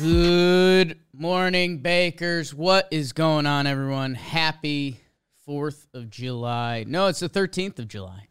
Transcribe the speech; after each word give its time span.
Good 0.00 0.98
morning, 1.12 1.82
Bakers. 1.82 2.54
What 2.54 2.88
is 2.90 3.12
going 3.12 3.44
on, 3.44 3.66
everyone? 3.66 4.14
Happy 4.14 4.98
4th 5.46 5.88
of 5.92 6.08
July. 6.08 6.86
No, 6.88 7.08
it's 7.08 7.20
the 7.20 7.28
13th 7.28 7.78
of 7.78 7.86
July. 7.86 8.28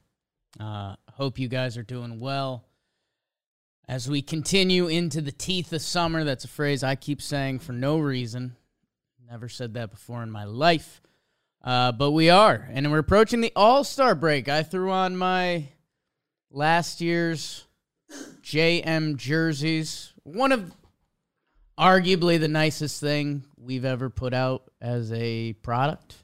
Uh, 0.59 0.95
hope 1.11 1.37
you 1.37 1.47
guys 1.47 1.77
are 1.77 1.83
doing 1.83 2.19
well. 2.19 2.65
As 3.87 4.09
we 4.09 4.23
continue 4.23 4.87
into 4.87 5.21
the 5.21 5.31
teeth 5.31 5.71
of 5.71 5.83
summer, 5.83 6.23
that's 6.23 6.43
a 6.43 6.47
phrase 6.47 6.83
I 6.83 6.95
keep 6.95 7.21
saying 7.21 7.59
for 7.59 7.73
no 7.73 7.99
reason. 7.99 8.55
Never 9.29 9.47
said 9.47 9.75
that 9.75 9.91
before 9.91 10.23
in 10.23 10.31
my 10.31 10.45
life. 10.45 11.03
Uh, 11.63 11.91
but 11.91 12.09
we 12.11 12.31
are, 12.31 12.67
and 12.71 12.91
we're 12.91 12.97
approaching 12.97 13.41
the 13.41 13.53
All 13.55 13.83
Star 13.83 14.15
break. 14.15 14.49
I 14.49 14.63
threw 14.63 14.89
on 14.89 15.15
my 15.15 15.67
last 16.49 16.99
year's 16.99 17.67
JM 18.41 19.17
jerseys. 19.17 20.13
One 20.23 20.51
of 20.51 20.73
arguably 21.79 22.39
the 22.39 22.47
nicest 22.47 22.99
thing 22.99 23.45
we've 23.57 23.85
ever 23.85 24.09
put 24.09 24.33
out 24.33 24.63
as 24.81 25.11
a 25.13 25.53
product. 25.53 26.15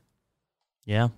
Yeah. 0.86 1.10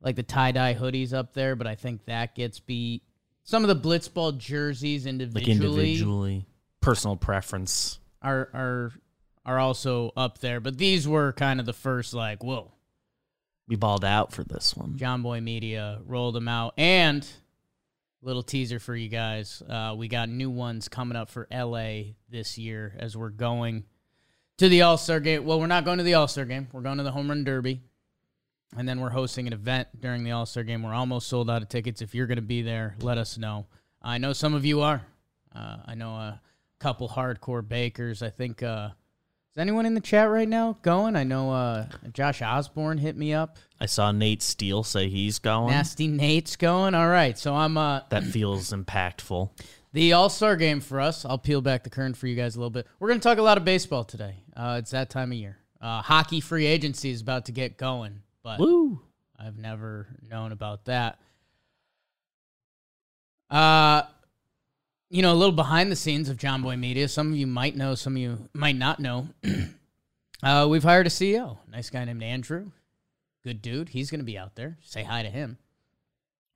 Like 0.00 0.16
the 0.16 0.22
tie 0.22 0.52
dye 0.52 0.74
hoodies 0.74 1.12
up 1.12 1.34
there, 1.34 1.54
but 1.56 1.66
I 1.66 1.74
think 1.74 2.04
that 2.06 2.34
gets 2.34 2.60
beat. 2.60 3.02
Some 3.44 3.64
of 3.64 3.68
the 3.68 3.88
blitzball 3.88 4.38
jerseys 4.38 5.04
Like 5.04 5.10
individually, 5.10 5.50
individually. 5.92 6.46
Personal 6.80 7.16
preference. 7.16 7.98
are 8.22 8.48
are 8.54 8.92
are 9.46 9.58
also 9.58 10.12
up 10.16 10.38
there, 10.38 10.60
but 10.60 10.78
these 10.78 11.06
were 11.06 11.32
kind 11.32 11.60
of 11.60 11.66
the 11.66 11.72
first 11.74 12.14
like, 12.14 12.42
whoa, 12.42 12.72
We 13.68 13.76
balled 13.76 14.04
out 14.04 14.32
for 14.32 14.42
this 14.44 14.74
one. 14.74 14.94
Jomboy 14.94 15.42
Media 15.42 16.00
rolled 16.06 16.34
them 16.34 16.48
out. 16.48 16.74
And 16.78 17.26
little 18.24 18.42
teaser 18.42 18.78
for 18.78 18.96
you 18.96 19.08
guys, 19.08 19.62
uh, 19.68 19.94
we 19.96 20.08
got 20.08 20.28
new 20.28 20.50
ones 20.50 20.88
coming 20.88 21.16
up 21.16 21.28
for 21.28 21.46
LA 21.52 22.14
this 22.28 22.56
year 22.56 22.94
as 22.98 23.16
we're 23.16 23.28
going 23.28 23.84
to 24.58 24.68
the 24.68 24.82
All 24.82 24.96
Star 24.96 25.20
game. 25.20 25.44
Well, 25.44 25.60
we're 25.60 25.66
not 25.66 25.84
going 25.84 25.98
to 25.98 26.04
the 26.04 26.14
All 26.14 26.26
Star 26.26 26.44
game. 26.44 26.68
We're 26.72 26.80
going 26.80 26.98
to 26.98 27.04
the 27.04 27.12
Home 27.12 27.28
Run 27.28 27.44
Derby. 27.44 27.82
And 28.76 28.88
then 28.88 28.98
we're 29.00 29.10
hosting 29.10 29.46
an 29.46 29.52
event 29.52 29.88
during 30.00 30.24
the 30.24 30.32
All 30.32 30.46
Star 30.46 30.64
game. 30.64 30.82
We're 30.82 30.94
almost 30.94 31.28
sold 31.28 31.50
out 31.50 31.62
of 31.62 31.68
tickets. 31.68 32.02
If 32.02 32.14
you're 32.14 32.26
going 32.26 32.36
to 32.36 32.42
be 32.42 32.62
there, 32.62 32.96
let 33.00 33.18
us 33.18 33.38
know. 33.38 33.66
I 34.02 34.18
know 34.18 34.32
some 34.32 34.54
of 34.54 34.64
you 34.64 34.80
are. 34.80 35.02
Uh, 35.54 35.76
I 35.86 35.94
know 35.94 36.10
a 36.10 36.40
couple 36.80 37.08
hardcore 37.08 37.66
bakers. 37.66 38.22
I 38.22 38.30
think. 38.30 38.62
Uh, 38.62 38.90
is 39.54 39.60
anyone 39.60 39.86
in 39.86 39.94
the 39.94 40.00
chat 40.00 40.28
right 40.30 40.48
now 40.48 40.76
going? 40.82 41.14
I 41.14 41.22
know 41.22 41.52
uh, 41.52 41.86
Josh 42.12 42.42
Osborne 42.42 42.98
hit 42.98 43.16
me 43.16 43.32
up. 43.32 43.56
I 43.80 43.86
saw 43.86 44.10
Nate 44.10 44.42
Steele 44.42 44.82
say 44.82 45.08
he's 45.08 45.38
going. 45.38 45.70
Nasty 45.70 46.08
Nate's 46.08 46.56
going. 46.56 46.94
All 46.94 47.08
right, 47.08 47.38
so 47.38 47.54
I'm 47.54 47.76
uh 47.76 48.00
That 48.10 48.24
feels 48.24 48.72
impactful. 48.72 49.50
the 49.92 50.12
All 50.12 50.28
Star 50.28 50.56
game 50.56 50.80
for 50.80 51.00
us. 51.00 51.24
I'll 51.24 51.38
peel 51.38 51.60
back 51.60 51.84
the 51.84 51.90
curtain 51.90 52.14
for 52.14 52.26
you 52.26 52.34
guys 52.34 52.56
a 52.56 52.58
little 52.58 52.70
bit. 52.70 52.86
We're 52.98 53.08
gonna 53.08 53.20
talk 53.20 53.38
a 53.38 53.42
lot 53.42 53.56
of 53.56 53.64
baseball 53.64 54.02
today. 54.02 54.36
Uh, 54.56 54.76
it's 54.80 54.90
that 54.90 55.08
time 55.10 55.30
of 55.30 55.38
year. 55.38 55.58
Uh, 55.80 56.02
hockey 56.02 56.40
free 56.40 56.66
agency 56.66 57.10
is 57.10 57.20
about 57.20 57.44
to 57.44 57.52
get 57.52 57.76
going, 57.76 58.22
but 58.42 58.58
Woo. 58.58 59.00
I've 59.38 59.58
never 59.58 60.08
known 60.28 60.50
about 60.50 60.86
that. 60.86 61.18
Uh, 63.50 64.02
you 65.10 65.22
know, 65.22 65.32
a 65.32 65.34
little 65.34 65.54
behind 65.54 65.92
the 65.92 65.96
scenes 65.96 66.28
of 66.28 66.36
Jomboy 66.36 66.78
Media. 66.78 67.08
Some 67.08 67.32
of 67.32 67.36
you 67.36 67.46
might 67.46 67.76
know, 67.76 67.94
some 67.94 68.14
of 68.14 68.22
you 68.22 68.48
might 68.52 68.76
not 68.76 69.00
know. 69.00 69.28
uh, 70.42 70.66
we've 70.68 70.82
hired 70.82 71.06
a 71.06 71.10
CEO, 71.10 71.58
nice 71.70 71.90
guy 71.90 72.04
named 72.04 72.22
Andrew. 72.22 72.70
Good 73.44 73.60
dude. 73.62 73.90
He's 73.90 74.10
going 74.10 74.20
to 74.20 74.24
be 74.24 74.38
out 74.38 74.56
there. 74.56 74.78
Say 74.82 75.02
hi 75.02 75.22
to 75.22 75.28
him. 75.28 75.58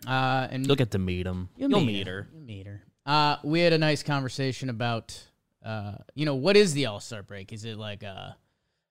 Uh, 0.06 0.48
and 0.50 0.66
You'll 0.66 0.76
get 0.76 0.92
to 0.92 0.98
meet 0.98 1.26
him. 1.26 1.50
You'll, 1.56 1.80
meet 1.80 2.06
her. 2.06 2.28
You'll 2.32 2.42
meet 2.42 2.66
her. 2.66 2.82
Uh, 3.04 3.36
we 3.42 3.60
had 3.60 3.72
a 3.72 3.78
nice 3.78 4.02
conversation 4.02 4.70
about, 4.70 5.20
uh, 5.64 5.92
you 6.14 6.24
know, 6.24 6.34
what 6.34 6.56
is 6.56 6.72
the 6.72 6.86
All 6.86 7.00
Star 7.00 7.22
break? 7.22 7.52
Is 7.52 7.64
it 7.64 7.76
like 7.76 8.02
a, 8.02 8.36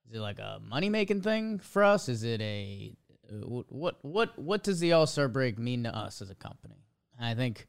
is 0.08 0.16
it 0.16 0.20
like 0.20 0.38
a 0.38 0.60
money 0.62 0.88
making 0.88 1.22
thing 1.22 1.58
for 1.58 1.82
us? 1.82 2.08
Is 2.08 2.24
it 2.24 2.40
a, 2.40 2.94
uh, 3.30 3.34
what 3.68 3.96
what 4.02 4.38
what 4.38 4.62
does 4.62 4.80
the 4.80 4.92
All 4.92 5.06
Star 5.06 5.28
break 5.28 5.58
mean 5.58 5.84
to 5.84 5.94
us 5.94 6.22
as 6.22 6.30
a 6.30 6.34
company? 6.34 6.84
I 7.20 7.34
think 7.34 7.66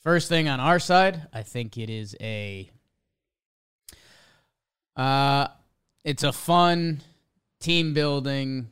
first 0.00 0.28
thing 0.28 0.48
on 0.48 0.60
our 0.60 0.78
side, 0.78 1.28
I 1.32 1.42
think 1.42 1.76
it 1.76 1.90
is 1.90 2.16
a, 2.20 2.70
uh, 4.96 5.48
it's 6.04 6.22
a 6.22 6.32
fun 6.32 7.02
team 7.60 7.94
building 7.94 8.70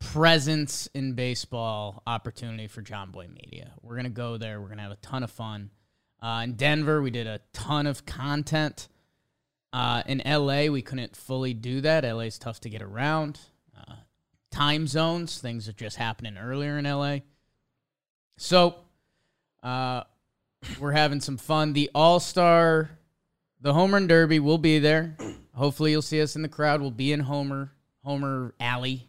presence 0.00 0.88
in 0.94 1.14
baseball 1.14 2.02
opportunity 2.06 2.68
for 2.68 2.82
Jomboy 2.82 3.28
Media. 3.28 3.72
We're 3.82 3.96
gonna 3.96 4.10
go 4.10 4.36
there. 4.36 4.60
We're 4.60 4.68
gonna 4.68 4.82
have 4.82 4.92
a 4.92 4.96
ton 4.96 5.22
of 5.22 5.30
fun. 5.30 5.70
Uh, 6.20 6.42
in 6.44 6.54
Denver, 6.54 7.02
we 7.02 7.10
did 7.10 7.26
a 7.26 7.40
ton 7.52 7.86
of 7.86 8.06
content. 8.06 8.88
Uh, 9.72 10.02
in 10.06 10.22
LA, 10.24 10.66
we 10.68 10.82
couldn't 10.82 11.16
fully 11.16 11.52
do 11.52 11.80
that. 11.80 12.04
LA 12.04 12.20
is 12.20 12.38
tough 12.38 12.60
to 12.60 12.70
get 12.70 12.80
around. 12.80 13.40
Uh, 13.76 13.96
time 14.50 14.86
zones, 14.86 15.38
things 15.38 15.68
are 15.68 15.72
just 15.72 15.96
happening 15.96 16.38
earlier 16.38 16.78
in 16.78 16.86
LA. 16.86 17.18
So, 18.36 18.76
uh, 19.62 20.04
we're 20.78 20.92
having 20.92 21.20
some 21.20 21.36
fun. 21.36 21.72
The 21.72 21.90
All 21.94 22.20
Star, 22.20 22.90
the 23.60 23.72
Home 23.72 23.92
Run 23.92 24.06
Derby 24.06 24.40
will 24.40 24.58
be 24.58 24.78
there. 24.78 25.16
Hopefully, 25.54 25.92
you'll 25.92 26.02
see 26.02 26.20
us 26.20 26.36
in 26.36 26.42
the 26.42 26.48
crowd. 26.48 26.80
We'll 26.80 26.90
be 26.90 27.12
in 27.12 27.20
Homer, 27.20 27.72
Homer 28.02 28.54
Alley. 28.58 29.08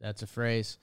That's 0.00 0.22
a 0.22 0.26
phrase. 0.26 0.78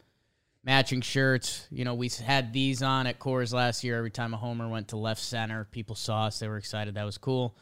Matching 0.64 1.02
shirts. 1.02 1.66
You 1.72 1.86
know, 1.86 1.96
we 1.96 2.10
had 2.10 2.52
these 2.54 2.84
on 2.84 3.08
at 3.08 3.20
Coors 3.20 3.54
last 3.54 3.84
year. 3.84 3.98
Every 3.98 4.12
time 4.12 4.34
a 4.34 4.38
homer 4.38 4.68
went 4.68 4.90
to 4.90 4.98
left 4.98 5.22
center, 5.22 5.66
people 5.72 5.96
saw 5.96 6.26
us. 6.26 6.40
They 6.40 6.48
were 6.48 6.58
excited. 6.58 6.96
That 6.96 7.06
was 7.06 7.18
cool. 7.18 7.56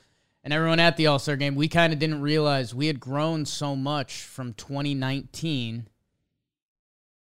And 0.43 0.53
everyone 0.53 0.79
at 0.79 0.97
the 0.97 1.07
All 1.07 1.19
Star 1.19 1.35
game, 1.35 1.55
we 1.55 1.67
kind 1.67 1.91
of 1.91 1.99
didn't 1.99 2.21
realize 2.21 2.73
we 2.73 2.87
had 2.87 2.99
grown 2.99 3.45
so 3.45 3.75
much 3.75 4.23
from 4.23 4.53
2019 4.53 5.87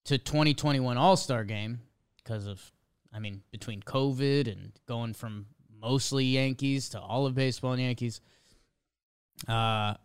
to 0.06 0.18
2021 0.18 0.98
All 0.98 1.18
Star 1.18 1.44
game 1.44 1.82
because 2.18 2.48
of, 2.48 2.72
I 3.14 3.20
mean, 3.20 3.42
between 3.52 3.82
COVID 3.82 4.52
and 4.52 4.72
going 4.88 5.14
from 5.14 5.48
mostly 5.82 6.26
Yankees 6.26 6.90
to 6.90 7.00
all 7.00 7.26
of 7.26 7.36
baseball 7.36 7.74
and 7.74 7.82
Yankees. 7.82 8.22
Uh, 9.48 9.96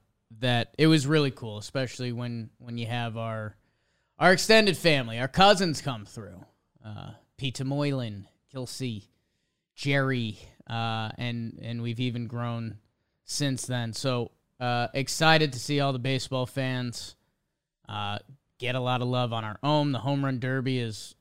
that 0.40 0.74
it 0.78 0.86
was 0.86 1.06
really 1.06 1.30
cool, 1.30 1.58
especially 1.58 2.12
when 2.12 2.50
when 2.58 2.78
you 2.78 2.86
have 2.86 3.16
our 3.16 3.56
our 4.18 4.32
extended 4.32 4.76
family, 4.76 5.18
our 5.18 5.28
cousins 5.28 5.80
come 5.80 6.04
through. 6.04 6.44
Uh, 6.84 7.10
Peter 7.36 7.64
Moylan, 7.64 8.26
Kelsey, 8.52 9.04
Jerry, 9.74 10.38
uh, 10.68 11.10
and 11.18 11.58
and 11.62 11.82
we've 11.82 12.00
even 12.00 12.26
grown 12.26 12.78
since 13.24 13.66
then. 13.66 13.92
So 13.92 14.30
uh, 14.58 14.88
excited 14.94 15.52
to 15.52 15.58
see 15.58 15.80
all 15.80 15.92
the 15.92 15.98
baseball 15.98 16.46
fans 16.46 17.14
uh, 17.88 18.18
get 18.58 18.74
a 18.74 18.80
lot 18.80 19.02
of 19.02 19.08
love 19.08 19.32
on 19.32 19.44
our 19.44 19.58
own. 19.62 19.92
The 19.92 19.98
home 19.98 20.24
run 20.24 20.38
derby 20.38 20.78
is 20.78 21.14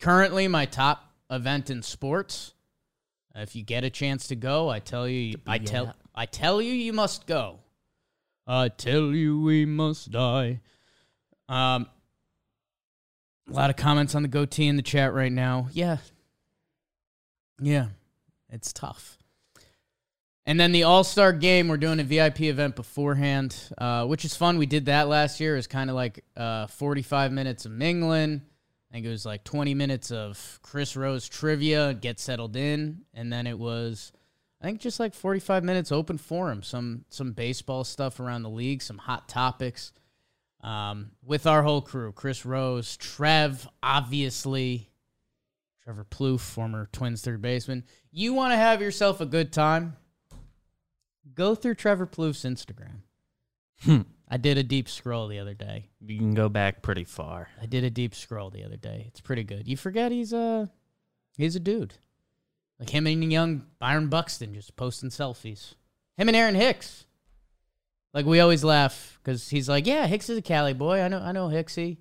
currently 0.00 0.48
my 0.48 0.66
top 0.66 1.12
event 1.30 1.70
in 1.70 1.82
sports. 1.82 2.54
if 3.34 3.54
you 3.54 3.62
get 3.62 3.84
a 3.84 3.90
chance 3.90 4.28
to 4.28 4.36
go, 4.36 4.68
I 4.68 4.80
tell 4.80 5.06
you, 5.06 5.36
I 5.46 5.58
tell. 5.58 5.94
I 6.14 6.26
tell 6.26 6.60
you, 6.60 6.72
you 6.72 6.92
must 6.92 7.26
go. 7.26 7.60
I 8.46 8.68
tell 8.68 9.12
you, 9.12 9.40
we 9.40 9.64
must 9.64 10.10
die. 10.10 10.60
Um, 11.48 11.86
a 13.48 13.52
lot 13.52 13.70
of 13.70 13.76
comments 13.76 14.14
on 14.14 14.22
the 14.22 14.28
goatee 14.28 14.66
in 14.66 14.76
the 14.76 14.82
chat 14.82 15.14
right 15.14 15.30
now. 15.30 15.68
Yeah. 15.72 15.98
Yeah. 17.60 17.88
It's 18.48 18.72
tough. 18.72 19.18
And 20.46 20.58
then 20.58 20.72
the 20.72 20.82
All 20.82 21.04
Star 21.04 21.32
game, 21.32 21.68
we're 21.68 21.76
doing 21.76 22.00
a 22.00 22.04
VIP 22.04 22.42
event 22.42 22.74
beforehand, 22.74 23.56
uh, 23.78 24.06
which 24.06 24.24
is 24.24 24.36
fun. 24.36 24.58
We 24.58 24.66
did 24.66 24.86
that 24.86 25.08
last 25.08 25.38
year. 25.38 25.54
It 25.54 25.58
was 25.58 25.66
kind 25.66 25.90
of 25.90 25.96
like 25.96 26.24
uh, 26.36 26.66
45 26.66 27.30
minutes 27.30 27.66
of 27.66 27.72
mingling. 27.72 28.42
I 28.90 28.94
think 28.94 29.06
it 29.06 29.10
was 29.10 29.24
like 29.24 29.44
20 29.44 29.74
minutes 29.74 30.10
of 30.10 30.58
Chris 30.62 30.96
Rose 30.96 31.28
trivia, 31.28 31.94
get 31.94 32.18
settled 32.18 32.56
in. 32.56 33.02
And 33.14 33.32
then 33.32 33.46
it 33.46 33.58
was, 33.58 34.10
I 34.60 34.64
think, 34.64 34.80
just 34.80 34.98
like 34.98 35.14
45 35.14 35.62
minutes 35.62 35.92
open 35.92 36.18
forum, 36.18 36.62
some, 36.62 37.04
some 37.08 37.32
baseball 37.32 37.84
stuff 37.84 38.18
around 38.18 38.42
the 38.42 38.50
league, 38.50 38.82
some 38.82 38.98
hot 38.98 39.28
topics 39.28 39.92
um, 40.62 41.12
with 41.24 41.46
our 41.46 41.62
whole 41.62 41.80
crew 41.80 42.12
Chris 42.12 42.44
Rose, 42.44 42.96
Trev, 42.96 43.68
obviously, 43.82 44.90
Trevor 45.82 46.04
Plouffe, 46.04 46.40
former 46.40 46.88
Twins 46.92 47.22
third 47.22 47.40
baseman. 47.40 47.84
You 48.10 48.34
want 48.34 48.52
to 48.52 48.56
have 48.56 48.82
yourself 48.82 49.20
a 49.20 49.26
good 49.26 49.52
time? 49.52 49.96
Go 51.34 51.54
through 51.54 51.76
Trevor 51.76 52.06
Plouffe's 52.06 52.44
Instagram. 52.44 53.02
Hmm. 53.82 54.02
I 54.32 54.36
did 54.36 54.58
a 54.58 54.62
deep 54.62 54.88
scroll 54.88 55.26
the 55.26 55.40
other 55.40 55.54
day. 55.54 55.88
You 56.00 56.18
can 56.18 56.34
go 56.34 56.48
back 56.48 56.82
pretty 56.82 57.02
far. 57.04 57.48
I 57.60 57.66
did 57.66 57.82
a 57.82 57.90
deep 57.90 58.14
scroll 58.14 58.50
the 58.50 58.64
other 58.64 58.76
day. 58.76 59.06
It's 59.08 59.20
pretty 59.20 59.42
good. 59.42 59.66
You 59.66 59.76
forget 59.76 60.12
he's 60.12 60.32
a 60.32 60.70
he's 61.36 61.56
a 61.56 61.60
dude. 61.60 61.94
Like 62.78 62.90
him 62.90 63.06
and 63.06 63.32
young 63.32 63.66
Byron 63.80 64.08
Buxton 64.08 64.54
just 64.54 64.76
posting 64.76 65.10
selfies. 65.10 65.74
Him 66.16 66.28
and 66.28 66.36
Aaron 66.36 66.54
Hicks. 66.54 67.06
Like 68.14 68.24
we 68.24 68.40
always 68.40 68.62
laugh 68.62 69.18
because 69.22 69.48
he's 69.48 69.68
like, 69.68 69.86
yeah, 69.86 70.06
Hicks 70.06 70.30
is 70.30 70.38
a 70.38 70.42
Cali 70.42 70.74
boy. 70.74 71.00
I 71.00 71.08
know, 71.08 71.18
I 71.20 71.32
know 71.32 71.48
Hicksy. 71.48 71.98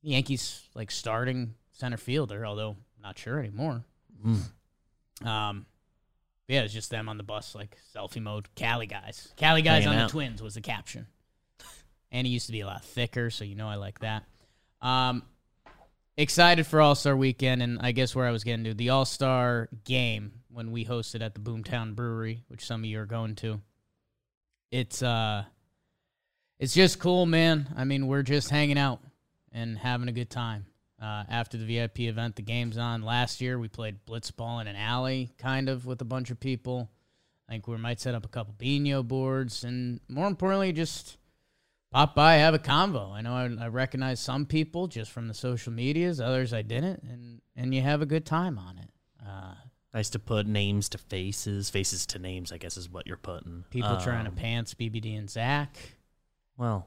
Yankees 0.00 0.62
like 0.74 0.90
starting 0.90 1.54
center 1.72 1.96
fielder, 1.98 2.46
although 2.46 2.76
not 3.02 3.18
sure 3.18 3.38
anymore. 3.38 3.84
Mm. 4.24 5.26
Um, 5.26 5.66
yeah, 6.46 6.62
it's 6.62 6.72
just 6.72 6.90
them 6.90 7.08
on 7.08 7.18
the 7.18 7.22
bus, 7.22 7.54
like 7.54 7.76
selfie 7.94 8.22
mode. 8.22 8.48
Cali 8.54 8.86
guys, 8.86 9.32
Cali 9.36 9.60
guys 9.62 9.84
Hanging 9.84 9.98
on 9.98 10.04
out. 10.04 10.08
the 10.08 10.12
Twins 10.12 10.42
was 10.42 10.54
the 10.54 10.60
caption. 10.60 11.06
And 12.10 12.26
he 12.26 12.32
used 12.32 12.46
to 12.46 12.52
be 12.52 12.60
a 12.60 12.66
lot 12.66 12.84
thicker, 12.84 13.30
so 13.30 13.44
you 13.44 13.54
know 13.54 13.68
I 13.68 13.74
like 13.74 14.00
that. 14.00 14.24
Um, 14.80 15.22
excited 16.16 16.66
for 16.66 16.80
All 16.80 16.94
Star 16.94 17.16
Weekend, 17.16 17.62
and 17.62 17.78
I 17.80 17.92
guess 17.92 18.14
where 18.14 18.26
I 18.26 18.30
was 18.30 18.44
getting 18.44 18.64
to 18.64 18.74
the 18.74 18.90
All 18.90 19.04
Star 19.04 19.68
game 19.84 20.32
when 20.50 20.72
we 20.72 20.84
hosted 20.84 21.22
at 21.22 21.34
the 21.34 21.40
Boomtown 21.40 21.94
Brewery, 21.94 22.44
which 22.48 22.64
some 22.66 22.80
of 22.80 22.86
you 22.86 23.00
are 23.00 23.06
going 23.06 23.34
to. 23.36 23.60
It's 24.70 25.02
uh, 25.02 25.44
it's 26.58 26.74
just 26.74 26.98
cool, 26.98 27.26
man. 27.26 27.72
I 27.76 27.84
mean, 27.84 28.06
we're 28.06 28.22
just 28.22 28.50
hanging 28.50 28.78
out 28.78 29.00
and 29.52 29.78
having 29.78 30.08
a 30.08 30.12
good 30.12 30.30
time. 30.30 30.66
Uh, 31.00 31.22
after 31.28 31.56
the 31.56 31.64
VIP 31.64 32.00
event, 32.00 32.34
the 32.34 32.42
game's 32.42 32.76
on. 32.76 33.02
Last 33.02 33.40
year, 33.40 33.56
we 33.56 33.68
played 33.68 34.04
blitzball 34.04 34.60
in 34.60 34.66
an 34.66 34.74
alley, 34.74 35.30
kind 35.38 35.68
of, 35.68 35.86
with 35.86 36.00
a 36.02 36.04
bunch 36.04 36.30
of 36.30 36.40
people. 36.40 36.90
I 37.48 37.52
think 37.52 37.68
we 37.68 37.76
might 37.76 38.00
set 38.00 38.16
up 38.16 38.26
a 38.26 38.28
couple 38.28 38.54
Beano 38.58 39.04
boards, 39.04 39.62
and 39.62 40.00
more 40.08 40.26
importantly, 40.26 40.72
just 40.72 41.16
pop 41.90 42.14
by, 42.14 42.34
have 42.34 42.54
a 42.54 42.58
convo. 42.58 43.12
I 43.12 43.20
know 43.22 43.32
I, 43.32 43.64
I 43.64 43.68
recognize 43.68 44.20
some 44.20 44.46
people 44.46 44.86
just 44.88 45.10
from 45.10 45.28
the 45.28 45.34
social 45.34 45.72
medias, 45.72 46.20
others 46.20 46.52
I 46.52 46.62
didn't, 46.62 47.02
and 47.02 47.40
and 47.56 47.74
you 47.74 47.82
have 47.82 48.02
a 48.02 48.06
good 48.06 48.24
time 48.26 48.58
on 48.58 48.78
it. 48.78 48.90
Uh, 49.26 49.54
Nice 49.94 50.10
to 50.10 50.18
put 50.18 50.46
names 50.46 50.90
to 50.90 50.98
faces, 50.98 51.70
faces 51.70 52.04
to 52.06 52.18
names. 52.18 52.52
I 52.52 52.58
guess 52.58 52.76
is 52.76 52.90
what 52.90 53.06
you're 53.06 53.16
putting. 53.16 53.64
people 53.70 53.96
trying 53.96 54.24
to 54.26 54.30
Um, 54.30 54.36
pants 54.36 54.74
BBD 54.74 55.18
and 55.18 55.30
Zach, 55.30 55.76
Well, 56.58 56.86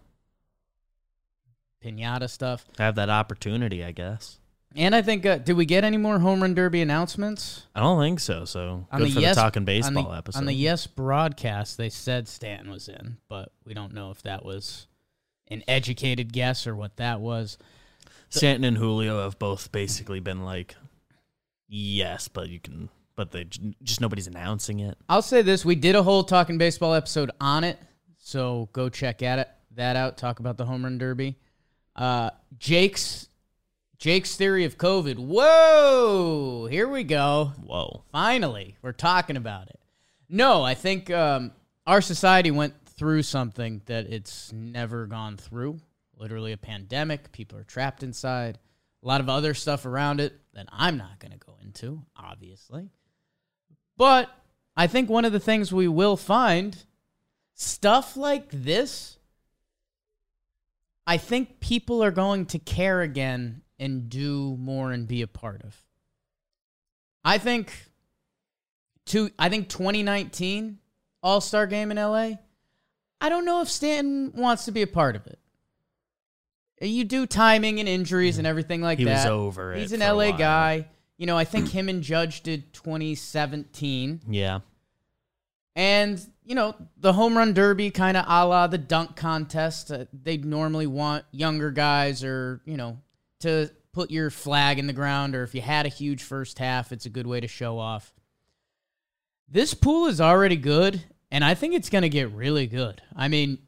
pinata 1.84 2.30
stuff, 2.30 2.66
have 2.78 2.96
that 2.96 3.10
opportunity, 3.10 3.84
I 3.84 3.92
guess. 3.92 4.38
and 4.76 4.94
I 4.96 5.02
think 5.02 5.26
uh, 5.26 5.40
did 5.40 5.54
we 5.58 5.66
get 5.66 5.84
any 5.84 5.98
more 5.98 6.20
home 6.20 6.42
run 6.44 6.54
derby 6.54 6.80
announcements? 6.82 7.66
I 7.76 7.80
don't 7.80 8.00
think 8.00 8.20
so. 8.20 8.46
So 8.46 8.86
On 8.92 9.00
good 9.00 9.10
the 9.10 9.14
for 9.16 9.20
yes- 9.20 9.36
the 9.36 9.42
talking 9.42 9.62
on 9.62 9.66
baseball 9.66 10.12
the, 10.12 10.18
episode. 10.18 10.38
On 10.40 10.46
the 10.46 10.54
Yes 10.54 10.86
broadcast, 10.88 11.78
they 11.78 11.90
said 11.90 12.28
Stanton 12.28 12.70
was 12.70 12.88
in, 12.88 13.18
but 13.28 13.52
we 13.66 13.74
don't 13.74 13.94
know 13.94 14.12
if 14.12 14.22
that 14.24 14.46
was 14.46 14.86
an 15.52 15.64
educated 15.68 16.34
guess 16.34 16.66
or 16.66 16.76
what 16.76 16.98
that 16.98 17.20
was. 17.20 17.58
Stanton 18.30 18.64
and 18.64 18.78
Julio 18.78 19.24
have 19.24 19.38
both 19.38 19.72
basically 19.72 20.20
been 20.20 20.44
like, 20.44 20.76
yes, 21.68 22.28
but 22.28 22.50
you 22.50 22.60
can, 22.60 22.90
but 23.16 23.32
they 23.32 23.46
just 23.84 24.02
nobody's 24.02 24.28
announcing 24.28 24.80
it. 24.80 24.98
I'll 25.10 25.22
say 25.22 25.42
this: 25.42 25.66
we 25.66 25.76
did 25.76 25.96
a 25.96 26.04
whole 26.04 26.24
talking 26.24 26.58
baseball 26.58 26.94
episode 26.94 27.32
on 27.42 27.64
it, 27.64 27.78
so 28.18 28.70
go 28.72 28.90
check 28.90 29.22
at 29.22 29.40
it 29.40 29.50
that 29.76 29.96
out. 29.96 30.18
Talk 30.18 30.40
about 30.40 30.58
the 30.58 30.66
home 30.66 30.84
run 30.84 30.98
derby. 30.98 31.38
Uh, 31.96 32.32
Jake's 32.58 33.28
Jake's 33.98 34.36
theory 34.36 34.66
of 34.66 34.78
COVID. 34.78 35.18
Whoa! 35.18 36.68
Here 36.70 36.88
we 36.88 37.04
go. 37.04 37.54
Whoa. 37.64 38.04
Finally, 38.12 38.78
we're 38.82 38.94
talking 38.94 39.38
about 39.38 39.68
it. 39.68 39.80
No, 40.30 40.64
I 40.64 40.74
think 40.74 41.12
um, 41.12 41.52
our 41.86 42.02
society 42.02 42.52
went 42.52 42.74
through 43.02 43.24
something 43.24 43.82
that 43.88 44.06
it's 44.14 44.54
never 44.54 45.08
gone 45.08 45.36
through. 45.36 45.80
Literally 46.16 46.52
a 46.52 46.58
pandemic. 46.58 47.32
People 47.32 47.58
are 47.58 47.64
trapped 47.64 48.04
inside. 48.04 48.60
A 49.02 49.08
lot 49.08 49.22
of 49.22 49.28
other 49.28 49.56
stuff 49.56 49.88
around 49.88 50.20
it 50.20 50.40
that 50.54 50.68
I'm 50.72 50.98
not 50.98 51.18
going 51.18 51.32
to 51.32 51.40
go 51.40 51.58
into, 51.64 52.04
obviously. 52.16 52.92
But 53.98 54.30
I 54.78 54.86
think 54.86 55.10
one 55.10 55.26
of 55.26 55.32
the 55.32 55.40
things 55.40 55.74
we 55.74 55.88
will 55.88 56.16
find 56.16 56.78
stuff 57.56 58.16
like 58.16 58.52
this, 58.52 59.18
I 61.08 61.18
think 61.18 61.60
people 61.60 62.04
are 62.04 62.12
going 62.12 62.46
to 62.46 62.60
care 62.60 63.02
again 63.02 63.64
and 63.80 64.10
do 64.10 64.56
more 64.60 64.92
and 64.92 65.08
be 65.08 65.24
a 65.24 65.28
part 65.28 65.64
of. 65.64 65.76
I 67.26 67.40
think 67.40 67.74
to 69.08 69.32
I 69.40 69.50
think 69.50 69.70
2019 69.70 70.78
All-Star 71.24 71.66
game 71.66 71.90
in 71.90 71.98
LA, 71.98 72.34
I 73.22 73.30
don't 73.30 73.46
know 73.46 73.62
if 73.62 73.70
Stanton 73.70 74.34
wants 74.36 74.66
to 74.66 74.72
be 74.72 74.82
a 74.82 74.88
part 74.88 75.16
of 75.16 75.28
it. 75.28 75.40
You 76.82 77.04
do 77.04 77.28
timing 77.28 77.80
and 77.80 77.88
injuries 77.88 78.40
and 78.40 78.48
everything 78.48 78.82
like 78.82 78.98
He 78.98 79.06
that. 79.06 79.18
was 79.18 79.26
over 79.28 79.76
He's 79.76 79.92
an 79.94 80.00
LA 80.00 80.32
guy. 80.32 80.88
You 81.18 81.28
know, 81.28 81.38
I 81.38 81.44
think 81.44 81.70
him 81.70 81.88
and 81.88 82.02
Judge 82.02 82.42
did 82.42 82.74
2017. 82.74 84.22
Yeah. 84.28 84.62
And, 85.76 86.20
you 86.44 86.56
know, 86.56 86.76
the 86.98 87.14
home 87.14 87.38
run 87.38 87.54
derby 87.54 87.92
kind 87.92 88.18
of 88.18 88.26
a 88.28 88.46
la 88.48 88.66
the 88.66 88.80
dunk 88.80 89.16
contest. 89.16 89.92
Uh, 89.92 90.06
they 90.12 90.38
normally 90.38 90.88
want 90.88 91.24
younger 91.32 91.70
guys 91.70 92.24
or, 92.24 92.62
you 92.66 92.76
know, 92.76 92.98
to 93.42 93.70
put 93.94 94.10
your 94.10 94.32
flag 94.32 94.80
in 94.80 94.88
the 94.88 94.94
ground 94.94 95.36
or 95.36 95.44
if 95.44 95.54
you 95.54 95.62
had 95.62 95.86
a 95.86 95.90
huge 95.90 96.24
first 96.24 96.58
half, 96.58 96.92
it's 96.92 97.06
a 97.06 97.10
good 97.10 97.28
way 97.28 97.40
to 97.40 97.48
show 97.48 97.78
off. 97.78 98.12
This 99.48 99.74
pool 99.76 100.08
is 100.08 100.20
already 100.20 100.56
good, 100.56 101.04
and 101.32 101.44
I 101.44 101.54
think 101.56 101.74
it's 101.74 101.90
going 101.90 102.02
to 102.04 102.10
get 102.10 102.32
really 102.32 102.68
good. 102.68 103.02
I 103.16 103.28
mean, 103.28 103.60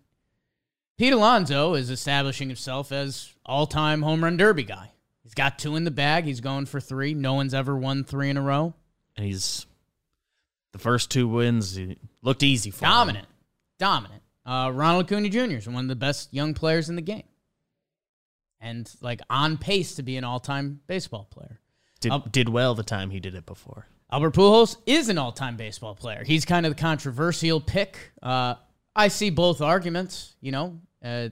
Pete 0.98 1.14
Alonso 1.14 1.74
is 1.74 1.90
establishing 1.90 2.50
himself 2.50 2.92
as 2.92 3.34
all-time 3.46 4.02
home 4.02 4.24
run 4.24 4.38
derby 4.38 4.64
guy. 4.64 4.92
He's 5.24 5.34
got 5.34 5.58
two 5.58 5.76
in 5.76 5.86
the 5.86 5.92
bag. 5.92 6.26
He's 6.26 6.42
going 6.42 6.66
for 6.66 6.80
three. 6.82 7.14
No 7.14 7.34
one's 7.34 7.54
ever 7.54 7.76
won 7.76 8.04
three 8.04 8.30
in 8.30 8.38
a 8.38 8.42
row. 8.42 8.74
And 9.16 9.26
he's 9.26 9.66
the 10.74 10.80
first 10.80 11.10
two 11.10 11.28
wins 11.28 11.80
looked 12.22 12.44
easy 12.44 12.72
for 12.72 12.86
him. 12.86 12.92
Dominant. 12.92 13.28
Dominant. 13.80 14.22
Uh, 14.46 14.72
Ronald 14.74 15.06
Acuna 15.06 15.30
Jr. 15.30 15.56
is 15.56 15.68
one 15.68 15.86
of 15.86 15.88
the 15.88 15.96
best 15.96 16.34
young 16.34 16.54
players 16.54 16.90
in 16.90 16.96
the 16.96 17.02
game. 17.02 17.24
And 18.60 18.90
like 19.02 19.22
on 19.30 19.58
pace 19.58 19.96
to 19.96 20.04
be 20.04 20.18
an 20.18 20.24
all-time 20.24 20.82
baseball 20.88 21.28
player. 21.32 21.60
Did, 22.02 22.12
Up- 22.12 22.32
did 22.32 22.50
well 22.50 22.76
the 22.76 22.84
time 22.84 23.10
he 23.10 23.20
did 23.20 23.36
it 23.36 23.46
before. 23.46 23.88
Albert 24.14 24.36
Pujols 24.36 24.78
is 24.86 25.10
an 25.10 25.18
all-time 25.18 25.58
baseball 25.58 25.96
player. 25.96 26.24
He's 26.24 26.46
kind 26.46 26.68
of 26.68 26.76
the 26.76 26.80
controversial 26.80 27.60
pick. 27.60 27.98
Uh, 28.22 28.54
I 28.96 29.08
see 29.08 29.32
both 29.32 29.60
arguments. 29.60 30.36
You 30.40 30.52
know, 30.52 30.82
uh, 31.04 31.30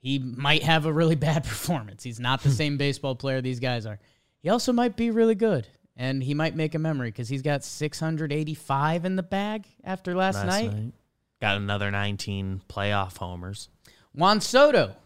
he 0.00 0.18
might 0.18 0.64
have 0.64 0.84
a 0.84 0.92
really 0.92 1.14
bad 1.30 1.44
performance. 1.44 2.02
He's 2.02 2.18
not 2.18 2.42
the 2.42 2.50
same 2.50 2.76
baseball 2.76 3.14
player 3.14 3.40
these 3.40 3.60
guys 3.60 3.86
are. 3.86 4.00
He 4.42 4.48
also 4.48 4.72
might 4.72 4.96
be 4.96 5.12
really 5.12 5.36
good, 5.36 5.68
and 5.96 6.20
he 6.20 6.34
might 6.34 6.56
make 6.56 6.74
a 6.74 6.78
memory 6.80 7.10
because 7.10 7.28
he's 7.28 7.40
got 7.40 7.62
685 7.62 9.04
in 9.04 9.14
the 9.14 9.22
bag 9.22 9.66
after 9.84 10.12
last, 10.12 10.34
Last 10.34 10.46
night. 10.46 10.72
night. 10.72 10.92
Got 11.40 11.58
another 11.58 11.92
19 11.92 12.62
playoff 12.68 13.16
homers. 13.16 13.68
Juan 14.12 14.40
Soto 14.40 14.96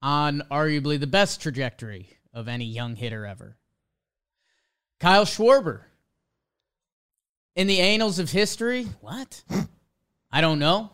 on 0.00 0.42
arguably 0.50 0.98
the 0.98 1.06
best 1.06 1.42
trajectory 1.42 2.08
of 2.32 2.48
any 2.48 2.64
young 2.64 2.96
hitter 2.96 3.26
ever. 3.26 3.58
Kyle 5.00 5.26
Schwarber 5.26 5.82
in 7.58 7.66
the 7.66 7.80
annals 7.80 8.20
of 8.20 8.30
history. 8.30 8.84
What? 9.00 9.42
I 10.30 10.40
don't 10.40 10.60
know. 10.60 10.90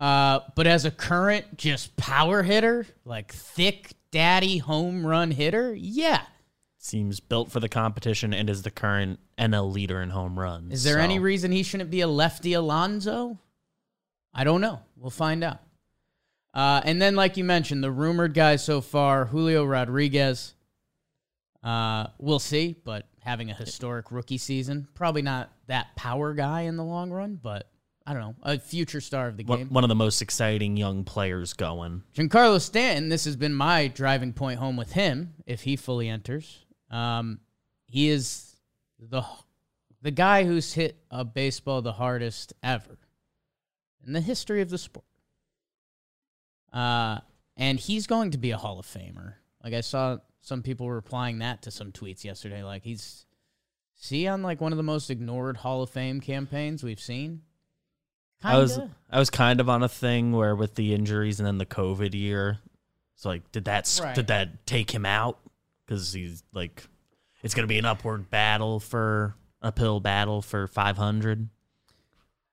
Uh, 0.00 0.40
but 0.56 0.66
as 0.66 0.84
a 0.84 0.90
current 0.90 1.56
just 1.56 1.96
power 1.96 2.42
hitter, 2.42 2.86
like 3.04 3.32
thick 3.32 3.92
daddy 4.10 4.58
home 4.58 5.06
run 5.06 5.30
hitter, 5.30 5.72
yeah. 5.74 6.22
Seems 6.78 7.20
built 7.20 7.52
for 7.52 7.60
the 7.60 7.68
competition 7.68 8.34
and 8.34 8.50
is 8.50 8.62
the 8.62 8.70
current 8.72 9.20
NL 9.38 9.72
leader 9.72 10.02
in 10.02 10.10
home 10.10 10.38
runs. 10.38 10.72
Is 10.74 10.82
there 10.84 10.96
So, 10.96 11.00
any 11.00 11.20
reason 11.20 11.52
he 11.52 11.62
shouldn't 11.62 11.90
be 11.90 12.00
a 12.00 12.08
lefty 12.08 12.52
Alonso? 12.52 13.38
I 14.34 14.42
don't 14.42 14.60
know. 14.60 14.80
We'll 14.96 15.10
find 15.10 15.44
out. 15.44 15.58
Uh, 16.52 16.80
and 16.84 17.00
then, 17.00 17.14
like 17.14 17.36
you 17.36 17.44
mentioned, 17.44 17.84
the 17.84 17.92
rumored 17.92 18.34
guys 18.34 18.64
so 18.64 18.80
far, 18.80 19.26
Julio 19.26 19.64
Rodriguez. 19.64 20.54
Uh, 21.62 22.08
we'll 22.18 22.38
see, 22.40 22.74
but 22.84 23.06
having 23.28 23.50
a 23.50 23.54
historic 23.54 24.10
rookie 24.10 24.38
season, 24.38 24.88
probably 24.94 25.20
not 25.20 25.52
that 25.66 25.94
power 25.96 26.32
guy 26.32 26.62
in 26.62 26.78
the 26.78 26.84
long 26.84 27.10
run, 27.10 27.38
but 27.40 27.70
I 28.06 28.14
don't 28.14 28.22
know, 28.22 28.34
a 28.42 28.58
future 28.58 29.02
star 29.02 29.28
of 29.28 29.36
the 29.36 29.44
game. 29.44 29.68
one 29.68 29.84
of 29.84 29.88
the 29.88 29.94
most 29.94 30.22
exciting 30.22 30.78
young 30.78 31.04
players 31.04 31.52
going? 31.52 32.04
Giancarlo 32.16 32.58
Stanton, 32.58 33.10
this 33.10 33.26
has 33.26 33.36
been 33.36 33.52
my 33.52 33.88
driving 33.88 34.32
point 34.32 34.58
home 34.58 34.78
with 34.78 34.92
him 34.92 35.34
if 35.46 35.60
he 35.60 35.76
fully 35.76 36.08
enters. 36.08 36.64
Um, 36.90 37.40
he 37.86 38.08
is 38.08 38.56
the 38.98 39.22
the 40.00 40.10
guy 40.10 40.44
who's 40.44 40.72
hit 40.72 40.96
a 41.10 41.22
baseball 41.22 41.82
the 41.82 41.92
hardest 41.92 42.54
ever 42.62 42.96
in 44.06 44.14
the 44.14 44.22
history 44.22 44.62
of 44.62 44.70
the 44.70 44.78
sport. 44.78 45.04
Uh, 46.72 47.18
and 47.58 47.78
he's 47.78 48.06
going 48.06 48.30
to 48.30 48.38
be 48.38 48.52
a 48.52 48.56
Hall 48.56 48.78
of 48.78 48.86
Famer. 48.86 49.34
Like 49.62 49.74
I 49.74 49.82
saw 49.82 50.16
Some 50.40 50.62
people 50.62 50.86
were 50.86 50.96
applying 50.96 51.38
that 51.40 51.62
to 51.62 51.70
some 51.70 51.92
tweets 51.92 52.24
yesterday. 52.24 52.62
Like 52.62 52.82
he's 52.84 53.26
see 53.94 54.26
on 54.26 54.42
like 54.42 54.60
one 54.60 54.72
of 54.72 54.76
the 54.76 54.82
most 54.82 55.10
ignored 55.10 55.58
Hall 55.58 55.82
of 55.82 55.90
Fame 55.90 56.20
campaigns 56.20 56.82
we've 56.82 57.00
seen. 57.00 57.42
I 58.42 58.58
was 58.58 58.76
Kinda. 58.76 58.94
I 59.10 59.18
was 59.18 59.30
kind 59.30 59.60
of 59.60 59.68
on 59.68 59.82
a 59.82 59.88
thing 59.88 60.32
where 60.32 60.54
with 60.54 60.76
the 60.76 60.94
injuries 60.94 61.40
and 61.40 61.46
then 61.46 61.58
the 61.58 61.66
COVID 61.66 62.14
year, 62.14 62.58
it's 63.14 63.24
like 63.24 63.50
did 63.52 63.64
that 63.64 64.00
Right. 64.02 64.14
did 64.14 64.28
that 64.28 64.64
take 64.66 64.92
him 64.92 65.04
out? 65.04 65.38
Because 65.84 66.12
he's 66.12 66.42
like, 66.52 66.84
it's 67.42 67.54
gonna 67.54 67.66
be 67.66 67.78
an 67.78 67.84
upward 67.84 68.30
battle 68.30 68.78
for 68.78 69.34
uphill 69.60 69.98
battle 69.98 70.40
for 70.40 70.68
500, 70.68 71.48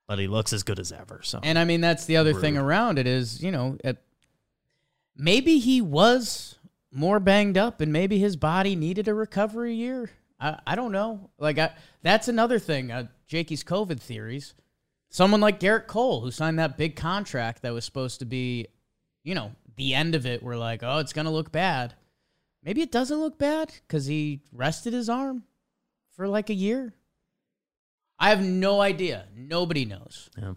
but 0.08 0.18
he 0.18 0.26
looks 0.26 0.52
as 0.52 0.64
good 0.64 0.80
as 0.80 0.90
ever. 0.90 1.20
So 1.22 1.38
And 1.44 1.56
I 1.56 1.64
mean, 1.64 1.80
that's 1.80 2.06
the 2.06 2.16
other 2.16 2.34
thing 2.34 2.56
around 2.58 2.98
it 2.98 3.06
is, 3.06 3.40
you 3.40 3.52
know, 3.52 3.78
it, 3.84 4.02
maybe 5.16 5.58
he 5.58 5.80
was 5.80 6.55
more 6.96 7.20
banged 7.20 7.58
up 7.58 7.80
and 7.80 7.92
maybe 7.92 8.18
his 8.18 8.36
body 8.36 8.74
needed 8.74 9.06
a 9.06 9.14
recovery 9.14 9.74
year. 9.74 10.10
I, 10.40 10.58
I 10.66 10.74
don't 10.74 10.92
know. 10.92 11.30
Like, 11.38 11.58
I, 11.58 11.72
that's 12.02 12.28
another 12.28 12.58
thing. 12.58 12.90
Uh, 12.90 13.08
Jakey's 13.26 13.62
COVID 13.62 14.00
theories. 14.00 14.54
Someone 15.10 15.40
like 15.40 15.60
Gerrit 15.60 15.86
Cole, 15.86 16.20
who 16.20 16.30
signed 16.30 16.58
that 16.58 16.76
big 16.76 16.96
contract 16.96 17.62
that 17.62 17.72
was 17.72 17.84
supposed 17.84 18.18
to 18.20 18.24
be, 18.24 18.66
you 19.22 19.34
know, 19.34 19.52
the 19.76 19.94
end 19.94 20.14
of 20.14 20.26
it, 20.26 20.42
we're 20.42 20.56
like, 20.56 20.82
oh, 20.82 20.98
it's 20.98 21.12
going 21.12 21.26
to 21.26 21.30
look 21.30 21.52
bad. 21.52 21.94
Maybe 22.62 22.82
it 22.82 22.90
doesn't 22.90 23.18
look 23.18 23.38
bad 23.38 23.72
because 23.86 24.06
he 24.06 24.40
rested 24.52 24.92
his 24.92 25.08
arm 25.08 25.44
for 26.16 26.26
like 26.26 26.50
a 26.50 26.54
year. 26.54 26.94
I 28.18 28.30
have 28.30 28.42
no 28.42 28.80
idea. 28.80 29.26
Nobody 29.36 29.84
knows. 29.84 30.30
yeah. 30.36 30.54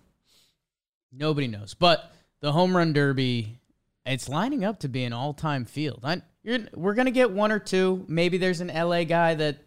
Nobody 1.12 1.48
knows. 1.48 1.74
But 1.74 2.12
the 2.39 2.51
home 2.51 2.75
run 2.75 2.93
derby, 2.93 3.60
it's 4.05 4.29
lining 4.29 4.63
up 4.63 4.79
to 4.79 4.88
be 4.88 5.03
an 5.03 5.13
all-time 5.13 5.65
field. 5.65 6.00
I, 6.03 6.22
you're, 6.43 6.60
we're 6.74 6.93
gonna 6.93 7.12
get 7.12 7.31
one 7.31 7.51
or 7.51 7.60
two. 7.60 8.05
Maybe 8.08 8.38
there's 8.38 8.62
an 8.62 8.67
LA 8.67 9.03
guy 9.03 9.36
that, 9.36 9.58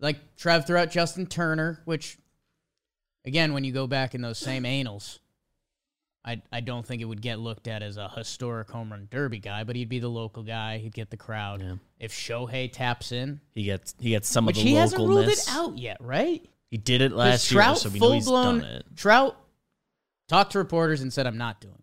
like 0.00 0.36
Trev 0.36 0.66
threw 0.66 0.76
out 0.76 0.90
Justin 0.90 1.26
Turner, 1.26 1.80
which, 1.84 2.18
again, 3.24 3.52
when 3.52 3.64
you 3.64 3.72
go 3.72 3.86
back 3.86 4.14
in 4.14 4.20
those 4.20 4.38
same 4.38 4.64
annals, 4.64 5.20
I 6.24 6.40
I 6.52 6.60
don't 6.60 6.86
think 6.86 7.02
it 7.02 7.06
would 7.06 7.20
get 7.22 7.38
looked 7.40 7.66
at 7.68 7.82
as 7.82 7.96
a 7.96 8.08
historic 8.08 8.70
home 8.70 8.90
run 8.92 9.08
derby 9.10 9.38
guy, 9.40 9.64
but 9.64 9.74
he'd 9.76 9.88
be 9.88 9.98
the 9.98 10.08
local 10.08 10.42
guy. 10.42 10.78
He'd 10.78 10.94
get 10.94 11.10
the 11.10 11.16
crowd. 11.16 11.60
Yeah. 11.60 11.74
If 11.98 12.12
Shohei 12.12 12.70
taps 12.72 13.12
in, 13.12 13.40
He 13.52 13.64
gets 13.64 13.94
he 13.98 14.10
gets 14.10 14.28
some 14.28 14.48
of 14.48 14.54
the 14.54 14.60
he 14.60 14.72
localness. 14.74 14.78
hasn't 14.78 15.02
ruled 15.08 15.28
it 15.28 15.44
out 15.48 15.78
yet, 15.78 15.96
right? 16.00 16.44
He 16.70 16.78
did 16.78 17.02
it 17.02 17.12
last 17.12 17.50
year, 17.52 17.74
so 17.74 17.88
we 17.90 17.98
know 17.98 18.06
full 18.06 18.12
he's 18.12 18.24
blown 18.26 18.60
done 18.60 18.70
it. 18.70 18.86
Trout 18.96 19.36
talked 20.28 20.52
to 20.52 20.58
reporters 20.58 21.00
and 21.02 21.12
said, 21.12 21.26
"I'm 21.26 21.36
not 21.36 21.60
doing 21.60 21.74
it." 21.74 21.81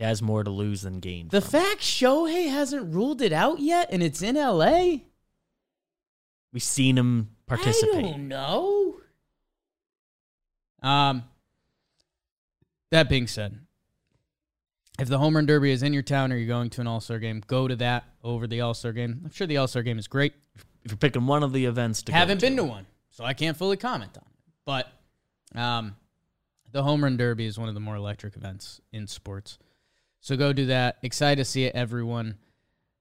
He 0.00 0.06
has 0.06 0.22
more 0.22 0.42
to 0.42 0.48
lose 0.50 0.80
than 0.80 0.98
gain. 0.98 1.28
The 1.28 1.42
from 1.42 1.50
fact 1.50 1.80
Shohei 1.80 2.48
hasn't 2.48 2.94
ruled 2.94 3.20
it 3.20 3.34
out 3.34 3.60
yet 3.60 3.90
and 3.92 4.02
it's 4.02 4.22
in 4.22 4.34
LA? 4.34 5.00
we've 6.54 6.62
seen 6.62 6.96
him 6.96 7.28
participate. 7.46 8.06
I 8.06 8.10
don't 8.10 8.28
know. 8.28 8.96
Um 10.82 11.24
that 12.90 13.10
being 13.10 13.26
said, 13.26 13.58
if 14.98 15.08
the 15.08 15.18
home 15.18 15.36
run 15.36 15.44
derby 15.44 15.70
is 15.70 15.82
in 15.82 15.92
your 15.92 16.02
town 16.02 16.32
or 16.32 16.36
you're 16.38 16.48
going 16.48 16.70
to 16.70 16.80
an 16.80 16.86
all-star 16.86 17.18
game, 17.18 17.42
go 17.46 17.68
to 17.68 17.76
that 17.76 18.04
over 18.24 18.46
the 18.46 18.62
all-star 18.62 18.92
game. 18.92 19.20
I'm 19.22 19.30
sure 19.30 19.46
the 19.46 19.58
all-star 19.58 19.82
game 19.82 19.98
is 19.98 20.08
great. 20.08 20.32
If 20.56 20.92
you're 20.92 20.96
picking 20.96 21.26
one 21.26 21.42
of 21.42 21.52
the 21.52 21.66
events 21.66 22.02
to 22.04 22.12
Haven't 22.12 22.40
go 22.40 22.48
been 22.48 22.56
to 22.56 22.64
one, 22.64 22.86
so 23.10 23.22
I 23.22 23.34
can't 23.34 23.54
fully 23.54 23.76
comment 23.76 24.16
on 24.16 24.24
it. 24.24 24.44
But 24.64 24.90
um, 25.54 25.94
the 26.72 26.82
home 26.82 27.04
run 27.04 27.18
derby 27.18 27.44
is 27.44 27.58
one 27.58 27.68
of 27.68 27.74
the 27.74 27.80
more 27.80 27.96
electric 27.96 28.34
events 28.34 28.80
in 28.92 29.06
sports. 29.06 29.58
So 30.20 30.36
go 30.36 30.52
do 30.52 30.66
that. 30.66 30.98
Excited 31.02 31.36
to 31.36 31.44
see 31.44 31.66
everyone 31.66 32.36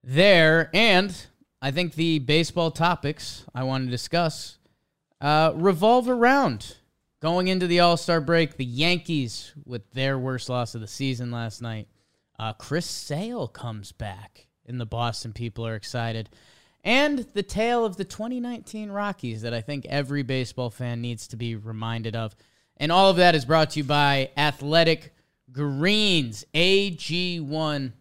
there. 0.04 0.70
And 0.74 1.16
I 1.62 1.72
think 1.72 1.96
the 1.96 2.20
baseball 2.20 2.72
topics 2.72 3.46
I 3.54 3.64
want 3.64 3.86
to 3.86 3.92
discuss 3.92 4.58
uh, 5.22 5.52
revolve 5.56 6.08
around 6.08 6.78
going 7.22 7.50
into 7.50 7.68
the 7.68 7.82
All 7.82 7.98
Star 7.98 8.22
break. 8.22 8.56
The 8.56 8.66
Yankees 8.66 9.54
with 9.66 9.92
their 9.92 10.18
worst 10.18 10.50
loss 10.50 10.76
of 10.76 10.82
the 10.82 10.88
season 10.88 11.32
last 11.32 11.62
night. 11.62 11.88
Uh, 12.38 12.54
Chris 12.54 12.86
Sale 12.86 13.50
comes 13.50 13.92
back, 13.92 14.48
and 14.66 14.80
the 14.80 14.86
Boston 14.86 15.34
people 15.34 15.68
are 15.68 15.76
excited. 15.76 16.30
And 16.86 17.20
the 17.34 17.44
tale 17.44 17.84
of 17.84 17.98
the 17.98 18.06
2019 18.06 18.90
Rockies 18.90 19.42
that 19.42 19.54
I 19.54 19.60
think 19.60 19.86
every 19.88 20.24
baseball 20.24 20.70
fan 20.70 21.02
needs 21.02 21.28
to 21.28 21.36
be 21.36 21.56
reminded 21.56 22.16
of. 22.16 22.34
And 22.78 22.94
all 22.94 23.10
of 23.10 23.18
that 23.18 23.36
is 23.36 23.44
brought 23.44 23.72
to 23.72 23.80
you 23.80 23.84
by 23.84 24.32
Athletic 24.38 25.14
Greens, 25.51 26.46
AG1. 26.53 27.94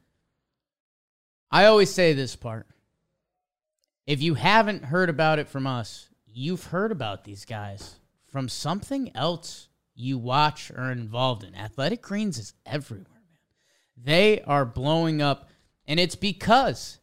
I 1.51 1.65
always 1.65 1.91
say 1.91 2.13
this 2.13 2.37
part. 2.37 2.67
If 4.07 4.23
you 4.23 4.35
haven't 4.35 4.85
heard 4.85 5.11
about 5.11 5.39
it 5.39 5.49
from 5.49 5.67
us, 5.67 6.09
you've 6.27 6.65
heard 6.65 6.93
about 6.93 7.25
these 7.25 7.45
guys 7.45 7.97
from 8.31 8.49
something 8.49 9.11
else 9.15 9.69
you 9.95 10.19
watch 10.19 10.71
or 10.71 10.91
involved 10.91 11.45
in. 11.45 11.55
Athletic 11.55 12.03
Greens 12.03 12.39
is 12.39 12.55
everywhere, 12.65 13.07
man. 13.09 13.41
They 13.97 14.41
are 14.43 14.65
blowing 14.65 15.21
up, 15.21 15.49
and 15.87 15.99
it's 15.99 16.15
because 16.15 17.01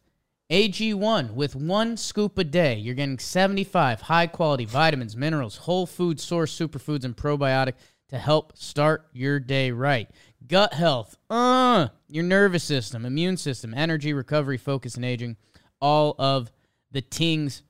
AG1 0.50 1.34
with 1.34 1.56
one 1.56 1.96
scoop 1.96 2.38
a 2.38 2.44
day, 2.44 2.76
you're 2.76 2.94
getting 2.94 3.18
75 3.18 4.02
high 4.02 4.26
quality 4.26 4.64
vitamins, 4.64 5.16
minerals, 5.16 5.56
whole 5.56 5.86
food 5.86 6.20
source 6.20 6.56
superfoods, 6.56 7.04
and 7.04 7.16
probiotic 7.16 7.74
to 8.08 8.18
help 8.18 8.56
start 8.56 9.06
your 9.12 9.40
day 9.40 9.70
right. 9.70 10.08
Gut 10.48 10.74
health, 10.74 11.16
uh, 11.30 11.88
your 12.08 12.24
nervous 12.24 12.64
system, 12.64 13.04
immune 13.04 13.36
system, 13.36 13.74
energy, 13.74 14.12
recovery, 14.12 14.58
focus, 14.58 14.94
and 14.94 15.04
aging. 15.04 15.36
All 15.80 16.14
of 16.18 16.52
the 16.90 17.00
tings 17.00 17.62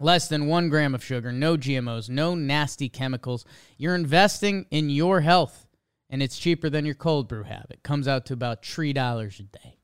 less 0.00 0.28
than 0.28 0.46
one 0.46 0.68
gram 0.68 0.94
of 0.94 1.04
sugar, 1.04 1.32
no 1.32 1.56
GMOs, 1.56 2.08
no 2.08 2.34
nasty 2.34 2.88
chemicals. 2.88 3.44
You're 3.76 3.94
investing 3.94 4.66
in 4.70 4.90
your 4.90 5.20
health, 5.20 5.66
and 6.10 6.22
it's 6.22 6.38
cheaper 6.38 6.70
than 6.70 6.86
your 6.86 6.94
cold 6.94 7.28
brew 7.28 7.44
habit. 7.44 7.82
Comes 7.82 8.08
out 8.08 8.26
to 8.26 8.34
about 8.34 8.62
$3 8.62 9.40
a 9.40 9.42
day. 9.42 9.78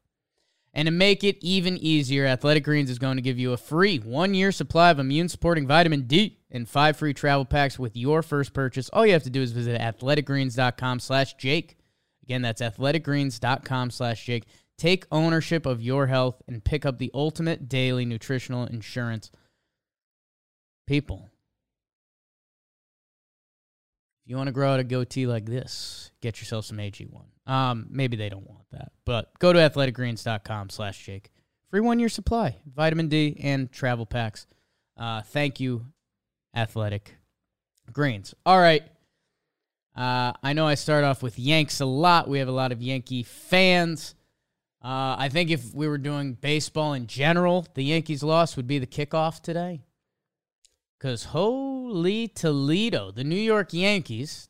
And 0.76 0.87
to 0.87 0.93
make 0.93 1.23
it 1.23 1.38
even 1.41 1.79
easier, 1.79 2.26
Athletic 2.26 2.64
Greens 2.64 2.91
is 2.91 2.99
going 2.99 3.17
to 3.17 3.23
give 3.23 3.38
you 3.38 3.53
a 3.53 3.57
free 3.57 3.99
one 3.99 4.35
year 4.35 4.50
supply 4.50 4.91
of 4.91 4.99
immune 4.99 5.29
supporting 5.29 5.69
vitamin 5.69 6.03
D 6.03 6.38
and 6.50 6.69
five 6.69 6.97
free 6.97 7.14
travel 7.14 7.45
packs 7.45 7.79
with 7.79 7.97
your 7.97 8.23
first 8.23 8.53
purchase. 8.53 8.88
All 8.88 9.07
you 9.07 9.12
have 9.12 9.23
to 9.23 9.31
do 9.31 9.41
is 9.41 9.53
visit 9.53 9.81
athleticgreens.com 9.81 10.99
slash 10.99 11.35
Jake. 11.35 11.76
Again, 12.25 12.43
that's 12.43 12.62
athleticgreens.com 12.62 13.90
slash 13.90 14.25
Jake. 14.25 14.45
Take 14.78 15.07
ownership 15.12 15.66
of 15.66 15.83
your 15.83 16.07
health 16.07 16.43
and 16.49 16.64
pick 16.64 16.87
up 16.87 16.99
the 16.99 17.11
ultimate 17.14 17.69
daily 17.69 18.04
nutritional 18.04 18.64
insurance. 18.66 19.31
People, 20.87 21.31
if 24.25 24.31
you 24.31 24.37
want 24.37 24.49
to 24.49 24.52
grow 24.52 24.73
out 24.73 24.81
a 24.81 24.85
goatee 24.85 25.26
like 25.26 25.45
this, 25.47 26.11
get 26.21 26.40
yourself 26.40 26.64
some 26.64 26.78
AG1. 26.78 27.50
Um, 27.50 27.87
maybe 27.90 28.16
they 28.16 28.31
don't 28.31 28.49
want 28.49 28.64
that, 28.73 28.93
but 29.04 29.38
go 29.38 29.52
to 29.52 29.59
athleticgreens.com 29.59 30.71
slash 30.71 31.04
Jake. 31.04 31.31
Free 31.71 31.81
one 31.81 31.99
year 31.99 32.09
supply, 32.09 32.57
vitamin 32.66 33.09
D 33.09 33.37
and 33.43 33.71
travel 33.71 34.07
packs. 34.07 34.47
Uh, 34.97 35.23
thank 35.23 35.61
you, 35.61 35.87
Athletic 36.54 37.16
Greens. 37.93 38.35
All 38.47 38.59
right. 38.59 38.83
Uh, 39.95 40.33
I 40.43 40.53
know 40.53 40.67
I 40.67 40.75
start 40.75 41.05
off 41.05 41.23
with 41.23 41.39
Yanks 41.39 41.81
a 41.81 41.87
lot. 41.87 42.29
We 42.29 42.41
have 42.41 42.49
a 42.49 42.53
lot 42.53 42.73
of 42.73 42.83
Yankee 42.83 43.23
fans. 43.23 44.15
Uh, 44.83 45.17
I 45.19 45.29
think 45.31 45.51
if 45.51 45.73
we 45.73 45.89
were 45.89 45.99
doing 45.99 46.35
baseball 46.35 46.93
in 46.95 47.07
general, 47.07 47.67
the 47.75 47.85
Yankees' 47.85 48.23
loss 48.23 48.57
would 48.57 48.67
be 48.67 48.79
the 48.79 48.87
kickoff 48.87 49.41
today. 49.41 49.83
Because 50.99 51.25
holy 51.25 52.29
Toledo, 52.29 53.11
the 53.11 53.25
New 53.25 53.37
York 53.37 53.73
Yankees 53.73 54.49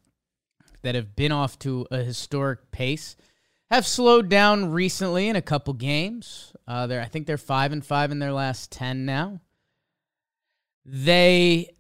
that 0.83 0.95
have 0.95 1.15
been 1.15 1.33
off 1.33 1.59
to 1.61 1.87
a 1.91 1.99
historic 1.99 2.71
pace 2.71 3.17
have 3.71 3.87
slowed 3.87 4.29
down 4.29 4.71
recently 4.71 5.29
in 5.29 5.37
a 5.37 5.43
couple 5.43 5.75
games. 5.75 6.53
Uh, 6.67 6.89
I 6.91 7.07
think 7.07 7.27
they're 7.27 7.39
five 7.39 7.73
and 7.73 7.85
five 7.85 8.11
in 8.11 8.19
their 8.19 8.33
last 8.33 8.71
ten 8.71 9.05
now. 9.05 9.41
They 10.85 11.71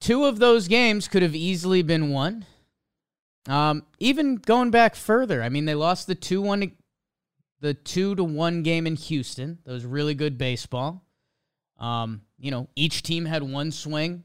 two 0.00 0.24
of 0.24 0.38
those 0.38 0.68
games 0.68 1.08
could 1.08 1.22
have 1.22 1.34
easily 1.34 1.82
been 1.82 2.10
won. 2.10 2.46
Um, 3.48 3.84
even 3.98 4.36
going 4.36 4.70
back 4.70 4.94
further, 4.94 5.42
I 5.42 5.48
mean, 5.48 5.64
they 5.64 5.74
lost 5.74 6.06
the 6.06 6.14
two 6.14 6.40
one, 6.40 6.72
the 7.60 7.74
two 7.74 8.14
to 8.14 8.24
one 8.24 8.62
game 8.62 8.86
in 8.86 8.96
Houston. 8.96 9.58
That 9.64 9.72
was 9.72 9.84
really 9.84 10.14
good 10.14 10.38
baseball. 10.38 11.04
Um, 11.78 12.22
you 12.38 12.50
know, 12.50 12.68
each 12.76 13.02
team 13.02 13.24
had 13.24 13.42
one 13.42 13.72
swing. 13.72 14.24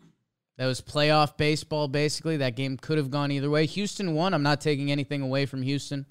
That 0.57 0.65
was 0.65 0.81
playoff 0.81 1.37
baseball, 1.37 1.87
basically. 1.87 2.37
That 2.37 2.55
game 2.55 2.77
could 2.77 2.97
have 2.97 3.11
gone 3.11 3.31
either 3.31 3.49
way. 3.49 3.65
Houston 3.65 4.13
won. 4.13 4.33
I'm 4.33 4.43
not 4.43 4.61
taking 4.61 4.91
anything 4.91 5.21
away 5.21 5.45
from 5.45 5.61
Houston. 5.61 6.05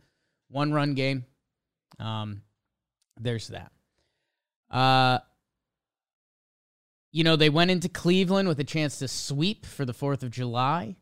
One 0.48 0.72
run 0.72 0.94
game. 0.94 1.24
Um, 1.98 2.42
there's 3.20 3.48
that. 3.48 3.72
Uh, 4.70 5.18
you 7.12 7.24
know, 7.24 7.36
they 7.36 7.50
went 7.50 7.70
into 7.70 7.88
Cleveland 7.88 8.46
with 8.46 8.60
a 8.60 8.64
chance 8.64 8.98
to 8.98 9.08
sweep 9.08 9.64
for 9.64 9.84
the 9.84 9.94
4th 9.94 10.22
of 10.22 10.30
July. 10.30 10.96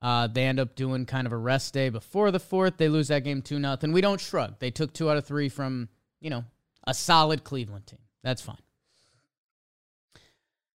Uh, 0.00 0.28
they 0.28 0.44
end 0.44 0.60
up 0.60 0.76
doing 0.76 1.06
kind 1.06 1.26
of 1.26 1.32
a 1.32 1.36
rest 1.36 1.74
day 1.74 1.88
before 1.88 2.30
the 2.30 2.38
4th. 2.38 2.76
They 2.76 2.88
lose 2.88 3.08
that 3.08 3.24
game 3.24 3.42
2 3.42 3.58
nothing. 3.58 3.92
We 3.92 4.00
don't 4.00 4.20
shrug. 4.20 4.58
They 4.58 4.70
took 4.70 4.92
two 4.92 5.10
out 5.10 5.16
of 5.16 5.26
three 5.26 5.48
from, 5.48 5.88
you 6.20 6.30
know, 6.30 6.44
a 6.86 6.94
solid 6.94 7.42
Cleveland 7.42 7.86
team. 7.86 7.98
That's 8.22 8.42
fine. 8.42 8.58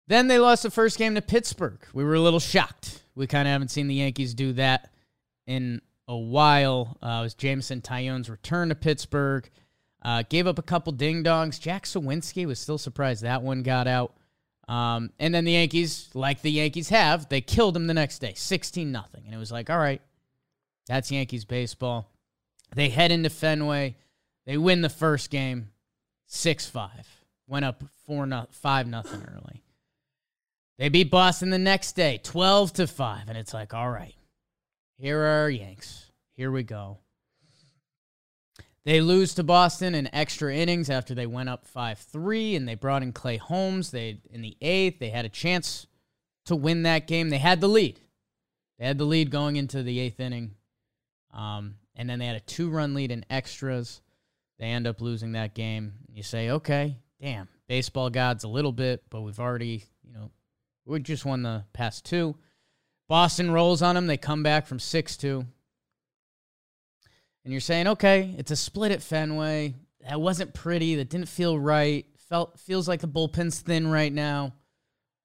Then 0.08 0.28
they 0.28 0.40
lost 0.40 0.64
the 0.64 0.72
first 0.72 0.98
game 0.98 1.16
to 1.16 1.22
Pittsburgh. 1.22 1.80
We 1.94 2.04
were 2.04 2.16
a 2.16 2.20
little 2.20 2.40
shocked. 2.40 3.02
We 3.16 3.28
kind 3.28 3.48
of 3.48 3.52
haven't 3.52 3.70
seen 3.70 3.88
the 3.88 3.96
Yankees 3.96 4.34
do 4.34 4.54
that 4.54 4.92
in 5.46 5.82
a 6.08 6.18
while. 6.18 6.98
Uh, 7.02 7.20
it 7.20 7.24
was 7.24 7.34
Jameson 7.34 7.82
Taillon's 7.82 8.30
return 8.30 8.70
to 8.70 8.76
Pittsburgh. 8.76 9.50
Uh, 10.02 10.24
gave 10.28 10.48
up 10.48 10.58
a 10.58 10.64
couple 10.64 10.92
ding 10.92 11.24
dongs. 11.24 11.60
Jack 11.60 11.86
Suwinski 11.86 12.46
was 12.46 12.60
still 12.60 12.78
surprised 12.78 13.24
that 13.24 13.44
one 13.44 13.62
got 13.62 13.88
out. 13.88 14.14
Um, 14.72 15.12
and 15.20 15.36
then 15.36 15.44
the 15.44 15.52
Yankees, 15.52 16.10
like 16.14 16.42
the 16.42 16.50
Yankees 16.50 16.88
have, 16.88 17.28
they 17.28 17.42
killed 17.42 17.76
him 17.76 17.88
the 17.88 17.94
next 17.94 18.20
day, 18.20 18.32
16 18.34 18.90
nothing. 18.90 19.24
And 19.26 19.36
it 19.36 19.38
was 19.38 19.52
like, 19.52 19.70
all 19.70 19.78
right, 19.78 20.02
that's 20.88 21.12
Yankees 21.12 21.44
baseball. 21.44 22.10
They 22.74 22.88
head 22.88 23.12
into 23.12 23.30
Fenway. 23.30 23.98
They 24.46 24.58
win 24.58 24.82
the 24.82 24.88
first 24.88 25.30
game 25.30 25.72
6 26.28 26.68
5. 26.68 26.90
Went 27.48 27.66
up 27.66 27.84
4 28.08 28.26
no, 28.26 28.48
5 28.50 28.88
nothing 28.88 29.22
early. 29.36 29.62
They 30.78 30.88
beat 30.88 31.12
Boston 31.12 31.50
the 31.50 31.60
next 31.60 31.98
day 31.98 32.22
12 32.24 32.72
to 32.74 32.88
5. 32.88 33.28
And 33.28 33.38
it's 33.38 33.54
like, 33.54 33.74
all 33.74 33.92
right, 33.92 34.16
here 34.98 35.20
are 35.20 35.42
our 35.42 35.50
Yanks. 35.50 36.06
Here 36.38 36.50
we 36.50 36.64
go. 36.64 37.00
They 38.84 39.00
lose 39.00 39.36
to 39.36 39.44
Boston 39.44 39.94
in 39.94 40.14
extra 40.14 40.54
innings 40.56 40.90
after 40.90 41.14
they 41.14 41.28
went 41.28 41.50
up 41.50 41.68
5-3 41.68 42.58
and 42.58 42.68
they 42.68 42.76
brought 42.76 43.04
in 43.04 43.14
Clay 43.14 43.38
Holmes. 43.38 43.92
They 43.92 44.22
in 44.32 44.42
the 44.42 44.58
8th, 44.62 45.00
they 45.00 45.10
had 45.10 45.26
a 45.26 45.30
chance 45.30 45.86
to 46.46 46.56
win 46.56 46.84
that 46.84 47.06
game. 47.06 47.30
They 47.30 47.38
had 47.38 47.62
the 47.62 47.68
lead. 47.68 48.00
They 48.80 48.88
had 48.88 48.98
the 48.98 49.06
lead 49.06 49.30
going 49.30 49.56
into 49.56 49.84
the 49.84 50.00
8th 50.00 50.20
inning. 50.20 50.56
Um, 51.32 51.76
and 51.96 52.10
then 52.10 52.18
they 52.18 52.26
had 52.26 52.36
a 52.36 52.42
two-run 52.42 52.96
lead 52.96 53.12
in 53.12 53.24
extras. 53.30 54.02
They 54.58 54.66
end 54.66 54.88
up 54.88 55.00
losing 55.00 55.34
that 55.34 55.54
game. 55.54 55.94
You 56.12 56.24
say, 56.24 56.50
"Okay, 56.50 56.98
damn, 57.20 57.48
baseball 57.68 58.10
gods 58.10 58.44
a 58.44 58.48
little 58.48 58.72
bit, 58.72 59.04
but 59.10 59.22
we've 59.22 59.40
already, 59.40 59.86
you 60.04 60.14
know, 60.14 60.32
we 60.86 61.00
just 61.00 61.26
won 61.26 61.44
the 61.44 61.66
past 61.74 62.06
two. 62.06 62.36
Boston 63.08 63.52
rolls 63.52 63.82
on 63.82 63.96
them. 63.96 64.08
They 64.08 64.18
come 64.18 64.42
back 64.42 64.66
from 64.66 64.80
6-2 64.80 65.46
and 67.44 67.52
you're 67.52 67.62
saying, 67.62 67.88
okay, 67.88 68.36
it's 68.38 68.52
a 68.52 68.56
split 68.56 68.92
at 68.92 69.02
Fenway. 69.02 69.76
That 70.08 70.22
wasn't 70.22 70.54
pretty. 70.54 70.96
That 70.96 71.10
didn't 71.10 71.30
feel 71.30 71.58
right. 71.60 72.06
Felt 72.30 72.60
feels 72.60 72.88
like 72.88 73.02
the 73.02 73.08
bullpen's 73.08 73.60
thin 73.60 73.88
right 73.88 74.12
now. 74.12 74.54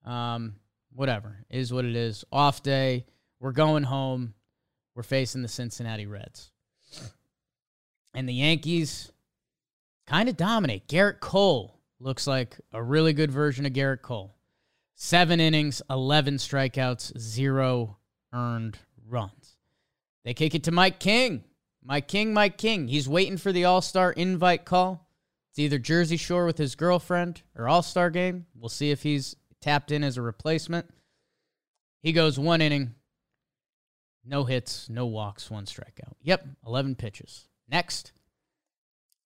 Um, 0.04 0.56
whatever 0.92 1.44
it 1.50 1.58
is 1.58 1.72
what 1.72 1.84
it 1.84 1.96
is. 1.96 2.24
Off 2.32 2.62
day. 2.62 3.06
We're 3.38 3.52
going 3.52 3.82
home. 3.82 4.34
We're 4.94 5.02
facing 5.02 5.42
the 5.42 5.48
Cincinnati 5.48 6.06
Reds, 6.06 6.50
and 8.14 8.26
the 8.26 8.32
Yankees 8.32 9.12
kind 10.06 10.30
of 10.30 10.38
dominate. 10.38 10.88
Gerrit 10.88 11.20
Cole 11.20 11.78
looks 12.00 12.26
like 12.26 12.58
a 12.72 12.82
really 12.82 13.12
good 13.12 13.30
version 13.30 13.66
of 13.66 13.74
Gerrit 13.74 14.00
Cole. 14.00 14.34
Seven 14.94 15.38
innings, 15.38 15.82
eleven 15.90 16.36
strikeouts, 16.36 17.18
zero 17.18 17.98
earned 18.32 18.78
runs. 19.06 19.58
They 20.24 20.32
kick 20.32 20.54
it 20.54 20.64
to 20.64 20.72
Mike 20.72 20.98
King. 20.98 21.44
My 21.86 22.00
king, 22.00 22.34
my 22.34 22.48
king. 22.48 22.88
He's 22.88 23.08
waiting 23.08 23.36
for 23.36 23.52
the 23.52 23.64
All 23.64 23.80
Star 23.80 24.10
invite 24.10 24.64
call. 24.64 25.08
It's 25.50 25.60
either 25.60 25.78
Jersey 25.78 26.16
Shore 26.16 26.44
with 26.44 26.58
his 26.58 26.74
girlfriend 26.74 27.42
or 27.54 27.68
All 27.68 27.82
Star 27.82 28.10
game. 28.10 28.46
We'll 28.56 28.68
see 28.68 28.90
if 28.90 29.04
he's 29.04 29.36
tapped 29.60 29.92
in 29.92 30.02
as 30.02 30.16
a 30.16 30.22
replacement. 30.22 30.90
He 32.02 32.12
goes 32.12 32.40
one 32.40 32.60
inning, 32.60 32.96
no 34.24 34.44
hits, 34.44 34.90
no 34.90 35.06
walks, 35.06 35.48
one 35.48 35.64
strikeout. 35.64 36.14
Yep, 36.22 36.46
11 36.66 36.96
pitches. 36.96 37.46
Next, 37.68 38.12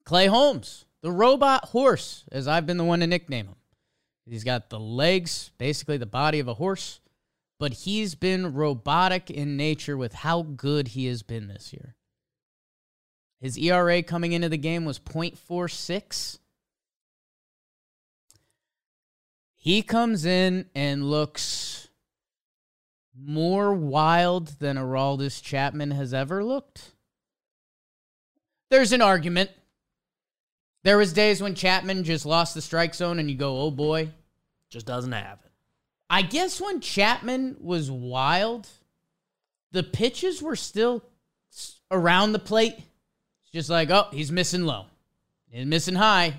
Clay 0.05 0.27
Holmes, 0.27 0.85
the 1.01 1.11
robot 1.11 1.67
horse, 1.67 2.25
as 2.31 2.47
I've 2.47 2.67
been 2.67 2.77
the 2.77 2.85
one 2.85 3.01
to 3.01 3.07
nickname 3.07 3.47
him. 3.47 3.57
He's 4.27 4.45
got 4.45 4.69
the 4.69 4.79
legs, 4.79 5.51
basically 5.57 5.97
the 5.97 6.07
body 6.07 6.41
of 6.41 6.49
a 6.49 6.55
horse, 6.55 7.01
but 7.59 7.73
he's 7.73 8.15
been 8.15 8.53
robotic 8.53 9.31
in 9.31 9.57
nature 9.57 9.97
with 9.97 10.13
how 10.13 10.43
good 10.43 10.89
he 10.89 11.07
has 11.07 11.23
been 11.23 11.49
this 11.49 11.73
year. 11.73 11.97
His 13.41 13.57
ERA 13.57 14.03
coming 14.03 14.33
into 14.33 14.49
the 14.49 14.59
game 14.59 14.85
was 14.85 14.99
0.46. 14.99 16.39
He 19.55 19.83
comes 19.83 20.25
in 20.25 20.67
and 20.75 21.11
looks 21.11 21.89
more 23.19 23.75
wild 23.75 24.59
than 24.59 24.77
Aroldis 24.77 25.43
Chapman 25.43 25.91
has 25.91 26.15
ever 26.15 26.45
looked. 26.45 26.93
There's 28.71 28.93
an 28.93 29.03
argument. 29.03 29.51
There 30.83 30.97
was 30.97 31.13
days 31.13 31.43
when 31.43 31.55
Chapman 31.55 32.05
just 32.05 32.25
lost 32.25 32.55
the 32.55 32.63
strike 32.63 32.95
zone 32.95 33.19
and 33.19 33.31
you 33.31 33.37
go, 33.37 33.61
"Oh 33.61 33.71
boy, 33.71 34.13
just 34.71 34.87
doesn't 34.87 35.13
have 35.13 35.41
it." 35.45 35.53
I 36.09 36.23
guess 36.23 36.61
when 36.61 36.81
Chapman 36.81 37.57
was 37.61 37.91
wild, 37.91 38.69
the 39.73 39.83
pitches 39.83 40.41
were 40.41 40.57
still 40.57 41.05
around 41.91 42.33
the 42.33 42.39
plate. 42.39 42.79
It's 43.51 43.67
just 43.67 43.71
like, 43.71 43.91
oh, 43.91 44.07
he's 44.13 44.31
missing 44.31 44.65
low. 44.65 44.87
He's 45.51 45.67
missing 45.67 45.97
high. 45.97 46.35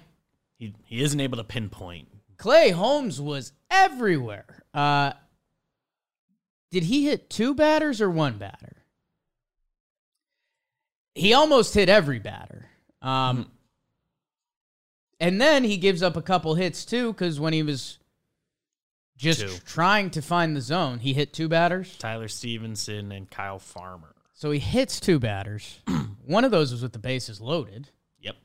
He 0.58 0.74
he 0.86 1.04
isn't 1.04 1.20
able 1.20 1.38
to 1.38 1.44
pinpoint. 1.44 2.08
Clay 2.38 2.70
Holmes 2.70 3.20
was 3.20 3.52
everywhere. 3.70 4.64
Uh, 4.74 5.12
did 6.72 6.84
he 6.84 7.06
hit 7.06 7.30
two 7.30 7.54
batters 7.54 8.00
or 8.00 8.10
one 8.10 8.38
batter? 8.38 8.78
He 11.14 11.34
almost 11.34 11.74
hit 11.74 11.90
every 11.90 12.20
batter. 12.20 12.68
Um, 13.02 13.10
mm-hmm. 13.10 13.50
And 15.20 15.42
then 15.42 15.66
he 15.66 15.76
gives 15.76 16.02
up 16.02 16.16
a 16.16 16.22
couple 16.22 16.56
hits 16.56 16.86
too, 16.86 17.12
because 17.12 17.40
when 17.40 17.52
he 17.52 17.62
was 17.62 18.00
just 19.18 19.42
two. 19.42 19.54
trying 19.66 20.10
to 20.12 20.22
find 20.22 20.56
the 20.56 20.62
zone, 20.62 21.00
he 21.00 21.14
hit 21.14 21.34
two 21.34 21.50
batters. 21.50 21.96
Tyler 21.98 22.30
Stephenson 22.30 23.12
and 23.12 23.30
Kyle 23.30 23.60
Farmer. 23.60 24.16
So 24.42 24.50
he 24.50 24.58
hits 24.58 25.00
two 25.00 25.20
batters. 25.20 25.82
One 26.26 26.46
of 26.46 26.50
those 26.50 26.72
was 26.72 26.82
with 26.82 26.94
the 26.94 26.98
bases 26.98 27.40
loaded. 27.40 27.88
Yep. 28.22 28.36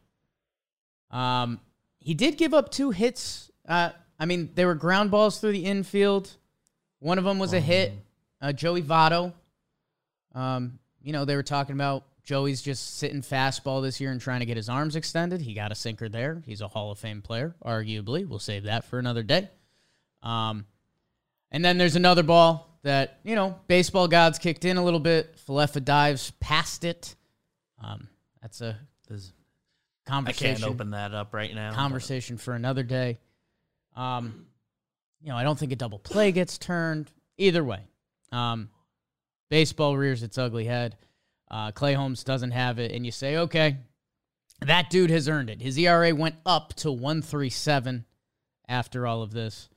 Um, 1.10 1.58
he 2.00 2.12
did 2.12 2.36
give 2.36 2.52
up 2.52 2.70
two 2.70 2.90
hits. 2.90 3.50
Uh, 3.66 3.92
I 4.20 4.26
mean, 4.26 4.50
they 4.54 4.66
were 4.66 4.74
ground 4.74 5.10
balls 5.10 5.40
through 5.40 5.52
the 5.52 5.64
infield. 5.64 6.36
One 6.98 7.16
of 7.16 7.24
them 7.24 7.38
was 7.38 7.54
a 7.54 7.60
hit. 7.60 7.94
Uh, 8.42 8.52
Joey 8.52 8.82
Votto. 8.82 9.32
Um, 10.34 10.78
you 11.00 11.14
know, 11.14 11.24
they 11.24 11.34
were 11.34 11.42
talking 11.42 11.74
about 11.74 12.04
Joey's 12.24 12.60
just 12.60 12.98
sitting 12.98 13.22
fastball 13.22 13.80
this 13.80 13.98
year 13.98 14.10
and 14.10 14.20
trying 14.20 14.40
to 14.40 14.46
get 14.46 14.58
his 14.58 14.68
arms 14.68 14.96
extended. 14.96 15.40
He 15.40 15.54
got 15.54 15.72
a 15.72 15.74
sinker 15.74 16.10
there. 16.10 16.42
He's 16.44 16.60
a 16.60 16.68
Hall 16.68 16.90
of 16.90 16.98
Fame 16.98 17.22
player, 17.22 17.56
arguably. 17.64 18.28
We'll 18.28 18.38
save 18.38 18.64
that 18.64 18.84
for 18.84 18.98
another 18.98 19.22
day. 19.22 19.48
Um, 20.22 20.66
and 21.50 21.64
then 21.64 21.78
there's 21.78 21.96
another 21.96 22.22
ball 22.22 22.75
that, 22.86 23.18
you 23.24 23.34
know, 23.34 23.58
baseball 23.66 24.06
gods 24.06 24.38
kicked 24.38 24.64
in 24.64 24.76
a 24.76 24.84
little 24.84 25.00
bit. 25.00 25.36
Falefa 25.46 25.84
dives 25.84 26.30
past 26.38 26.84
it. 26.84 27.16
Um, 27.82 28.08
that's 28.40 28.60
a 28.60 28.78
conversation. 30.06 30.46
I 30.46 30.54
can't 30.54 30.62
open 30.62 30.90
that 30.90 31.12
up 31.12 31.34
right 31.34 31.52
now. 31.52 31.72
Conversation 31.72 32.36
but. 32.36 32.42
for 32.42 32.54
another 32.54 32.84
day. 32.84 33.18
Um, 33.96 34.46
you 35.20 35.30
know, 35.30 35.36
I 35.36 35.42
don't 35.42 35.58
think 35.58 35.72
a 35.72 35.76
double 35.76 35.98
play 35.98 36.30
gets 36.30 36.58
turned. 36.58 37.10
Either 37.38 37.64
way, 37.64 37.80
um, 38.30 38.70
baseball 39.50 39.96
rears 39.96 40.22
its 40.22 40.38
ugly 40.38 40.64
head. 40.64 40.96
Uh, 41.50 41.72
Clay 41.72 41.94
Holmes 41.94 42.22
doesn't 42.22 42.52
have 42.52 42.78
it, 42.78 42.92
and 42.92 43.04
you 43.04 43.10
say, 43.10 43.36
okay, 43.38 43.78
that 44.64 44.90
dude 44.90 45.10
has 45.10 45.28
earned 45.28 45.50
it. 45.50 45.60
His 45.60 45.76
ERA 45.76 46.14
went 46.14 46.36
up 46.46 46.72
to 46.74 46.92
137 46.92 48.04
after 48.68 49.06
all 49.06 49.22
of 49.22 49.32
this. 49.32 49.68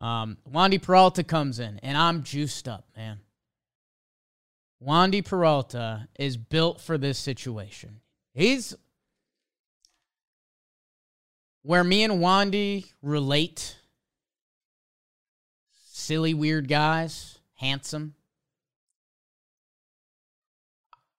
Um, 0.00 0.38
Wandy 0.50 0.80
Peralta 0.80 1.22
comes 1.22 1.58
in, 1.58 1.78
and 1.82 1.96
I'm 1.96 2.22
juiced 2.22 2.68
up, 2.68 2.86
man. 2.96 3.20
Wandy 4.82 5.24
Peralta 5.24 6.08
is 6.18 6.36
built 6.36 6.80
for 6.80 6.96
this 6.96 7.18
situation. 7.18 8.00
He's 8.32 8.74
where 11.62 11.84
me 11.84 12.02
and 12.02 12.14
Wandy 12.14 12.92
relate. 13.02 13.76
Silly, 15.92 16.32
weird 16.32 16.66
guys, 16.66 17.38
handsome. 17.56 18.14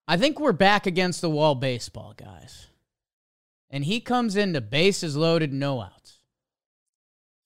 I 0.07 0.17
think 0.17 0.39
we're 0.39 0.51
back 0.53 0.87
against 0.87 1.21
the 1.21 1.29
wall 1.29 1.53
baseball, 1.53 2.13
guys. 2.17 2.67
And 3.69 3.85
he 3.85 4.01
comes 4.01 4.35
into 4.35 4.59
bases 4.59 5.15
loaded, 5.15 5.53
no 5.53 5.81
outs. 5.81 6.20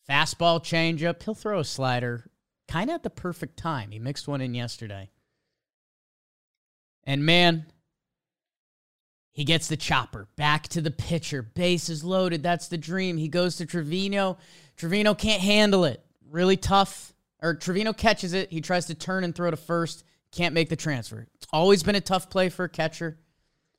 Fastball 0.10 0.62
changeup. 0.62 1.24
He'll 1.24 1.34
throw 1.34 1.60
a 1.60 1.66
slider 1.66 2.30
kind 2.68 2.90
of 2.90 2.96
at 2.96 3.04
the 3.04 3.10
perfect 3.10 3.58
time. 3.58 3.92
He 3.92 4.00
mixed 4.00 4.28
one 4.28 4.42
in 4.42 4.54
yesterday. 4.54 5.10
And 7.04 7.26
man, 7.26 7.66
he 9.32 9.44
gets 9.44 9.68
the 9.68 9.78
chopper 9.78 10.28
back 10.36 10.68
to 10.70 10.82
the 10.82 10.92
pitcher. 10.92 11.42
Bases 11.42 12.04
loaded. 12.04 12.42
That's 12.42 12.68
the 12.68 12.78
dream. 12.78 13.18
He 13.18 13.28
goes 13.28 13.58
to 13.58 13.66
Trevino. 13.66 14.38
Trevino 14.78 15.14
can't 15.14 15.42
handle 15.42 15.86
it. 15.86 16.04
Really 16.30 16.58
tough. 16.58 17.14
Or 17.42 17.54
Trevino 17.54 17.94
catches 17.94 18.34
it. 18.34 18.52
He 18.52 18.62
tries 18.62 18.86
to 18.88 18.96
turn 18.96 19.24
and 19.24 19.36
throw 19.36 19.52
to 19.52 19.58
first. 19.58 20.04
Can't 20.32 20.54
make 20.54 20.70
the 20.70 20.76
transfer. 20.76 21.28
It's 21.36 21.48
always 21.52 21.84
been 21.84 21.96
a 21.96 22.02
tough 22.02 22.30
play 22.30 22.50
for 22.50 22.66
a 22.66 22.70
catcher. 22.70 23.18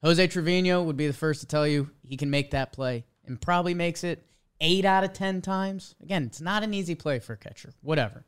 Jose 0.02 0.26
Trevino 0.28 0.82
would 0.82 0.96
be 0.96 1.06
the 1.06 1.12
first 1.12 1.40
to 1.40 1.46
tell 1.46 1.66
you 1.66 1.90
he 2.06 2.16
can 2.16 2.30
make 2.30 2.52
that 2.52 2.72
play 2.72 3.04
and 3.24 3.40
probably 3.40 3.74
makes 3.74 4.04
it 4.04 4.24
eight 4.60 4.84
out 4.84 5.04
of 5.04 5.12
10 5.12 5.42
times. 5.42 5.94
Again, 6.02 6.24
it's 6.24 6.40
not 6.40 6.62
an 6.62 6.74
easy 6.74 6.94
play 6.94 7.18
for 7.18 7.34
a 7.34 7.36
catcher. 7.36 7.72
Whatever. 7.82 8.24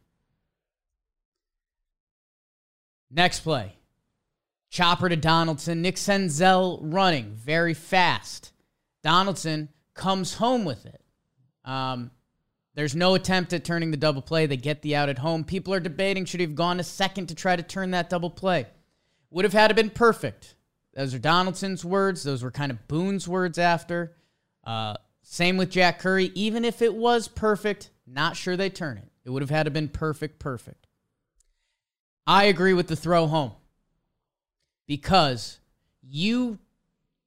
Next 3.10 3.40
play. 3.40 3.74
Chopper 4.70 5.08
to 5.08 5.16
Donaldson. 5.16 5.82
Nick 5.82 5.96
Senzel 5.96 6.78
running 6.82 7.32
very 7.34 7.74
fast. 7.74 8.52
Donaldson 9.02 9.70
comes 9.94 10.34
home 10.34 10.64
with 10.64 10.84
it. 10.84 11.02
Um, 11.64 12.10
there's 12.74 12.94
no 12.94 13.14
attempt 13.14 13.52
at 13.52 13.64
turning 13.64 13.90
the 13.90 13.96
double 13.96 14.22
play. 14.22 14.46
They 14.46 14.56
get 14.56 14.82
the 14.82 14.94
out 14.94 15.08
at 15.08 15.18
home. 15.18 15.44
People 15.44 15.74
are 15.74 15.80
debating 15.80 16.24
should 16.24 16.40
he 16.40 16.46
have 16.46 16.54
gone 16.54 16.78
a 16.78 16.84
second 16.84 17.26
to 17.28 17.34
try 17.34 17.56
to 17.56 17.62
turn 17.62 17.90
that 17.92 18.10
double 18.10 18.30
play. 18.30 18.66
Would 19.30 19.44
have 19.44 19.52
had 19.52 19.68
to 19.68 19.74
been 19.74 19.90
perfect. 19.90 20.54
Those 20.94 21.14
are 21.14 21.18
Donaldson's 21.18 21.84
words. 21.84 22.22
Those 22.22 22.42
were 22.42 22.50
kind 22.50 22.70
of 22.70 22.86
Boone's 22.88 23.26
words 23.26 23.58
after. 23.58 24.16
Uh, 24.64 24.94
same 25.30 25.58
with 25.58 25.70
Jack 25.70 25.98
Curry. 25.98 26.32
Even 26.34 26.64
if 26.64 26.80
it 26.80 26.94
was 26.94 27.28
perfect, 27.28 27.90
not 28.06 28.34
sure 28.34 28.56
they 28.56 28.70
turn 28.70 28.96
it. 28.96 29.10
It 29.26 29.30
would 29.30 29.42
have 29.42 29.50
had 29.50 29.64
to 29.64 29.70
been 29.70 29.90
perfect, 29.90 30.38
perfect. 30.38 30.86
I 32.26 32.44
agree 32.44 32.72
with 32.72 32.88
the 32.88 32.96
throw 32.96 33.26
home 33.26 33.52
because 34.86 35.60
you 36.02 36.58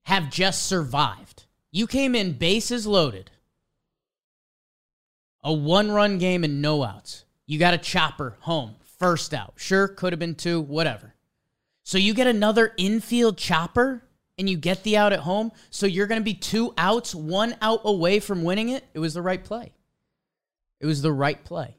have 0.04 0.32
just 0.32 0.64
survived. 0.64 1.46
You 1.72 1.86
came 1.86 2.16
in 2.16 2.34
bases 2.34 2.88
loaded, 2.88 3.30
a 5.44 5.54
one 5.54 5.92
run 5.92 6.18
game 6.18 6.44
and 6.44 6.60
no 6.60 6.84
outs. 6.84 7.26
You 7.46 7.60
got 7.60 7.76
a 7.76 7.78
chopper 7.78 8.36
home, 8.40 8.78
first 8.98 9.32
out. 9.32 9.54
Sure, 9.58 9.88
could 9.88 10.12
have 10.12 10.20
been 10.20 10.34
two, 10.34 10.60
whatever. 10.60 11.14
So 11.84 12.00
you 12.00 12.16
get 12.16 12.26
another 12.26 12.74
infield 12.78 13.38
chopper 13.38 14.04
and 14.42 14.50
you 14.50 14.58
get 14.58 14.84
the 14.84 14.98
out 14.98 15.14
at 15.14 15.20
home. 15.20 15.52
So 15.70 15.86
you're 15.86 16.08
going 16.08 16.20
to 16.20 16.26
be 16.26 16.34
two 16.34 16.74
outs, 16.76 17.14
one 17.14 17.56
out 17.62 17.82
away 17.86 18.20
from 18.20 18.44
winning 18.44 18.70
it. 18.70 18.84
It 18.96 19.00
was 19.00 19.14
the 19.14 19.22
right 19.22 19.42
play. 19.42 19.72
It 20.80 20.88
was 20.88 21.04
the 21.04 21.14
right 21.14 21.42
play. 21.46 21.78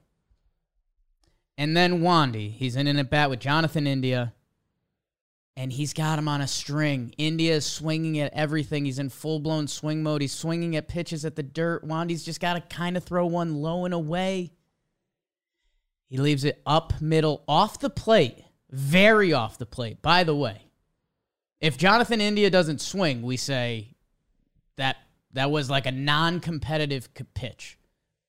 And 1.59 1.77
then 1.77 2.01
Wandy, 2.01 2.53
he's 2.53 2.77
in 2.77 2.87
an 2.87 2.99
at 2.99 3.11
bat 3.11 3.31
with 3.31 3.41
Jonathan 3.41 3.89
India, 3.89 4.33
and 5.57 5.73
he's 5.73 5.93
got 5.93 6.21
him 6.21 6.29
on 6.29 6.41
a 6.41 6.47
string. 6.47 7.13
India 7.19 7.55
is 7.55 7.67
swinging 7.67 8.21
at 8.21 8.33
everything. 8.33 8.85
He's 8.85 9.01
in 9.01 9.09
full 9.09 9.41
blown 9.41 9.67
swing 9.67 10.05
mode. 10.05 10.23
He's 10.23 10.33
swinging 10.33 10.77
at 10.77 10.87
pitches 10.87 11.25
at 11.25 11.35
the 11.35 11.43
dirt. 11.43 11.85
Wandy's 11.85 12.25
just 12.25 12.41
got 12.41 12.55
to 12.55 12.61
kind 12.75 12.97
of 12.97 13.03
throw 13.03 13.27
one 13.27 13.57
low 13.57 13.85
and 13.85 13.93
away. 13.93 14.53
He 16.07 16.17
leaves 16.17 16.45
it 16.45 16.63
up 16.65 17.01
middle, 17.01 17.43
off 17.49 17.81
the 17.81 17.91
plate, 17.91 18.39
very 18.71 19.33
off 19.33 19.59
the 19.59 19.67
plate. 19.67 20.01
By 20.01 20.23
the 20.23 20.37
way, 20.37 20.69
if 21.63 21.79
Jonathan 21.79 22.21
India 22.21 22.51
doesn't 22.51 22.81
swing, 22.81 23.23
we 23.23 23.37
say 23.37 23.95
that 24.77 24.97
that 25.33 25.51
was 25.51 25.71
like 25.71 25.87
a 25.87 25.93
non-competitive 25.93 27.09
pitch. 27.35 27.79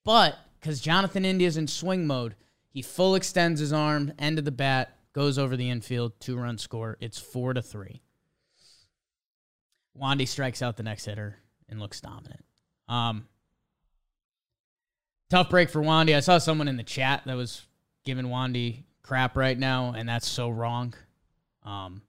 But 0.06 0.38
because 0.60 0.80
Jonathan 0.80 1.26
India's 1.26 1.58
in 1.58 1.68
swing 1.68 2.06
mode, 2.06 2.36
he 2.70 2.84
full 2.84 3.16
extends 3.16 3.60
his 3.60 3.74
arm, 3.74 4.14
end 4.20 4.38
of 4.38 4.46
the 4.46 4.52
bat, 4.52 4.96
goes 5.14 5.40
over 5.40 5.58
the 5.58 5.70
infield, 5.70 6.20
two 6.20 6.38
run 6.38 6.60
score. 6.60 6.96
It's 7.02 7.20
four 7.20 7.54
to 7.56 7.62
three. 7.62 8.02
Wandy 10.00 10.28
strikes 10.28 10.62
out 10.62 10.78
the 10.78 10.84
next 10.84 11.06
hitter 11.06 11.38
and 11.68 11.80
looks 11.80 12.02
dominant. 12.02 12.46
Um, 12.88 13.28
tough 15.30 15.50
break 15.50 15.72
for 15.72 15.82
Wandy. 15.82 16.16
I 16.16 16.20
saw 16.20 16.38
someone 16.38 16.68
in 16.68 16.78
the 16.78 16.84
chat 16.84 17.24
that 17.26 17.36
was 17.36 17.66
giving 18.06 18.26
Wandy 18.26 18.84
crap 19.02 19.36
right 19.36 19.58
now, 19.58 19.94
and 19.98 20.08
that's 20.08 20.28
so 20.28 20.50
wrong. 20.50 20.94
Um, 21.64 22.04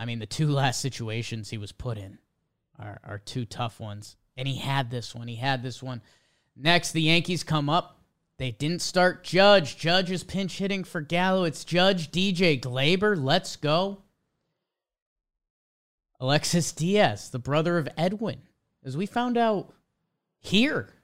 I 0.00 0.06
mean, 0.06 0.18
the 0.18 0.26
two 0.26 0.48
last 0.50 0.80
situations 0.80 1.50
he 1.50 1.58
was 1.58 1.70
put 1.70 1.98
in 1.98 2.18
are, 2.78 2.98
are 3.04 3.18
two 3.18 3.44
tough 3.44 3.78
ones. 3.78 4.16
And 4.36 4.48
he 4.48 4.56
had 4.56 4.90
this 4.90 5.14
one. 5.14 5.28
He 5.28 5.36
had 5.36 5.62
this 5.62 5.82
one. 5.82 6.00
Next, 6.56 6.92
the 6.92 7.02
Yankees 7.02 7.44
come 7.44 7.68
up. 7.68 8.00
They 8.38 8.52
didn't 8.52 8.80
start 8.80 9.22
Judge. 9.22 9.76
Judge 9.76 10.10
is 10.10 10.24
pinch 10.24 10.58
hitting 10.58 10.82
for 10.82 11.02
Gallo. 11.02 11.44
It's 11.44 11.62
Judge 11.62 12.10
DJ 12.10 12.58
Gleyber. 12.58 13.22
Let's 13.22 13.56
go. 13.56 13.98
Alexis 16.18 16.72
Diaz, 16.72 17.30
the 17.30 17.38
brother 17.38 17.76
of 17.76 17.88
Edwin, 17.96 18.40
as 18.84 18.96
we 18.96 19.06
found 19.06 19.36
out 19.36 19.72
here. 20.38 20.94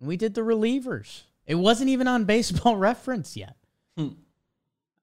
We 0.00 0.16
did 0.16 0.34
the 0.34 0.40
relievers. 0.40 1.22
It 1.46 1.54
wasn't 1.56 1.90
even 1.90 2.08
on 2.08 2.24
baseball 2.26 2.76
reference 2.76 3.36
yet. 3.36 3.56
Hmm. 3.96 4.08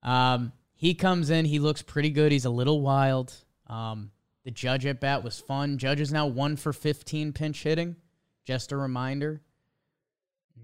Um, 0.01 0.51
he 0.79 0.93
comes 0.93 1.29
in. 1.29 1.43
He 1.43 1.59
looks 1.59 1.81
pretty 1.81 2.09
good. 2.09 2.31
He's 2.31 2.45
a 2.45 2.49
little 2.49 2.79
wild. 2.79 3.33
Um, 3.67 4.11
the 4.45 4.51
judge 4.51 4.85
at 4.85 5.01
bat 5.01 5.25
was 5.25 5.37
fun. 5.37 5.77
Judge 5.77 5.99
is 5.99 6.13
now 6.13 6.27
one 6.27 6.55
for 6.55 6.71
15 6.71 7.33
pinch 7.33 7.63
hitting. 7.63 7.97
Just 8.45 8.71
a 8.71 8.77
reminder 8.77 9.41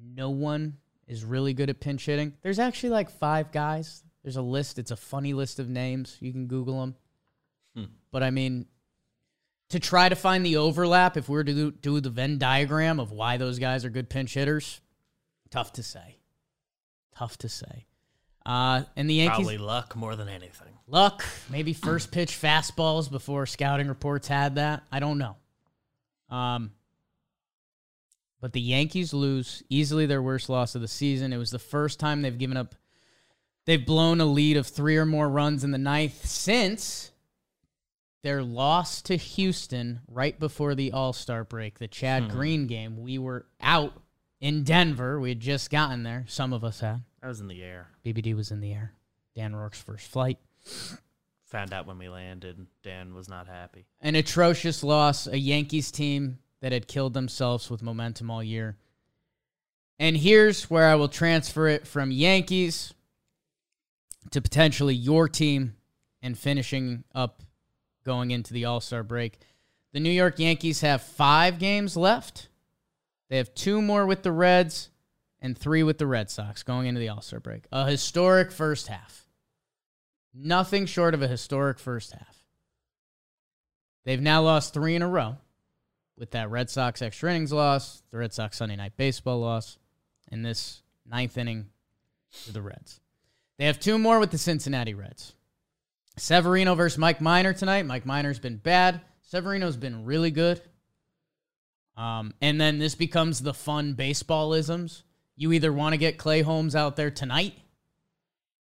no 0.01 0.29
one 0.29 0.77
is 1.05 1.25
really 1.25 1.53
good 1.53 1.69
at 1.69 1.81
pinch 1.81 2.05
hitting. 2.05 2.31
There's 2.43 2.59
actually 2.59 2.91
like 2.91 3.09
five 3.09 3.51
guys. 3.51 4.05
There's 4.23 4.37
a 4.37 4.41
list. 4.41 4.79
It's 4.79 4.91
a 4.91 4.95
funny 4.95 5.33
list 5.33 5.59
of 5.59 5.67
names. 5.67 6.15
You 6.21 6.31
can 6.31 6.47
Google 6.47 6.79
them. 6.79 6.95
Hmm. 7.75 7.91
But 8.09 8.23
I 8.23 8.31
mean, 8.31 8.67
to 9.71 9.81
try 9.81 10.07
to 10.07 10.15
find 10.15 10.45
the 10.45 10.55
overlap, 10.55 11.17
if 11.17 11.27
we 11.27 11.35
were 11.35 11.43
to 11.43 11.53
do, 11.53 11.71
do 11.71 11.99
the 11.99 12.09
Venn 12.09 12.37
diagram 12.37 13.01
of 13.01 13.11
why 13.11 13.35
those 13.35 13.59
guys 13.59 13.83
are 13.83 13.89
good 13.89 14.09
pinch 14.09 14.33
hitters, 14.33 14.79
tough 15.49 15.73
to 15.73 15.83
say. 15.83 16.19
Tough 17.17 17.37
to 17.39 17.49
say. 17.49 17.85
Uh, 18.45 18.83
and 18.95 19.09
the 19.09 19.15
Yankees 19.15 19.37
probably 19.37 19.57
luck 19.57 19.95
more 19.95 20.15
than 20.15 20.29
anything. 20.29 20.67
Luck, 20.87 21.25
maybe 21.49 21.73
first 21.73 22.11
pitch 22.11 22.39
fastballs 22.39 23.09
before 23.09 23.47
scouting 23.47 23.87
reports 23.87 24.27
had 24.27 24.55
that. 24.55 24.83
I 24.91 24.99
don't 24.99 25.17
know. 25.17 25.35
Um, 26.29 26.71
but 28.39 28.53
the 28.53 28.61
Yankees 28.61 29.13
lose 29.13 29.63
easily 29.69 30.05
their 30.05 30.21
worst 30.21 30.47
loss 30.47 30.75
of 30.75 30.81
the 30.81 30.87
season. 30.87 31.33
It 31.33 31.37
was 31.37 31.49
the 31.49 31.57
first 31.57 31.99
time 31.99 32.21
they've 32.21 32.37
given 32.37 32.57
up, 32.57 32.75
they've 33.65 33.83
blown 33.83 34.21
a 34.21 34.25
lead 34.25 34.57
of 34.57 34.67
three 34.67 34.97
or 34.97 35.05
more 35.05 35.27
runs 35.27 35.63
in 35.63 35.71
the 35.71 35.79
ninth 35.79 36.25
since 36.25 37.11
their 38.21 38.43
loss 38.43 39.01
to 39.03 39.15
Houston 39.15 40.01
right 40.07 40.39
before 40.39 40.75
the 40.75 40.91
All 40.91 41.13
Star 41.13 41.43
break, 41.43 41.79
the 41.79 41.87
Chad 41.87 42.25
hmm. 42.25 42.29
Green 42.29 42.67
game. 42.67 43.01
We 43.01 43.17
were 43.17 43.47
out 43.59 43.93
in 44.45 44.63
Denver. 44.63 45.19
We 45.19 45.29
had 45.29 45.39
just 45.39 45.71
gotten 45.71 46.03
there. 46.03 46.23
Some 46.27 46.53
of 46.53 46.63
us 46.63 46.79
had. 46.79 47.01
I 47.23 47.27
was 47.27 47.41
in 47.41 47.47
the 47.47 47.63
air. 47.63 47.87
BBD 48.05 48.35
was 48.35 48.51
in 48.51 48.59
the 48.59 48.73
air. 48.73 48.93
Dan 49.33 49.55
Rourke's 49.55 49.81
first 49.81 50.07
flight. 50.07 50.37
Found 51.47 51.73
out 51.73 51.87
when 51.87 51.97
we 51.97 52.09
landed. 52.09 52.67
Dan 52.83 53.15
was 53.15 53.27
not 53.27 53.47
happy. 53.47 53.87
An 54.01 54.13
atrocious 54.13 54.83
loss. 54.83 55.25
A 55.25 55.39
Yankees 55.39 55.89
team 55.89 56.37
that 56.61 56.71
had 56.71 56.87
killed 56.87 57.15
themselves 57.15 57.71
with 57.71 57.81
momentum 57.81 58.29
all 58.29 58.43
year. 58.43 58.77
And 59.97 60.15
here's 60.15 60.69
where 60.69 60.89
I 60.89 60.95
will 60.95 61.07
transfer 61.07 61.67
it 61.67 61.87
from 61.87 62.11
Yankees 62.11 62.93
to 64.29 64.41
potentially 64.41 64.93
your 64.93 65.27
team 65.27 65.75
and 66.21 66.37
finishing 66.37 67.03
up 67.15 67.41
going 68.05 68.29
into 68.29 68.53
the 68.53 68.65
All 68.65 68.79
Star 68.79 69.01
break. 69.01 69.39
The 69.91 69.99
New 69.99 70.11
York 70.11 70.37
Yankees 70.37 70.81
have 70.81 71.01
five 71.01 71.57
games 71.57 71.97
left. 71.97 72.49
They 73.29 73.37
have 73.37 73.53
two 73.53 73.81
more 73.81 74.05
with 74.05 74.23
the 74.23 74.31
Reds 74.31 74.89
and 75.41 75.57
three 75.57 75.83
with 75.83 75.97
the 75.97 76.07
Red 76.07 76.29
Sox 76.29 76.63
going 76.63 76.87
into 76.87 76.99
the 76.99 77.09
All 77.09 77.21
Star 77.21 77.39
break. 77.39 77.65
A 77.71 77.89
historic 77.89 78.51
first 78.51 78.87
half. 78.87 79.27
Nothing 80.33 80.85
short 80.85 81.13
of 81.13 81.21
a 81.21 81.27
historic 81.27 81.79
first 81.79 82.11
half. 82.11 82.45
They've 84.03 84.21
now 84.21 84.41
lost 84.41 84.73
three 84.73 84.95
in 84.95 85.01
a 85.01 85.07
row 85.07 85.37
with 86.17 86.31
that 86.31 86.49
Red 86.49 86.69
Sox 86.69 87.01
extra 87.01 87.31
innings 87.31 87.51
loss, 87.51 88.03
the 88.11 88.17
Red 88.17 88.33
Sox 88.33 88.57
Sunday 88.57 88.75
night 88.75 88.97
baseball 88.97 89.39
loss, 89.39 89.77
and 90.31 90.45
this 90.45 90.81
ninth 91.05 91.37
inning 91.37 91.67
to 92.45 92.53
the 92.53 92.61
Reds. 92.61 92.99
They 93.57 93.65
have 93.65 93.79
two 93.79 93.97
more 93.97 94.19
with 94.19 94.31
the 94.31 94.37
Cincinnati 94.37 94.93
Reds. 94.93 95.33
Severino 96.17 96.75
versus 96.75 96.97
Mike 96.97 97.21
Minor 97.21 97.53
tonight. 97.53 97.85
Mike 97.85 98.05
Minor's 98.05 98.39
been 98.39 98.57
bad. 98.57 99.01
Severino's 99.21 99.77
been 99.77 100.05
really 100.05 100.31
good. 100.31 100.61
Um, 101.97 102.33
and 102.41 102.59
then 102.59 102.77
this 102.77 102.95
becomes 102.95 103.41
the 103.41 103.53
fun 103.53 103.95
baseballisms. 103.95 105.03
You 105.35 105.51
either 105.53 105.71
want 105.71 105.93
to 105.93 105.97
get 105.97 106.17
Clay 106.17 106.41
Holmes 106.41 106.75
out 106.75 106.95
there 106.95 107.11
tonight 107.11 107.53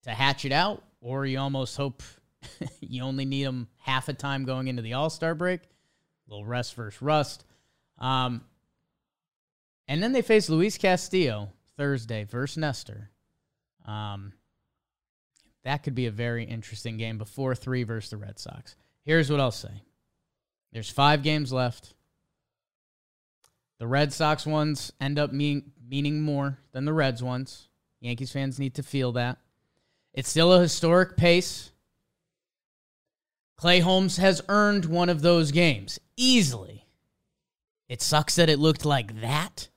to 0.04 0.12
hatch 0.12 0.46
it 0.46 0.52
out, 0.52 0.84
or 1.02 1.26
you 1.26 1.40
almost 1.40 1.78
hope 1.78 2.04
you 2.80 3.04
only 3.04 3.26
need 3.26 3.44
him 3.44 3.68
half 3.80 4.10
a 4.10 4.14
time 4.14 4.46
going 4.46 4.68
into 4.68 4.82
the 4.82 4.94
All 4.94 5.10
Star 5.10 5.36
break 5.36 5.62
A 5.62 6.30
little 6.30 6.46
rest 6.46 6.76
versus 6.76 7.02
rust. 7.02 7.46
Um, 8.00 8.42
and 9.88 10.04
then 10.04 10.12
they 10.12 10.22
face 10.22 10.50
Luis 10.50 10.78
Castillo 10.78 11.50
Thursday 11.78 12.26
versus 12.26 12.58
Nestor. 12.58 13.10
Um, 13.86 14.34
that 15.64 15.84
could 15.84 15.96
be 15.96 16.06
a 16.06 16.12
very 16.12 16.44
interesting 16.44 16.98
game 16.98 17.18
before 17.18 17.56
three 17.56 17.84
versus 17.84 18.10
the 18.10 18.18
Red 18.18 18.40
Sox. 18.40 18.76
Here's 19.04 19.30
what 19.30 19.40
I'll 19.40 19.52
say 19.52 19.82
there's 20.72 20.90
five 20.90 21.24
games 21.24 21.52
left. 21.52 21.94
The 23.80 23.88
Red 23.88 24.12
Sox 24.12 24.46
ones 24.46 24.92
end 25.00 25.20
up 25.20 25.32
mean, 25.32 25.72
meaning 25.88 26.22
more 26.22 26.58
than 26.72 26.86
the 26.86 26.94
Reds 26.94 27.22
ones. 27.22 27.68
Yankees 28.00 28.32
fans 28.32 28.60
need 28.60 28.76
to 28.76 28.84
feel 28.84 29.12
that. 29.14 29.38
It's 30.14 30.30
still 30.30 30.54
a 30.54 30.62
historic 30.62 31.16
pace. 31.16 31.72
Clay 33.56 33.80
Holmes 33.80 34.18
has 34.18 34.42
earned 34.50 34.86
one 34.86 35.10
of 35.10 35.22
those 35.22 35.52
games 35.52 36.00
easily. 36.16 36.86
It 37.90 38.02
sucks 38.02 38.36
that 38.36 38.50
it 38.50 38.60
looked 38.60 38.86
like 38.86 39.22
that. 39.22 39.70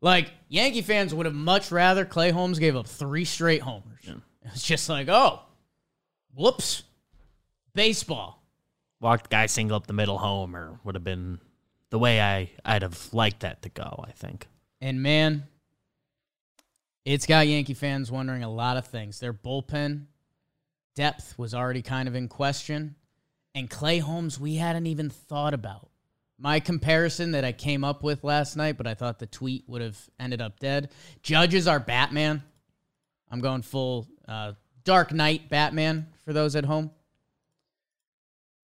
Like 0.00 0.30
Yankee 0.48 0.82
fans 0.82 1.14
would 1.14 1.26
have 1.26 1.34
much 1.34 1.70
rather 1.70 2.04
Clay 2.04 2.30
Holmes 2.30 2.58
gave 2.58 2.76
up 2.76 2.86
three 2.86 3.24
straight 3.24 3.62
homers. 3.62 4.10
It's 4.44 4.62
just 4.62 4.88
like, 4.88 5.08
oh, 5.08 5.40
whoops, 6.34 6.82
baseball. 7.74 8.42
Walked 9.00 9.30
guy 9.30 9.46
single 9.46 9.76
up 9.76 9.86
the 9.86 9.92
middle 9.92 10.18
homer 10.18 10.78
would 10.84 10.94
have 10.94 11.04
been 11.04 11.40
the 11.96 12.00
way 12.00 12.20
I 12.20 12.50
I'd 12.62 12.82
have 12.82 13.08
liked 13.14 13.40
that 13.40 13.62
to 13.62 13.70
go. 13.70 14.04
I 14.06 14.10
think. 14.10 14.48
And 14.82 15.02
man, 15.02 15.44
it's 17.06 17.24
got 17.24 17.48
Yankee 17.48 17.72
fans 17.72 18.12
wondering 18.12 18.42
a 18.42 18.50
lot 18.50 18.76
of 18.76 18.86
things. 18.86 19.18
Their 19.18 19.32
bullpen 19.32 20.04
depth 20.94 21.38
was 21.38 21.54
already 21.54 21.80
kind 21.80 22.06
of 22.06 22.14
in 22.14 22.28
question. 22.28 22.96
And 23.54 23.70
Clay 23.70 23.98
Holmes, 23.98 24.38
we 24.38 24.56
hadn't 24.56 24.86
even 24.86 25.08
thought 25.08 25.54
about. 25.54 25.88
My 26.38 26.60
comparison 26.60 27.30
that 27.30 27.46
I 27.46 27.52
came 27.52 27.82
up 27.82 28.02
with 28.02 28.22
last 28.22 28.56
night, 28.56 28.76
but 28.76 28.86
I 28.86 28.92
thought 28.92 29.18
the 29.18 29.26
tweet 29.26 29.64
would 29.66 29.80
have 29.80 29.98
ended 30.20 30.42
up 30.42 30.60
dead. 30.60 30.90
Judges 31.22 31.66
are 31.66 31.80
Batman. 31.80 32.42
I'm 33.30 33.40
going 33.40 33.62
full 33.62 34.06
uh, 34.28 34.52
Dark 34.84 35.14
Knight 35.14 35.48
Batman 35.48 36.08
for 36.26 36.34
those 36.34 36.56
at 36.56 36.66
home. 36.66 36.90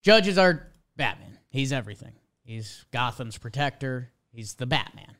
Judges 0.03 0.37
are 0.37 0.67
Batman. 0.95 1.39
He's 1.49 1.73
everything. 1.73 2.13
He's 2.43 2.85
Gotham's 2.91 3.37
protector. 3.37 4.11
He's 4.31 4.55
the 4.55 4.65
Batman. 4.65 5.15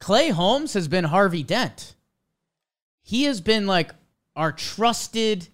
Clay 0.00 0.30
Holmes 0.30 0.74
has 0.74 0.88
been 0.88 1.04
Harvey 1.04 1.42
Dent. 1.42 1.94
He 3.02 3.24
has 3.24 3.40
been 3.40 3.66
like 3.66 3.92
our 4.34 4.52
trusted, 4.52 5.48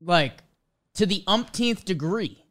like 0.00 0.42
to 0.94 1.06
the 1.06 1.22
umpteenth 1.26 1.84
degree. 1.84 2.44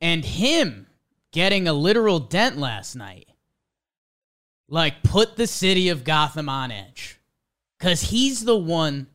And 0.00 0.24
him 0.24 0.86
getting 1.32 1.68
a 1.68 1.72
literal 1.72 2.20
dent 2.20 2.56
last 2.56 2.94
night, 2.94 3.28
like, 4.68 5.02
put 5.02 5.36
the 5.36 5.46
city 5.46 5.88
of 5.88 6.04
Gotham 6.04 6.48
on 6.48 6.70
edge. 6.70 7.18
Because 7.78 8.02
he's 8.02 8.44
the 8.44 8.56
one, 8.56 9.06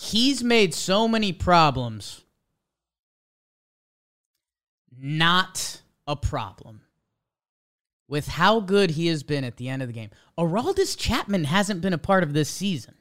he's 0.00 0.42
made 0.42 0.72
so 0.72 1.06
many 1.06 1.32
problems 1.32 2.22
not 4.98 5.80
a 6.06 6.16
problem 6.16 6.82
with 8.08 8.26
how 8.26 8.60
good 8.60 8.90
he 8.92 9.06
has 9.06 9.22
been 9.22 9.44
at 9.44 9.56
the 9.56 9.68
end 9.68 9.82
of 9.82 9.88
the 9.88 9.94
game. 9.94 10.10
Aroldis 10.38 10.96
Chapman 10.98 11.44
hasn't 11.44 11.80
been 11.80 11.92
a 11.92 11.98
part 11.98 12.22
of 12.22 12.32
this 12.32 12.48
season. 12.48 12.94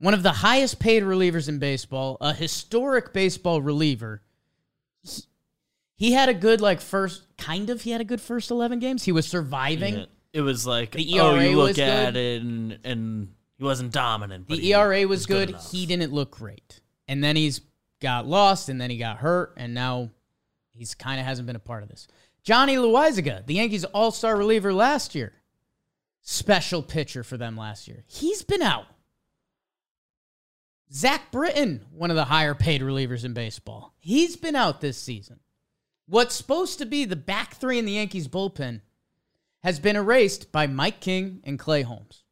One 0.00 0.14
of 0.14 0.22
the 0.22 0.32
highest 0.32 0.78
paid 0.78 1.02
relievers 1.02 1.48
in 1.48 1.58
baseball, 1.58 2.16
a 2.20 2.32
historic 2.32 3.12
baseball 3.12 3.60
reliever. 3.60 4.22
He, 5.02 5.22
he 5.94 6.12
had 6.12 6.28
a 6.28 6.34
good 6.34 6.60
like 6.60 6.80
first 6.80 7.22
kind 7.36 7.70
of 7.70 7.82
he 7.82 7.90
had 7.90 8.00
a 8.00 8.04
good 8.04 8.20
first 8.20 8.50
11 8.50 8.78
games. 8.78 9.04
He 9.04 9.12
was 9.12 9.26
surviving. 9.26 9.98
Yeah. 9.98 10.04
It 10.32 10.40
was 10.42 10.66
like 10.66 10.92
The 10.92 11.20
oh, 11.20 11.38
you 11.38 11.56
look 11.56 11.78
at 11.78 12.14
good. 12.14 12.16
it 12.16 12.42
and 12.42 12.78
and 12.84 13.28
he 13.58 13.64
wasn't 13.64 13.92
dominant. 13.92 14.48
The 14.48 14.56
he 14.56 14.72
ERA 14.72 15.06
was, 15.06 15.26
good. 15.26 15.50
enough. 15.50 15.70
he 15.70 15.84
didn't 15.84 16.12
look 16.12 16.30
great. 16.30 16.80
And 17.08 17.22
then 17.22 17.34
he's 17.34 17.60
got 18.00 18.26
lost 18.26 18.68
and 18.68 18.80
then 18.80 18.88
he 18.90 18.98
got 18.98 19.18
hurt 19.18 19.54
and 19.56 19.74
now 19.74 20.10
he's 20.72 20.94
kind 20.94 21.18
of 21.18 21.26
hasn't 21.26 21.46
been 21.46 21.56
a 21.56 21.60
part 21.60 21.82
of 21.82 21.88
this. 21.88 22.06
Johnny 22.44 22.76
Loaisiga, 22.76 23.44
the 23.44 23.54
Yankees 23.54 23.84
all-star 23.84 24.36
reliever 24.36 24.72
last 24.72 25.14
year. 25.14 25.32
Special 26.22 26.82
pitcher 26.82 27.24
for 27.24 27.36
them 27.36 27.56
last 27.56 27.88
year. 27.88 28.04
He's 28.06 28.42
been 28.42 28.62
out. 28.62 28.86
Zach 30.92 31.30
Britton, 31.32 31.84
one 31.90 32.10
of 32.10 32.16
the 32.16 32.24
higher 32.24 32.54
paid 32.54 32.80
relievers 32.80 33.24
in 33.24 33.34
baseball. 33.34 33.94
He's 33.98 34.36
been 34.36 34.56
out 34.56 34.80
this 34.80 34.96
season. 34.96 35.40
What's 36.06 36.34
supposed 36.34 36.78
to 36.78 36.86
be 36.86 37.04
the 37.04 37.16
back 37.16 37.56
three 37.56 37.78
in 37.78 37.84
the 37.84 37.92
Yankees 37.92 38.28
bullpen 38.28 38.80
has 39.62 39.80
been 39.80 39.96
erased 39.96 40.52
by 40.52 40.66
Mike 40.66 41.00
King 41.00 41.40
and 41.44 41.58
Clay 41.58 41.82
Holmes 41.82 42.24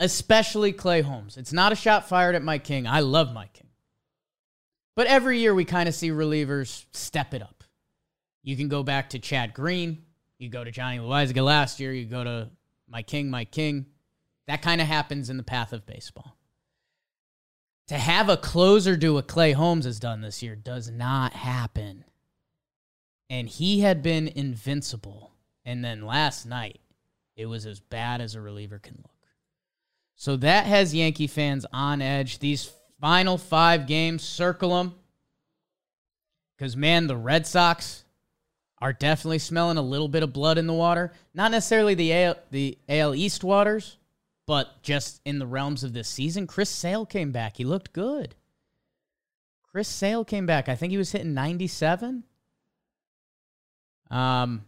especially 0.00 0.72
Clay 0.72 1.02
Holmes. 1.02 1.36
It's 1.36 1.52
not 1.52 1.72
a 1.72 1.76
shot 1.76 2.08
fired 2.08 2.34
at 2.34 2.42
Mike 2.42 2.64
King. 2.64 2.86
I 2.86 3.00
love 3.00 3.32
Mike 3.32 3.52
King. 3.52 3.68
But 4.96 5.06
every 5.06 5.38
year 5.38 5.54
we 5.54 5.64
kind 5.64 5.88
of 5.88 5.94
see 5.94 6.10
relievers 6.10 6.86
step 6.90 7.34
it 7.34 7.42
up. 7.42 7.62
You 8.42 8.56
can 8.56 8.68
go 8.68 8.82
back 8.82 9.10
to 9.10 9.18
Chad 9.18 9.54
Green. 9.54 10.02
You 10.38 10.48
go 10.48 10.64
to 10.64 10.70
Johnny 10.70 10.98
Loaisiga 10.98 11.44
last 11.44 11.78
year. 11.78 11.92
You 11.92 12.06
go 12.06 12.24
to 12.24 12.50
Mike 12.88 13.06
King, 13.06 13.30
Mike 13.30 13.50
King. 13.50 13.86
That 14.48 14.62
kind 14.62 14.80
of 14.80 14.86
happens 14.86 15.30
in 15.30 15.36
the 15.36 15.42
path 15.42 15.72
of 15.72 15.86
baseball. 15.86 16.36
To 17.88 17.94
have 17.98 18.28
a 18.28 18.36
closer 18.36 18.96
do 18.96 19.14
what 19.14 19.28
Clay 19.28 19.52
Holmes 19.52 19.84
has 19.84 20.00
done 20.00 20.22
this 20.22 20.42
year 20.42 20.56
does 20.56 20.90
not 20.90 21.34
happen. 21.34 22.04
And 23.28 23.48
he 23.48 23.80
had 23.80 24.02
been 24.02 24.28
invincible. 24.28 25.32
And 25.64 25.84
then 25.84 26.06
last 26.06 26.46
night, 26.46 26.80
it 27.36 27.46
was 27.46 27.66
as 27.66 27.80
bad 27.80 28.20
as 28.20 28.34
a 28.34 28.40
reliever 28.40 28.78
can 28.78 28.96
look. 28.96 29.19
So 30.20 30.36
that 30.36 30.66
has 30.66 30.94
Yankee 30.94 31.28
fans 31.28 31.64
on 31.72 32.02
edge. 32.02 32.40
These 32.40 32.70
final 33.00 33.38
five 33.38 33.86
games, 33.86 34.22
circle 34.22 34.76
them. 34.76 34.94
Because, 36.54 36.76
man, 36.76 37.06
the 37.06 37.16
Red 37.16 37.46
Sox 37.46 38.04
are 38.82 38.92
definitely 38.92 39.38
smelling 39.38 39.78
a 39.78 39.82
little 39.82 40.08
bit 40.08 40.22
of 40.22 40.34
blood 40.34 40.58
in 40.58 40.66
the 40.66 40.74
water. 40.74 41.14
Not 41.32 41.52
necessarily 41.52 41.94
the 41.94 42.12
AL, 42.12 42.36
the 42.50 42.76
AL 42.86 43.14
East 43.14 43.42
waters, 43.42 43.96
but 44.46 44.82
just 44.82 45.22
in 45.24 45.38
the 45.38 45.46
realms 45.46 45.84
of 45.84 45.94
this 45.94 46.08
season. 46.08 46.46
Chris 46.46 46.68
Sale 46.68 47.06
came 47.06 47.32
back. 47.32 47.56
He 47.56 47.64
looked 47.64 47.94
good. 47.94 48.34
Chris 49.72 49.88
Sale 49.88 50.26
came 50.26 50.44
back. 50.44 50.68
I 50.68 50.74
think 50.74 50.90
he 50.90 50.98
was 50.98 51.12
hitting 51.12 51.32
97. 51.32 52.24
Um, 54.10 54.66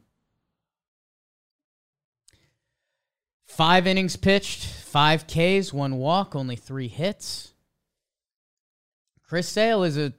Five 3.52 3.86
innings 3.86 4.16
pitched, 4.16 4.64
five 4.64 5.26
Ks, 5.26 5.74
one 5.74 5.98
walk, 5.98 6.34
only 6.34 6.56
three 6.56 6.88
hits. 6.88 7.52
Chris 9.22 9.46
Sale 9.46 9.82
is 9.82 9.98
a, 9.98 10.14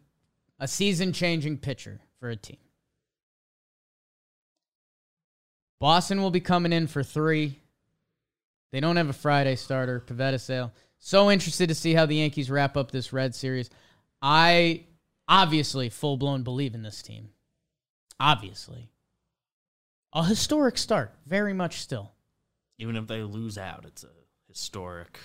a 0.60 0.68
season 0.68 1.14
changing 1.14 1.58
pitcher 1.58 2.00
for 2.20 2.30
a 2.30 2.36
team. 2.36 2.60
Boston 5.80 6.22
will 6.22 6.30
be 6.30 6.42
coming 6.42 6.72
in 6.72 6.86
for 6.86 7.02
three. 7.02 7.60
They 8.72 8.80
don't 8.80 8.98
have 8.98 9.10
a 9.10 9.14
Friday 9.14 9.56
starter, 9.56 10.00
Pivetta 10.00 10.40
Sale. 10.40 10.72
So 11.00 11.32
interested 11.32 11.70
to 11.70 11.76
see 11.76 11.96
how 11.96 12.06
the 12.06 12.18
Yankees 12.18 12.52
wrap 12.52 12.78
up 12.78 12.92
this 12.92 13.12
Red 13.12 13.34
Series. 13.34 13.72
I 14.22 14.84
obviously 15.28 15.90
full 15.90 16.18
blown 16.18 16.44
believe 16.44 16.76
in 16.76 16.84
this 16.84 17.02
team. 17.02 17.30
Obviously. 18.20 18.92
A 20.14 20.24
historic 20.24 20.78
start, 20.78 21.16
very 21.26 21.54
much 21.54 21.82
still. 21.82 22.12
Even 22.78 22.96
if 22.96 23.08
they 23.08 23.22
lose 23.22 23.58
out, 23.58 23.86
it's 23.86 24.04
a 24.04 24.10
historic 24.48 25.20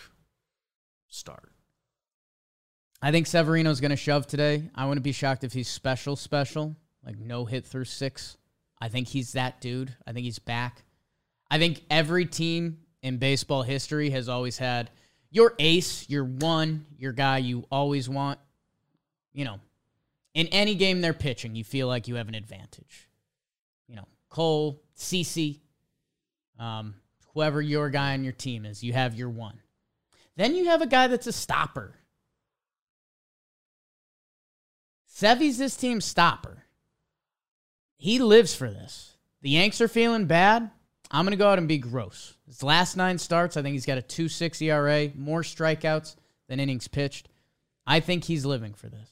start. 1.08 1.52
I 3.00 3.12
think 3.12 3.26
Severino's 3.26 3.80
going 3.80 3.90
to 3.90 3.96
shove 3.96 4.26
today. 4.26 4.70
I 4.74 4.86
wouldn't 4.86 5.04
be 5.04 5.12
shocked 5.12 5.44
if 5.44 5.52
he's 5.52 5.68
special, 5.68 6.16
special, 6.16 6.76
like 7.04 7.18
no 7.18 7.44
hit 7.44 7.64
through 7.64 7.84
six. 7.84 8.36
I 8.80 8.88
think 8.88 9.08
he's 9.08 9.32
that 9.32 9.60
dude. 9.60 9.94
I 10.06 10.12
think 10.12 10.24
he's 10.24 10.38
back. 10.38 10.82
I 11.50 11.58
think 11.58 11.82
every 11.90 12.26
team 12.26 12.78
in 13.02 13.18
baseball 13.18 13.62
history 13.62 14.10
has 14.10 14.28
always 14.28 14.58
had 14.58 14.90
your 15.30 15.54
ace, 15.58 16.08
your 16.08 16.24
one, 16.24 16.86
your 16.98 17.12
guy 17.12 17.38
you 17.38 17.66
always 17.70 18.08
want. 18.08 18.38
You 19.32 19.44
know, 19.44 19.60
in 20.34 20.48
any 20.48 20.74
game 20.74 21.00
they're 21.00 21.12
pitching, 21.12 21.54
you 21.54 21.64
feel 21.64 21.86
like 21.86 22.08
you 22.08 22.16
have 22.16 22.28
an 22.28 22.34
advantage. 22.34 23.08
You 23.86 23.96
know, 23.96 24.08
Cole, 24.28 24.82
CC, 24.96 25.60
um, 26.58 26.94
whoever 27.38 27.62
your 27.62 27.88
guy 27.88 28.14
on 28.14 28.24
your 28.24 28.32
team 28.32 28.66
is, 28.66 28.82
you 28.82 28.92
have 28.92 29.14
your 29.14 29.30
one. 29.30 29.60
Then 30.34 30.56
you 30.56 30.64
have 30.64 30.82
a 30.82 30.88
guy 30.88 31.06
that's 31.06 31.28
a 31.28 31.32
stopper. 31.32 31.94
Sevy's 35.06 35.56
this 35.56 35.76
team's 35.76 36.04
stopper. 36.04 36.64
He 37.96 38.18
lives 38.18 38.56
for 38.56 38.68
this. 38.68 39.14
The 39.40 39.50
Yanks 39.50 39.80
are 39.80 39.86
feeling 39.86 40.26
bad. 40.26 40.68
I'm 41.12 41.24
going 41.24 41.30
to 41.30 41.36
go 41.36 41.48
out 41.48 41.58
and 41.58 41.68
be 41.68 41.78
gross. 41.78 42.34
His 42.48 42.64
last 42.64 42.96
nine 42.96 43.18
starts, 43.18 43.56
I 43.56 43.62
think 43.62 43.74
he's 43.74 43.86
got 43.86 43.98
a 43.98 44.02
2 44.02 44.28
6 44.28 44.60
ERA, 44.60 45.10
more 45.14 45.42
strikeouts 45.42 46.16
than 46.48 46.58
innings 46.58 46.88
pitched. 46.88 47.28
I 47.86 48.00
think 48.00 48.24
he's 48.24 48.44
living 48.44 48.74
for 48.74 48.88
this. 48.88 49.10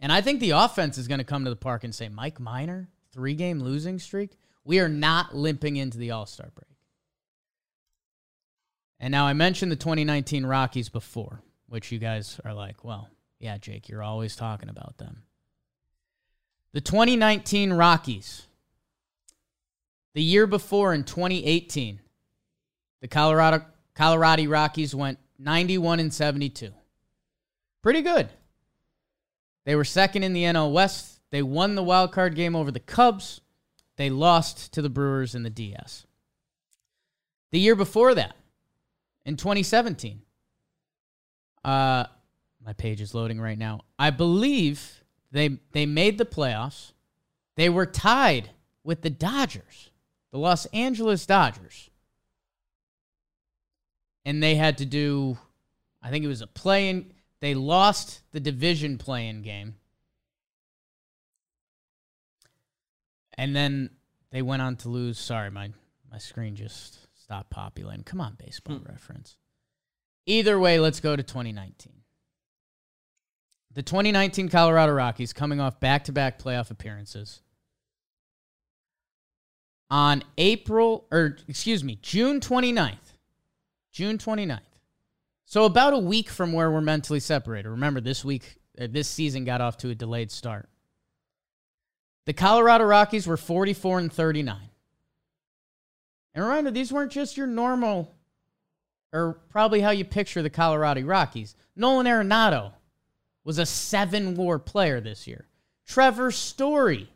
And 0.00 0.10
I 0.10 0.22
think 0.22 0.40
the 0.40 0.50
offense 0.50 0.98
is 0.98 1.06
going 1.06 1.18
to 1.18 1.24
come 1.24 1.44
to 1.44 1.50
the 1.50 1.56
park 1.56 1.84
and 1.84 1.94
say, 1.94 2.08
Mike 2.08 2.40
Minor, 2.40 2.88
three 3.12 3.34
game 3.34 3.60
losing 3.60 4.00
streak. 4.00 4.32
We 4.64 4.80
are 4.80 4.88
not 4.88 5.36
limping 5.36 5.76
into 5.76 5.98
the 5.98 6.10
All 6.10 6.26
Star 6.26 6.48
break. 6.52 6.75
And 8.98 9.12
now 9.12 9.26
I 9.26 9.32
mentioned 9.32 9.70
the 9.70 9.76
2019 9.76 10.46
Rockies 10.46 10.88
before, 10.88 11.42
which 11.68 11.92
you 11.92 11.98
guys 11.98 12.40
are 12.44 12.54
like, 12.54 12.84
well, 12.84 13.10
yeah, 13.38 13.58
Jake, 13.58 13.88
you're 13.88 14.02
always 14.02 14.36
talking 14.36 14.68
about 14.68 14.98
them. 14.98 15.22
The 16.72 16.80
2019 16.80 17.72
Rockies, 17.72 18.46
the 20.14 20.22
year 20.22 20.46
before 20.46 20.94
in 20.94 21.04
2018, 21.04 22.00
the 23.00 23.08
Colorado 23.08 23.64
Colorado 23.94 24.46
Rockies 24.46 24.94
went 24.94 25.18
91 25.38 26.00
and 26.00 26.12
72. 26.12 26.72
Pretty 27.82 28.02
good. 28.02 28.28
They 29.64 29.74
were 29.74 29.84
second 29.84 30.22
in 30.22 30.32
the 30.32 30.44
NL 30.44 30.72
West. 30.72 31.20
They 31.30 31.42
won 31.42 31.74
the 31.74 31.82
wild 31.82 32.12
card 32.12 32.34
game 32.34 32.54
over 32.54 32.70
the 32.70 32.80
Cubs. 32.80 33.40
They 33.96 34.10
lost 34.10 34.72
to 34.74 34.82
the 34.82 34.90
Brewers 34.90 35.34
in 35.34 35.42
the 35.42 35.50
DS. 35.50 36.06
The 37.52 37.60
year 37.60 37.74
before 37.74 38.14
that, 38.14 38.36
in 39.26 39.36
2017, 39.36 40.22
uh, 41.64 42.04
my 42.64 42.72
page 42.72 43.00
is 43.00 43.12
loading 43.12 43.40
right 43.40 43.58
now. 43.58 43.80
I 43.98 44.10
believe 44.10 45.04
they 45.32 45.58
they 45.72 45.84
made 45.84 46.16
the 46.16 46.24
playoffs. 46.24 46.92
They 47.56 47.68
were 47.68 47.86
tied 47.86 48.50
with 48.84 49.02
the 49.02 49.10
Dodgers, 49.10 49.90
the 50.30 50.38
Los 50.38 50.66
Angeles 50.66 51.26
Dodgers. 51.26 51.90
And 54.24 54.42
they 54.42 54.54
had 54.54 54.78
to 54.78 54.86
do 54.86 55.36
I 56.00 56.10
think 56.10 56.24
it 56.24 56.28
was 56.28 56.40
a 56.40 56.46
play 56.46 56.88
in 56.88 57.12
they 57.40 57.54
lost 57.54 58.22
the 58.32 58.40
division 58.40 58.96
play 58.96 59.28
in 59.28 59.42
game. 59.42 59.74
And 63.34 63.54
then 63.54 63.90
they 64.30 64.40
went 64.40 64.62
on 64.62 64.76
to 64.76 64.88
lose. 64.88 65.18
Sorry, 65.18 65.50
my 65.50 65.72
my 66.10 66.18
screen 66.18 66.54
just 66.54 67.05
stopped 67.26 67.50
populating. 67.50 68.04
Come 68.04 68.20
on, 68.20 68.36
baseball 68.38 68.80
reference. 68.88 69.36
Either 70.26 70.60
way, 70.60 70.78
let's 70.78 71.00
go 71.00 71.16
to 71.16 71.22
2019. 71.24 71.92
The 73.74 73.82
2019 73.82 74.48
Colorado 74.48 74.92
Rockies 74.92 75.32
coming 75.32 75.60
off 75.60 75.80
back-to-back 75.80 76.38
playoff 76.38 76.70
appearances. 76.70 77.42
On 79.90 80.22
April 80.38 81.06
or 81.10 81.36
excuse 81.48 81.82
me, 81.82 81.98
June 82.00 82.40
29th. 82.40 83.14
June 83.92 84.18
29th. 84.18 84.60
So 85.46 85.64
about 85.64 85.94
a 85.94 85.98
week 85.98 86.28
from 86.28 86.52
where 86.52 86.70
we're 86.70 86.80
mentally 86.80 87.20
separated. 87.20 87.68
Remember 87.68 88.00
this 88.00 88.24
week 88.24 88.56
uh, 88.80 88.86
this 88.88 89.08
season 89.08 89.44
got 89.44 89.60
off 89.60 89.76
to 89.78 89.90
a 89.90 89.94
delayed 89.94 90.30
start. 90.30 90.68
The 92.24 92.32
Colorado 92.32 92.84
Rockies 92.84 93.26
were 93.26 93.36
44 93.36 93.98
and 93.98 94.12
39. 94.12 94.70
And 96.36 96.76
these 96.76 96.92
weren't 96.92 97.12
just 97.12 97.36
your 97.36 97.46
normal, 97.46 98.14
or 99.12 99.40
probably 99.48 99.80
how 99.80 99.90
you 99.90 100.04
picture 100.04 100.42
the 100.42 100.50
Colorado 100.50 101.00
Rockies. 101.00 101.56
Nolan 101.74 102.06
Arenado 102.06 102.72
was 103.42 103.58
a 103.58 103.64
seven 103.64 104.34
war 104.34 104.58
player 104.58 105.00
this 105.00 105.26
year. 105.26 105.46
Trevor 105.86 106.30
Story 106.30 107.08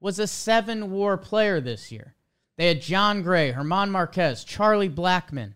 was 0.00 0.18
a 0.18 0.26
seven 0.26 0.90
war 0.90 1.16
player 1.16 1.60
this 1.60 1.92
year. 1.92 2.14
They 2.56 2.66
had 2.66 2.82
Jon 2.82 3.22
Gray, 3.22 3.52
Germán 3.52 3.90
Márquez, 3.90 4.44
Charlie 4.44 4.90
Blackmon. 4.90 5.54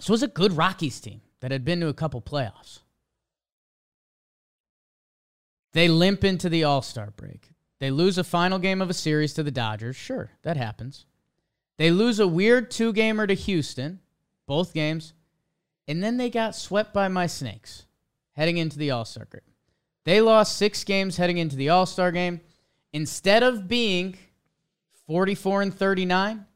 So 0.00 0.12
it 0.12 0.14
was 0.14 0.22
a 0.22 0.28
good 0.28 0.54
Rockies 0.54 1.00
team 1.00 1.20
that 1.40 1.50
had 1.52 1.64
been 1.64 1.80
to 1.80 1.88
a 1.88 1.94
couple 1.94 2.22
playoffs. 2.22 2.80
They 5.74 5.88
limp 5.88 6.24
into 6.24 6.48
the 6.48 6.64
All 6.64 6.80
Star 6.80 7.10
break. 7.10 7.50
They 7.78 7.90
lose 7.90 8.18
a 8.18 8.24
final 8.24 8.58
game 8.58 8.80
of 8.80 8.90
a 8.90 8.94
series 8.94 9.34
to 9.34 9.42
the 9.42 9.50
Dodgers. 9.50 9.96
Sure, 9.96 10.30
that 10.42 10.56
happens. 10.56 11.04
They 11.76 11.90
lose 11.90 12.18
a 12.18 12.26
weird 12.26 12.70
two 12.70 12.92
gamer 12.92 13.26
to 13.26 13.34
Houston, 13.34 14.00
both 14.46 14.72
games. 14.72 15.12
And 15.88 16.02
then 16.02 16.16
they 16.16 16.30
got 16.30 16.56
swept 16.56 16.92
by 16.92 17.08
my 17.08 17.26
Snakes 17.26 17.86
heading 18.32 18.56
into 18.56 18.78
the 18.78 18.90
All 18.90 19.04
Star 19.04 19.26
game. 19.30 19.40
They 20.04 20.20
lost 20.20 20.56
six 20.56 20.84
games 20.84 21.16
heading 21.16 21.38
into 21.38 21.56
the 21.56 21.68
All 21.68 21.86
Star 21.86 22.12
game. 22.12 22.40
Instead 22.92 23.42
of 23.42 23.68
being 23.68 24.16
44 25.06 25.62
and 25.62 25.74
39, 25.74 26.46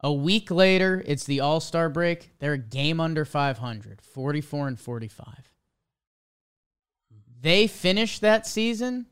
a 0.00 0.12
week 0.12 0.50
later, 0.50 1.02
it's 1.06 1.24
the 1.24 1.40
All 1.40 1.60
Star 1.60 1.88
break. 1.88 2.30
They're 2.38 2.52
a 2.52 2.58
game 2.58 3.00
under 3.00 3.24
500, 3.24 4.02
44 4.02 4.68
and 4.68 4.78
45. 4.78 5.26
They 7.40 7.66
finished 7.66 8.20
that 8.20 8.46
season 8.46 9.06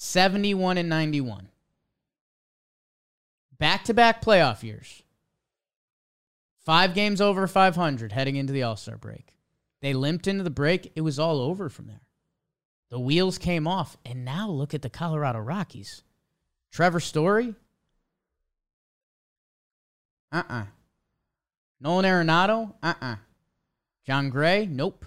71 0.00 0.78
and 0.78 0.88
91. 0.88 1.48
Back 3.58 3.82
to 3.84 3.94
back 3.94 4.22
playoff 4.22 4.62
years. 4.62 5.02
Five 6.64 6.94
games 6.94 7.20
over 7.20 7.48
500 7.48 8.12
heading 8.12 8.36
into 8.36 8.52
the 8.52 8.62
All 8.62 8.76
Star 8.76 8.96
break. 8.96 9.34
They 9.82 9.94
limped 9.94 10.28
into 10.28 10.44
the 10.44 10.50
break. 10.50 10.92
It 10.94 11.00
was 11.00 11.18
all 11.18 11.40
over 11.40 11.68
from 11.68 11.88
there. 11.88 12.02
The 12.90 13.00
wheels 13.00 13.38
came 13.38 13.66
off. 13.66 13.96
And 14.06 14.24
now 14.24 14.48
look 14.48 14.72
at 14.72 14.82
the 14.82 14.88
Colorado 14.88 15.40
Rockies. 15.40 16.04
Trevor 16.70 17.00
Story? 17.00 17.56
Uh 20.30 20.44
uh 20.48 20.64
Nolan 21.80 22.04
Arenado? 22.04 22.72
Uh 22.80 22.94
uh 23.02 23.16
Jon 24.06 24.30
Gray? 24.30 24.64
Nope. 24.64 25.04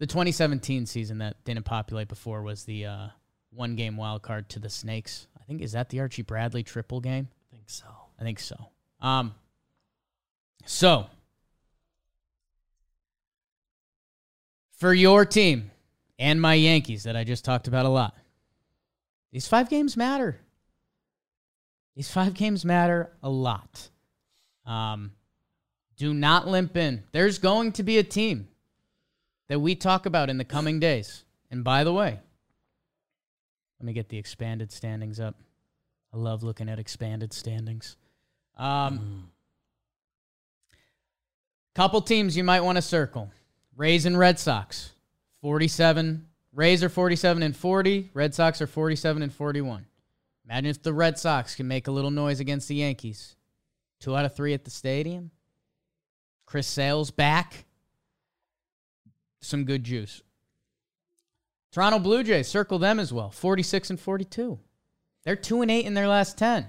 The 0.00 0.06
2017 0.06 0.84
season 0.84 1.18
that 1.18 1.42
didn't 1.44 1.64
populate 1.64 2.08
before 2.08 2.42
was 2.42 2.64
the 2.64 2.84
uh, 2.84 3.06
one 3.54 3.76
game 3.76 3.96
wild 3.96 4.22
card 4.22 4.48
to 4.50 4.58
the 4.58 4.70
Snakes. 4.70 5.26
I 5.40 5.44
think 5.44 5.62
is 5.62 5.72
that 5.72 5.88
the 5.88 6.00
Archie 6.00 6.22
Bradley 6.22 6.62
triple 6.62 7.00
game? 7.00 7.28
I 7.52 7.56
think 7.56 7.68
so. 7.68 7.86
I 8.18 8.22
think 8.22 8.40
so. 8.40 8.68
Um, 9.00 9.34
so 10.64 11.06
for 14.78 14.94
your 14.94 15.24
team 15.24 15.70
and 16.18 16.40
my 16.40 16.54
Yankees 16.54 17.04
that 17.04 17.16
I 17.16 17.24
just 17.24 17.44
talked 17.44 17.68
about 17.68 17.86
a 17.86 17.88
lot, 17.88 18.16
these 19.32 19.48
five 19.48 19.68
games 19.68 19.96
matter. 19.96 20.38
These 21.96 22.10
five 22.10 22.34
games 22.34 22.64
matter 22.64 23.12
a 23.22 23.28
lot. 23.28 23.90
Um, 24.64 25.12
do 25.96 26.14
not 26.14 26.48
limp 26.48 26.76
in. 26.76 27.02
There's 27.12 27.38
going 27.38 27.72
to 27.72 27.82
be 27.82 27.98
a 27.98 28.02
team 28.02 28.48
that 29.48 29.60
we 29.60 29.74
talk 29.74 30.06
about 30.06 30.30
in 30.30 30.38
the 30.38 30.44
coming 30.44 30.80
days. 30.80 31.24
And 31.50 31.62
by 31.62 31.84
the 31.84 31.92
way, 31.92 32.20
let 33.82 33.86
me 33.86 33.92
get 33.94 34.08
the 34.08 34.16
expanded 34.16 34.70
standings 34.70 35.18
up. 35.18 35.34
I 36.14 36.16
love 36.16 36.44
looking 36.44 36.68
at 36.68 36.78
expanded 36.78 37.32
standings. 37.32 37.96
Um, 38.56 39.28
Couple 41.74 42.00
teams 42.00 42.36
you 42.36 42.44
might 42.44 42.60
want 42.60 42.76
to 42.76 42.82
circle 42.82 43.32
Rays 43.76 44.06
and 44.06 44.16
Red 44.16 44.38
Sox. 44.38 44.92
47. 45.40 46.26
Rays 46.54 46.84
are 46.84 46.88
47 46.88 47.42
and 47.42 47.56
40. 47.56 48.10
Red 48.14 48.34
Sox 48.36 48.62
are 48.62 48.68
47 48.68 49.20
and 49.20 49.32
41. 49.32 49.86
Imagine 50.44 50.70
if 50.70 50.82
the 50.82 50.92
Red 50.92 51.18
Sox 51.18 51.56
can 51.56 51.66
make 51.66 51.88
a 51.88 51.90
little 51.90 52.12
noise 52.12 52.38
against 52.38 52.68
the 52.68 52.76
Yankees. 52.76 53.34
Two 53.98 54.16
out 54.16 54.24
of 54.24 54.36
three 54.36 54.54
at 54.54 54.64
the 54.64 54.70
stadium. 54.70 55.32
Chris 56.46 56.68
Sale's 56.68 57.10
back. 57.10 57.64
Some 59.40 59.64
good 59.64 59.82
juice. 59.82 60.22
Toronto 61.72 61.98
Blue 61.98 62.22
Jays, 62.22 62.48
circle 62.48 62.78
them 62.78 63.00
as 63.00 63.12
well. 63.12 63.30
46 63.30 63.90
and 63.90 64.00
42. 64.00 64.58
They're 65.24 65.36
2 65.36 65.62
and 65.62 65.70
8 65.70 65.86
in 65.86 65.94
their 65.94 66.08
last 66.08 66.36
10. 66.36 66.66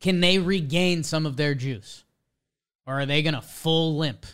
Can 0.00 0.20
they 0.20 0.38
regain 0.38 1.02
some 1.02 1.26
of 1.26 1.36
their 1.36 1.54
juice? 1.54 2.04
Or 2.86 3.00
are 3.00 3.06
they 3.06 3.22
going 3.22 3.34
to 3.34 3.42
full 3.42 3.98
limp 3.98 4.24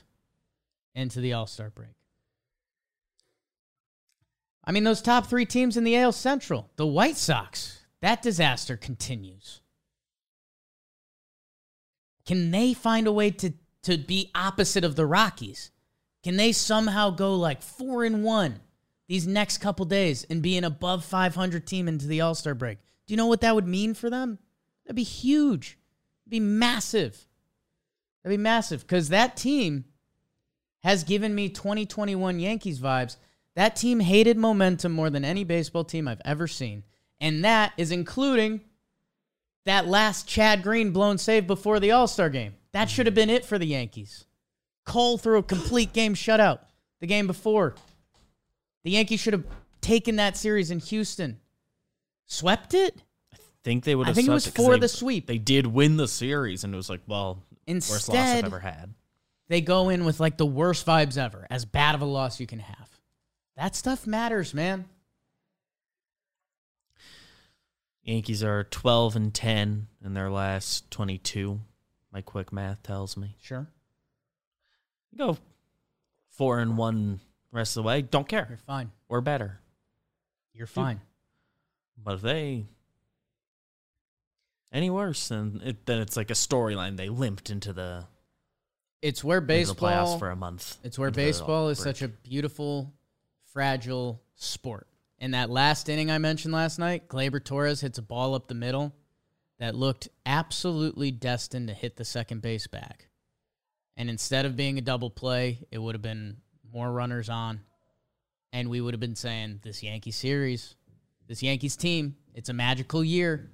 into 0.95 1.21
the 1.21 1.33
All 1.33 1.47
Star 1.47 1.71
break? 1.71 1.89
I 4.65 4.73
mean, 4.73 4.85
those 4.85 5.01
top 5.01 5.27
three 5.27 5.47
teams 5.47 5.77
in 5.77 5.85
the 5.85 5.97
AL 5.97 6.13
Central, 6.13 6.71
the 6.77 6.87
White 6.87 7.17
Sox, 7.17 7.81
that 8.03 8.21
disaster 8.21 8.77
continues. 8.77 9.61
Can 12.27 12.51
they 12.51 12.75
find 12.75 13.07
a 13.07 13.13
way 13.13 13.31
to, 13.31 13.53
to 13.85 13.97
be 13.97 14.31
opposite 14.35 14.85
of 14.85 14.97
the 14.97 15.07
Rockies? 15.07 15.71
Can 16.25 16.37
they 16.37 16.51
somehow 16.51 17.11
go 17.11 17.37
like 17.37 17.63
four 17.63 18.05
and 18.05 18.25
one 18.25 18.61
these 19.09 19.27
next 19.27 19.59
couple 19.59 19.85
days 19.87 20.25
and 20.29 20.43
be 20.43 20.57
an 20.57 20.65
above 20.65 21.05
500 21.05 21.67
team 21.67 21.89
into 21.89 22.07
the 22.07 22.21
All 22.21 22.35
Star 22.35 22.55
break? 22.55 22.79
Do 23.07 23.13
you 23.13 23.17
know 23.17 23.27
what 23.27 23.41
that 23.43 23.55
would 23.55 23.67
mean 23.67 23.95
for 23.95 24.11
them? 24.11 24.39
That'd 24.85 24.97
be 24.97 25.03
huge. 25.03 25.79
It'd 26.25 26.31
be 26.31 26.41
massive. 26.41 27.27
That'd 28.23 28.39
be 28.39 28.43
massive 28.43 28.81
because 28.81 29.09
that 29.09 29.37
team 29.37 29.85
has 30.83 31.05
given 31.05 31.35
me 31.35 31.49
2021 31.49 32.41
Yankees 32.41 32.81
vibes. 32.81 33.17
That 33.55 33.77
team 33.77 34.01
hated 34.01 34.37
momentum 34.37 34.93
more 34.93 35.11
than 35.11 35.25
any 35.25 35.45
baseball 35.45 35.85
team 35.85 36.07
I've 36.07 36.21
ever 36.25 36.47
seen. 36.47 36.85
And 37.21 37.45
that 37.45 37.73
is 37.77 37.91
including 37.91 38.61
that 39.65 39.87
last 39.87 40.29
Chad 40.29 40.63
Green 40.63 40.93
blown 40.93 41.19
save 41.19 41.47
before 41.47 41.81
the 41.81 41.91
All 41.91 42.07
Star 42.07 42.29
game. 42.29 42.55
That 42.73 42.91
should 42.91 43.07
have 43.07 43.15
been 43.15 43.31
it 43.31 43.45
for 43.45 43.59
the 43.59 43.67
Yankees. 43.67 44.27
Cole 44.85 45.19
threw 45.19 45.39
a 45.39 45.43
complete 45.43 45.93
game 45.93 46.15
shutout 46.15 46.61
the 47.01 47.07
game 47.07 47.27
before. 47.27 47.75
The 48.87 48.93
Yankees 48.93 49.19
should 49.19 49.33
have 49.33 49.43
taken 49.81 50.15
that 50.15 50.37
series 50.37 50.71
in 50.71 50.79
Houston. 50.79 51.41
Swept 52.27 52.73
it? 52.73 53.03
I 53.35 53.37
think 53.65 53.83
they 53.83 53.97
would 53.97 54.07
have 54.07 54.15
swept 54.15 54.29
it. 54.29 54.31
I 54.31 54.39
think 54.39 54.45
it 54.45 54.55
was 54.57 54.67
for 54.69 54.79
the 54.79 54.87
sweep. 54.87 55.27
They 55.27 55.39
did 55.39 55.67
win 55.67 55.97
the 55.97 56.07
series, 56.07 56.63
and 56.63 56.73
it 56.73 56.77
was 56.77 56.89
like, 56.89 57.01
well, 57.09 57.43
worst 57.67 58.09
loss 58.09 58.17
I've 58.17 58.45
ever 58.45 58.61
had. 58.61 58.95
they 59.49 59.61
go 59.61 59.89
in 59.89 60.05
with 60.05 60.21
like 60.21 60.37
the 60.37 60.47
worst 60.47 60.87
vibes 60.87 61.19
ever, 61.19 61.49
as 61.51 61.65
bad 61.65 61.97
of 61.97 62.01
a 62.01 62.05
loss 62.05 62.39
you 62.39 62.47
can 62.47 62.61
have. 62.61 62.89
That 63.57 63.75
stuff 63.75 64.07
matters, 64.07 64.55
man. 64.55 64.85
Yankees 68.05 68.45
are 68.45 68.63
12 68.63 69.17
and 69.17 69.35
10 69.35 69.89
in 70.05 70.15
their 70.15 70.31
last 70.31 70.89
22. 70.93 71.59
My 72.13 72.21
quick 72.21 72.53
math 72.53 72.85
tells 72.85 73.17
me. 73.17 73.35
Sure. 73.41 73.67
Go 75.19 75.39
four 76.37 76.61
and 76.61 76.77
one 76.77 77.21
rest 77.57 77.77
of 77.77 77.83
the 77.83 77.87
way, 77.89 78.03
don't 78.03 78.29
care. 78.29 78.47
You're 78.49 78.59
fine. 78.59 78.91
We're 79.09 79.21
better. 79.21 79.61
You're 80.53 80.67
fine. 80.67 81.01
But 82.03 82.15
if 82.15 82.21
they 82.23 82.67
any 84.73 84.91
worse, 84.91 85.29
then 85.29 85.61
it, 85.65 85.87
then 85.87 86.01
it's 86.01 86.17
like 86.17 86.31
a 86.31 86.35
storyline. 86.35 86.97
They 86.97 87.09
limped 87.09 87.51
into 87.51 87.73
the, 87.73 88.05
It's 89.03 89.25
where 89.25 89.41
the 89.41 89.47
baseball. 89.47 89.91
playoffs 89.91 90.19
for 90.19 90.31
a 90.31 90.37
month. 90.37 90.77
It's 90.85 90.99
where 90.99 91.11
baseball 91.11 91.69
is 91.69 91.79
such 91.79 92.03
a 92.03 92.09
beautiful, 92.09 92.93
fragile 93.53 94.23
sport. 94.35 94.87
In 95.19 95.31
that 95.31 95.49
last 95.49 95.89
inning 95.89 96.11
I 96.11 96.19
mentioned 96.19 96.53
last 96.53 96.79
night, 96.79 97.09
Gleyber 97.09 97.43
Torres 97.43 97.81
hits 97.81 97.97
a 97.99 98.03
ball 98.03 98.35
up 98.35 98.49
the 98.49 98.55
middle 98.55 98.95
that 99.59 99.75
looked 99.75 100.09
absolutely 100.27 101.11
destined 101.11 101.69
to 101.69 101.75
hit 101.75 101.97
the 101.97 102.05
second 102.05 102.43
base 102.43 102.67
back. 102.67 103.09
And 103.97 104.11
instead 104.11 104.45
of 104.45 104.57
being 104.57 104.77
a 104.77 104.83
double 104.83 105.09
play, 105.09 105.61
it 105.71 105.79
would 105.79 105.95
have 105.95 106.03
been 106.03 106.37
more 106.73 106.91
runners 106.91 107.29
on. 107.29 107.61
And 108.53 108.71
we 108.71 108.81
would 108.81 108.95
have 108.95 109.01
been 109.01 109.17
saying, 109.17 109.61
this 109.63 109.83
Yankee 109.83 110.11
series, 110.11 110.77
this 111.29 111.43
Yankees 111.43 111.77
team, 111.77 112.17
it's 112.35 112.49
a 112.49 112.55
magical 112.55 113.03
year. 113.03 113.51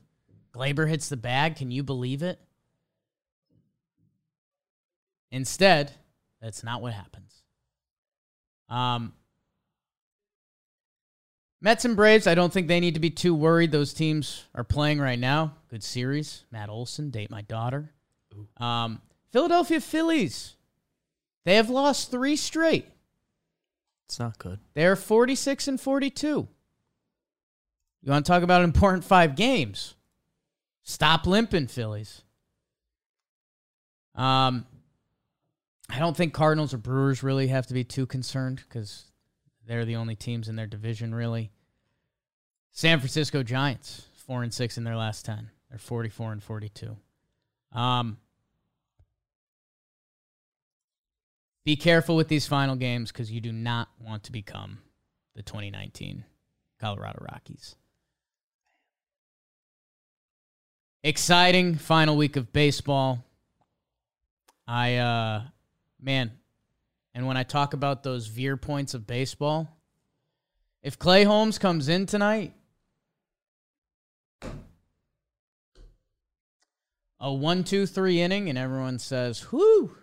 Gleyber 0.54 0.88
hits 0.88 1.08
the 1.08 1.16
bag. 1.16 1.56
Can 1.56 1.70
you 1.70 1.82
believe 1.82 2.22
it? 2.22 2.38
Instead, 5.30 5.92
that's 6.40 6.62
not 6.62 6.82
what 6.82 6.92
happens. 6.92 7.42
Um, 8.68 9.14
Mets 11.60 11.84
and 11.84 11.96
Braves, 11.96 12.26
I 12.26 12.34
don't 12.34 12.52
think 12.52 12.68
they 12.68 12.80
need 12.80 12.94
to 12.94 13.00
be 13.00 13.10
too 13.10 13.34
worried. 13.34 13.72
Those 13.72 13.94
teams 13.94 14.44
are 14.54 14.64
playing 14.64 15.00
right 15.00 15.18
now. 15.18 15.54
Good 15.68 15.84
series. 15.84 16.44
Matt 16.50 16.68
Olson, 16.68 17.10
date 17.10 17.30
my 17.30 17.42
daughter. 17.42 17.92
Um, 18.56 19.00
Philadelphia 19.30 19.80
Phillies, 19.80 20.56
they 21.44 21.54
have 21.54 21.70
lost 21.70 22.10
three 22.10 22.36
straight. 22.36 22.86
It's 24.12 24.18
not 24.18 24.36
good. 24.36 24.58
They're 24.74 24.94
46 24.94 25.68
and 25.68 25.80
42. 25.80 26.46
You 28.02 28.10
want 28.10 28.26
to 28.26 28.30
talk 28.30 28.42
about 28.42 28.62
important 28.62 29.04
five 29.04 29.34
games? 29.36 29.94
Stop 30.82 31.26
limping, 31.26 31.66
Phillies. 31.66 32.20
Um, 34.14 34.66
I 35.88 35.98
don't 35.98 36.14
think 36.14 36.34
Cardinals 36.34 36.74
or 36.74 36.76
Brewers 36.76 37.22
really 37.22 37.46
have 37.46 37.68
to 37.68 37.72
be 37.72 37.84
too 37.84 38.04
concerned 38.04 38.62
because 38.68 39.06
they're 39.66 39.86
the 39.86 39.96
only 39.96 40.14
teams 40.14 40.46
in 40.46 40.56
their 40.56 40.66
division, 40.66 41.14
really. 41.14 41.50
San 42.70 42.98
Francisco 42.98 43.42
Giants, 43.42 44.08
four 44.12 44.42
and 44.42 44.52
six 44.52 44.76
in 44.76 44.84
their 44.84 44.96
last 44.96 45.24
ten. 45.24 45.48
They're 45.70 45.78
44 45.78 46.32
and 46.32 46.42
42. 46.42 46.98
Um, 47.72 48.18
be 51.64 51.76
careful 51.76 52.16
with 52.16 52.28
these 52.28 52.46
final 52.46 52.76
games 52.76 53.12
because 53.12 53.30
you 53.30 53.40
do 53.40 53.52
not 53.52 53.88
want 54.00 54.24
to 54.24 54.32
become 54.32 54.78
the 55.34 55.42
2019 55.42 56.24
Colorado 56.80 57.24
Rockies. 57.30 57.76
Exciting 61.04 61.76
final 61.76 62.16
week 62.16 62.36
of 62.36 62.52
baseball. 62.52 63.24
I, 64.66 64.96
uh, 64.96 65.42
man, 66.00 66.32
and 67.14 67.26
when 67.26 67.36
I 67.36 67.42
talk 67.42 67.74
about 67.74 68.02
those 68.02 68.26
veer 68.26 68.56
points 68.56 68.94
of 68.94 69.06
baseball, 69.06 69.68
if 70.82 70.98
Clay 70.98 71.24
Holmes 71.24 71.58
comes 71.58 71.88
in 71.88 72.06
tonight, 72.06 72.54
a 77.20 77.32
one, 77.32 77.62
two, 77.62 77.86
three 77.86 78.20
inning, 78.20 78.48
and 78.48 78.58
everyone 78.58 78.98
says, 78.98 79.52
whoo. 79.52 79.96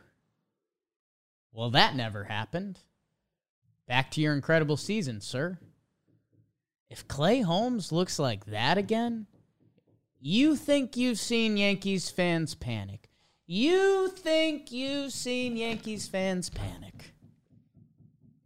Well, 1.60 1.72
that 1.72 1.94
never 1.94 2.24
happened. 2.24 2.80
Back 3.86 4.12
to 4.12 4.22
your 4.22 4.34
incredible 4.34 4.78
season, 4.78 5.20
sir. 5.20 5.60
If 6.90 7.06
Clay 7.10 7.42
Holmes 7.42 7.92
looks 7.92 8.18
like 8.18 8.46
that 8.46 8.78
again, 8.78 9.28
you 10.22 10.56
think 10.56 10.96
you've 10.96 11.20
seen 11.20 11.58
Yankees 11.58 12.10
fans 12.10 12.56
panic. 12.56 13.10
You 13.46 14.08
think 14.08 14.72
you've 14.72 15.12
seen 15.12 15.58
Yankees 15.58 16.08
fans 16.08 16.50
panic. 16.50 17.14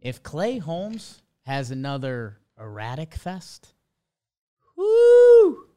If 0.00 0.24
Clay 0.24 0.58
Holmes 0.58 1.22
has 1.46 1.70
another 1.70 2.40
erratic 2.58 3.14
fest, 3.14 3.74
whoo! 4.76 5.68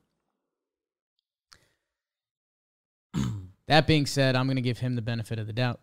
that 3.68 3.86
being 3.86 4.08
said, 4.08 4.36
I'm 4.36 4.48
going 4.48 4.56
to 4.56 4.62
give 4.64 4.80
him 4.80 4.96
the 4.96 5.04
benefit 5.04 5.38
of 5.38 5.46
the 5.46 5.54
doubt. 5.54 5.82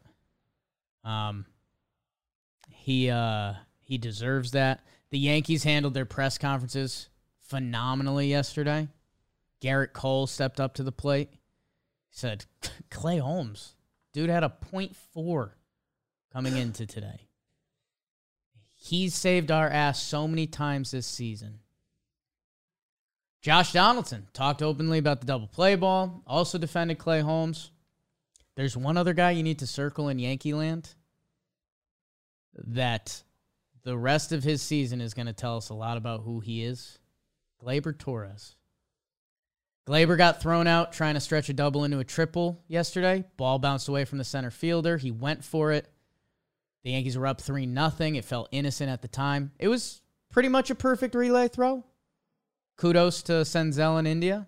Um, 1.04 1.46
he 2.68 3.10
uh 3.10 3.54
he 3.82 3.98
deserves 3.98 4.52
that. 4.52 4.80
The 5.10 5.18
Yankees 5.18 5.64
handled 5.64 5.94
their 5.94 6.06
press 6.06 6.38
conferences 6.38 7.08
phenomenally 7.40 8.28
yesterday. 8.28 8.88
Gerrit 9.60 9.92
Cole 9.92 10.26
stepped 10.26 10.60
up 10.60 10.74
to 10.74 10.82
the 10.82 10.92
plate. 10.92 11.30
He 11.30 11.38
said, 12.10 12.46
"Clay 12.90 13.18
Holmes, 13.18 13.74
dude 14.12 14.30
had 14.30 14.44
a 14.44 14.52
.4 14.72 15.50
coming 16.32 16.56
into 16.56 16.86
today. 16.86 17.28
He's 18.74 19.14
saved 19.14 19.50
our 19.50 19.68
ass 19.68 20.02
so 20.02 20.26
many 20.26 20.46
times 20.46 20.90
this 20.90 21.06
season." 21.06 21.60
Josh 23.44 23.74
Donaldson 23.74 24.26
talked 24.32 24.62
openly 24.62 24.96
about 24.96 25.20
the 25.20 25.26
double 25.26 25.46
play 25.46 25.74
ball, 25.74 26.22
also 26.26 26.56
defended 26.56 26.96
Clay 26.96 27.20
Holmes. 27.20 27.70
There's 28.56 28.76
one 28.76 28.96
other 28.96 29.14
guy 29.14 29.32
you 29.32 29.42
need 29.42 29.58
to 29.60 29.66
circle 29.66 30.08
in 30.08 30.18
Yankee 30.18 30.54
land 30.54 30.94
that 32.56 33.22
the 33.82 33.96
rest 33.98 34.32
of 34.32 34.44
his 34.44 34.62
season 34.62 35.00
is 35.00 35.12
going 35.14 35.26
to 35.26 35.32
tell 35.32 35.56
us 35.56 35.70
a 35.70 35.74
lot 35.74 35.96
about 35.96 36.22
who 36.22 36.40
he 36.40 36.64
is. 36.64 36.98
Gleyber 37.62 37.98
Torres. 37.98 38.56
Gleyber 39.86 40.16
got 40.16 40.40
thrown 40.40 40.66
out 40.66 40.92
trying 40.92 41.14
to 41.14 41.20
stretch 41.20 41.48
a 41.48 41.52
double 41.52 41.84
into 41.84 41.98
a 41.98 42.04
triple 42.04 42.62
yesterday. 42.68 43.24
Ball 43.36 43.58
bounced 43.58 43.88
away 43.88 44.04
from 44.04 44.18
the 44.18 44.24
center 44.24 44.50
fielder. 44.50 44.96
He 44.96 45.10
went 45.10 45.44
for 45.44 45.72
it. 45.72 45.88
The 46.84 46.92
Yankees 46.92 47.18
were 47.18 47.26
up 47.26 47.40
3 47.40 47.66
nothing. 47.66 48.14
It 48.14 48.24
felt 48.24 48.48
innocent 48.52 48.88
at 48.90 49.02
the 49.02 49.08
time. 49.08 49.52
It 49.58 49.68
was 49.68 50.00
pretty 50.30 50.48
much 50.48 50.70
a 50.70 50.74
perfect 50.74 51.14
relay 51.14 51.48
throw. 51.48 51.84
Kudos 52.76 53.22
to 53.24 53.32
Senzel 53.32 53.98
in 53.98 54.06
India. 54.06 54.46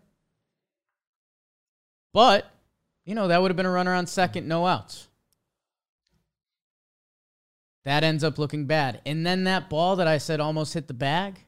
But, 2.12 2.50
you 3.06 3.14
know, 3.14 3.28
that 3.28 3.40
would 3.40 3.50
have 3.50 3.56
been 3.56 3.64
a 3.64 3.70
runner 3.70 3.94
on 3.94 4.06
second, 4.06 4.46
no 4.46 4.66
outs. 4.66 5.06
That 7.84 8.02
ends 8.02 8.24
up 8.24 8.36
looking 8.36 8.66
bad. 8.66 9.00
And 9.06 9.24
then 9.24 9.44
that 9.44 9.70
ball 9.70 9.96
that 9.96 10.08
I 10.08 10.18
said 10.18 10.40
almost 10.40 10.74
hit 10.74 10.88
the 10.88 10.94
bag. 10.94 11.44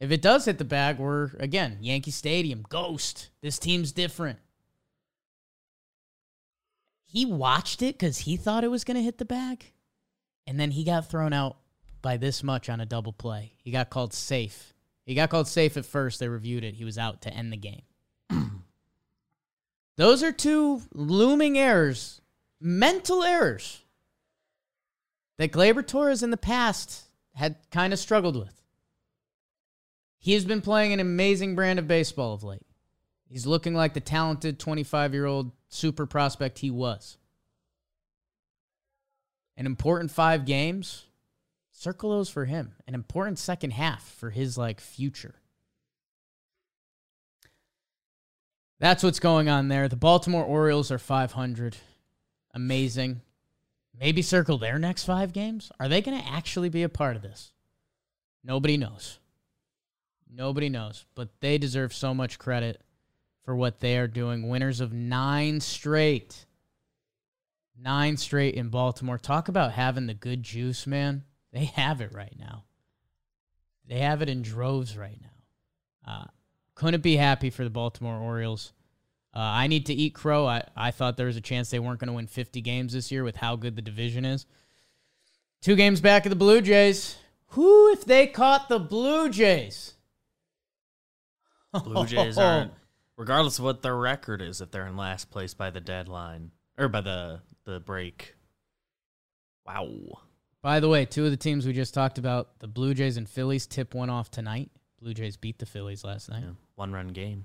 If 0.00 0.10
it 0.10 0.22
does 0.22 0.46
hit 0.46 0.56
the 0.56 0.64
bag, 0.64 0.98
we're, 0.98 1.30
again, 1.38 1.76
Yankee 1.82 2.10
Stadium, 2.10 2.64
ghost. 2.68 3.28
This 3.42 3.58
team's 3.58 3.92
different. 3.92 4.38
He 7.04 7.26
watched 7.26 7.82
it 7.82 7.98
because 7.98 8.18
he 8.18 8.38
thought 8.38 8.64
it 8.64 8.70
was 8.70 8.82
going 8.82 8.96
to 8.96 9.02
hit 9.02 9.18
the 9.18 9.26
bag. 9.26 9.72
And 10.46 10.58
then 10.58 10.70
he 10.70 10.84
got 10.84 11.10
thrown 11.10 11.34
out 11.34 11.58
by 12.00 12.16
this 12.16 12.42
much 12.42 12.70
on 12.70 12.80
a 12.80 12.86
double 12.86 13.12
play. 13.12 13.52
He 13.58 13.70
got 13.70 13.90
called 13.90 14.14
safe. 14.14 14.72
He 15.04 15.14
got 15.14 15.28
called 15.28 15.48
safe 15.48 15.76
at 15.76 15.84
first. 15.84 16.18
They 16.18 16.28
reviewed 16.28 16.64
it. 16.64 16.76
He 16.76 16.84
was 16.84 16.96
out 16.96 17.20
to 17.22 17.30
end 17.30 17.52
the 17.52 17.58
game. 17.58 17.82
Those 20.02 20.24
are 20.24 20.32
two 20.32 20.82
looming 20.92 21.56
errors, 21.56 22.20
mental 22.60 23.22
errors 23.22 23.82
that 25.38 25.52
Gleyber 25.52 25.86
Torres 25.86 26.24
in 26.24 26.32
the 26.32 26.36
past 26.36 27.04
had 27.36 27.54
kind 27.70 27.92
of 27.92 28.00
struggled 28.00 28.34
with. 28.34 28.52
He 30.18 30.32
has 30.32 30.44
been 30.44 30.60
playing 30.60 30.92
an 30.92 30.98
amazing 30.98 31.54
brand 31.54 31.78
of 31.78 31.86
baseball 31.86 32.34
of 32.34 32.42
late. 32.42 32.66
He's 33.28 33.46
looking 33.46 33.76
like 33.76 33.94
the 33.94 34.00
talented 34.00 34.58
25 34.58 35.14
year 35.14 35.26
old 35.26 35.52
super 35.68 36.04
prospect 36.04 36.58
he 36.58 36.70
was. 36.72 37.16
An 39.56 39.66
important 39.66 40.10
five 40.10 40.46
games, 40.46 41.04
circle 41.70 42.10
those 42.10 42.28
for 42.28 42.46
him. 42.46 42.74
An 42.88 42.96
important 42.96 43.38
second 43.38 43.70
half 43.70 44.02
for 44.02 44.30
his 44.30 44.58
like 44.58 44.80
future. 44.80 45.36
That's 48.82 49.04
what's 49.04 49.20
going 49.20 49.48
on 49.48 49.68
there. 49.68 49.86
The 49.86 49.94
Baltimore 49.94 50.42
Orioles 50.42 50.90
are 50.90 50.98
500. 50.98 51.76
Amazing. 52.52 53.20
Maybe 53.96 54.22
circle 54.22 54.58
their 54.58 54.76
next 54.76 55.04
five 55.04 55.32
games. 55.32 55.70
Are 55.78 55.86
they 55.86 56.02
going 56.02 56.20
to 56.20 56.28
actually 56.28 56.68
be 56.68 56.82
a 56.82 56.88
part 56.88 57.14
of 57.14 57.22
this? 57.22 57.52
Nobody 58.42 58.76
knows. 58.76 59.20
Nobody 60.28 60.68
knows. 60.68 61.04
But 61.14 61.28
they 61.38 61.58
deserve 61.58 61.94
so 61.94 62.12
much 62.12 62.40
credit 62.40 62.82
for 63.44 63.54
what 63.54 63.78
they 63.78 63.98
are 63.98 64.08
doing. 64.08 64.48
Winners 64.48 64.80
of 64.80 64.92
nine 64.92 65.60
straight. 65.60 66.44
Nine 67.80 68.16
straight 68.16 68.56
in 68.56 68.68
Baltimore. 68.68 69.16
Talk 69.16 69.46
about 69.46 69.70
having 69.70 70.08
the 70.08 70.14
good 70.14 70.42
juice, 70.42 70.88
man. 70.88 71.22
They 71.52 71.66
have 71.66 72.00
it 72.00 72.12
right 72.12 72.34
now. 72.36 72.64
They 73.86 74.00
have 74.00 74.22
it 74.22 74.28
in 74.28 74.42
droves 74.42 74.98
right 74.98 75.20
now. 75.20 76.12
Uh, 76.12 76.26
couldn't 76.82 77.00
be 77.00 77.16
happy 77.16 77.48
for 77.48 77.62
the 77.62 77.70
Baltimore 77.70 78.18
Orioles. 78.18 78.72
Uh, 79.32 79.38
I 79.38 79.68
need 79.68 79.86
to 79.86 79.94
eat 79.94 80.14
crow. 80.14 80.48
I, 80.48 80.64
I 80.76 80.90
thought 80.90 81.16
there 81.16 81.28
was 81.28 81.36
a 81.36 81.40
chance 81.40 81.70
they 81.70 81.78
weren't 81.78 82.00
going 82.00 82.08
to 82.08 82.12
win 82.12 82.26
50 82.26 82.60
games 82.60 82.92
this 82.92 83.12
year 83.12 83.22
with 83.22 83.36
how 83.36 83.54
good 83.54 83.76
the 83.76 83.82
division 83.82 84.24
is. 84.24 84.46
Two 85.60 85.76
games 85.76 86.00
back 86.00 86.26
of 86.26 86.30
the 86.30 86.36
Blue 86.36 86.60
Jays. 86.60 87.18
Who 87.50 87.92
if 87.92 88.04
they 88.04 88.26
caught 88.26 88.68
the 88.68 88.80
Blue 88.80 89.28
Jays? 89.28 89.94
Blue 91.84 92.04
Jays 92.06 92.36
aren't, 92.36 92.72
regardless 93.16 93.60
of 93.60 93.64
what 93.64 93.82
their 93.82 93.96
record 93.96 94.42
is, 94.42 94.60
if 94.60 94.72
they're 94.72 94.88
in 94.88 94.96
last 94.96 95.30
place 95.30 95.54
by 95.54 95.70
the 95.70 95.80
deadline 95.80 96.50
or 96.76 96.88
by 96.88 97.00
the 97.00 97.42
the 97.64 97.78
break. 97.78 98.34
Wow. 99.64 100.18
By 100.62 100.80
the 100.80 100.88
way, 100.88 101.04
two 101.04 101.24
of 101.24 101.30
the 101.30 101.36
teams 101.36 101.64
we 101.64 101.72
just 101.72 101.94
talked 101.94 102.18
about, 102.18 102.58
the 102.58 102.66
Blue 102.66 102.92
Jays 102.92 103.16
and 103.16 103.28
Phillies, 103.28 103.68
tip 103.68 103.94
one 103.94 104.10
off 104.10 104.32
tonight. 104.32 104.72
Blue 105.02 105.14
Jays 105.14 105.36
beat 105.36 105.58
the 105.58 105.66
Phillies 105.66 106.04
last 106.04 106.30
night. 106.30 106.44
Yeah, 106.44 106.52
one 106.76 106.92
run 106.92 107.08
game. 107.08 107.44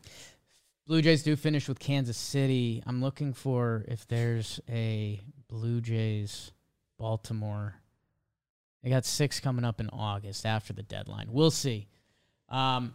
Blue 0.86 1.02
Jays 1.02 1.24
do 1.24 1.36
finish 1.36 1.68
with 1.68 1.80
Kansas 1.80 2.16
City. 2.16 2.84
I'm 2.86 3.02
looking 3.02 3.34
for 3.34 3.84
if 3.88 4.08
there's 4.08 4.60
a 4.70 5.20
Blue 5.48 5.82
Jays 5.82 6.52
Baltimore. 7.00 7.74
They 8.84 8.92
got 8.92 9.06
six 9.06 9.40
coming 9.40 9.66
up 9.66 9.82
in 9.82 9.90
August 9.90 10.46
after 10.46 10.72
the 10.72 10.84
deadline. 10.84 11.30
We'll 11.32 11.50
see. 11.50 11.88
Um, 12.48 12.94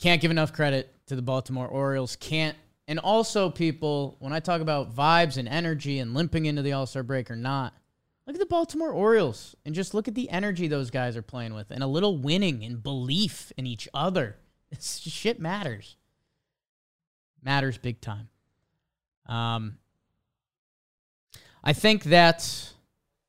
can't 0.00 0.20
give 0.20 0.32
enough 0.32 0.52
credit 0.52 0.92
to 1.06 1.14
the 1.14 1.22
Baltimore 1.22 1.68
Orioles. 1.68 2.16
Can't. 2.16 2.56
And 2.88 2.98
also, 2.98 3.48
people, 3.48 4.16
when 4.18 4.32
I 4.32 4.40
talk 4.40 4.60
about 4.60 4.94
vibes 4.94 5.36
and 5.36 5.48
energy 5.48 6.00
and 6.00 6.14
limping 6.14 6.46
into 6.46 6.62
the 6.62 6.72
All 6.72 6.86
Star 6.86 7.04
break 7.04 7.30
or 7.30 7.36
not, 7.36 7.74
look 8.26 8.36
at 8.36 8.40
the 8.40 8.46
Baltimore 8.46 8.90
Orioles 8.90 9.54
and 9.64 9.74
just 9.74 9.94
look 9.94 10.08
at 10.08 10.14
the 10.14 10.30
energy 10.30 10.68
those 10.68 10.90
guys 10.90 11.16
are 11.16 11.22
playing 11.22 11.54
with 11.54 11.70
and 11.70 11.82
a 11.82 11.86
little 11.86 12.16
winning 12.16 12.64
and 12.64 12.82
belief 12.82 13.52
in 13.56 13.66
each 13.66 13.88
other. 13.94 14.36
This 14.70 14.98
shit 14.98 15.38
matters 15.38 15.96
matters 17.44 17.78
big 17.78 18.00
time. 18.00 18.28
Um, 19.26 19.78
I 21.62 21.72
think 21.72 22.04
that's 22.04 22.74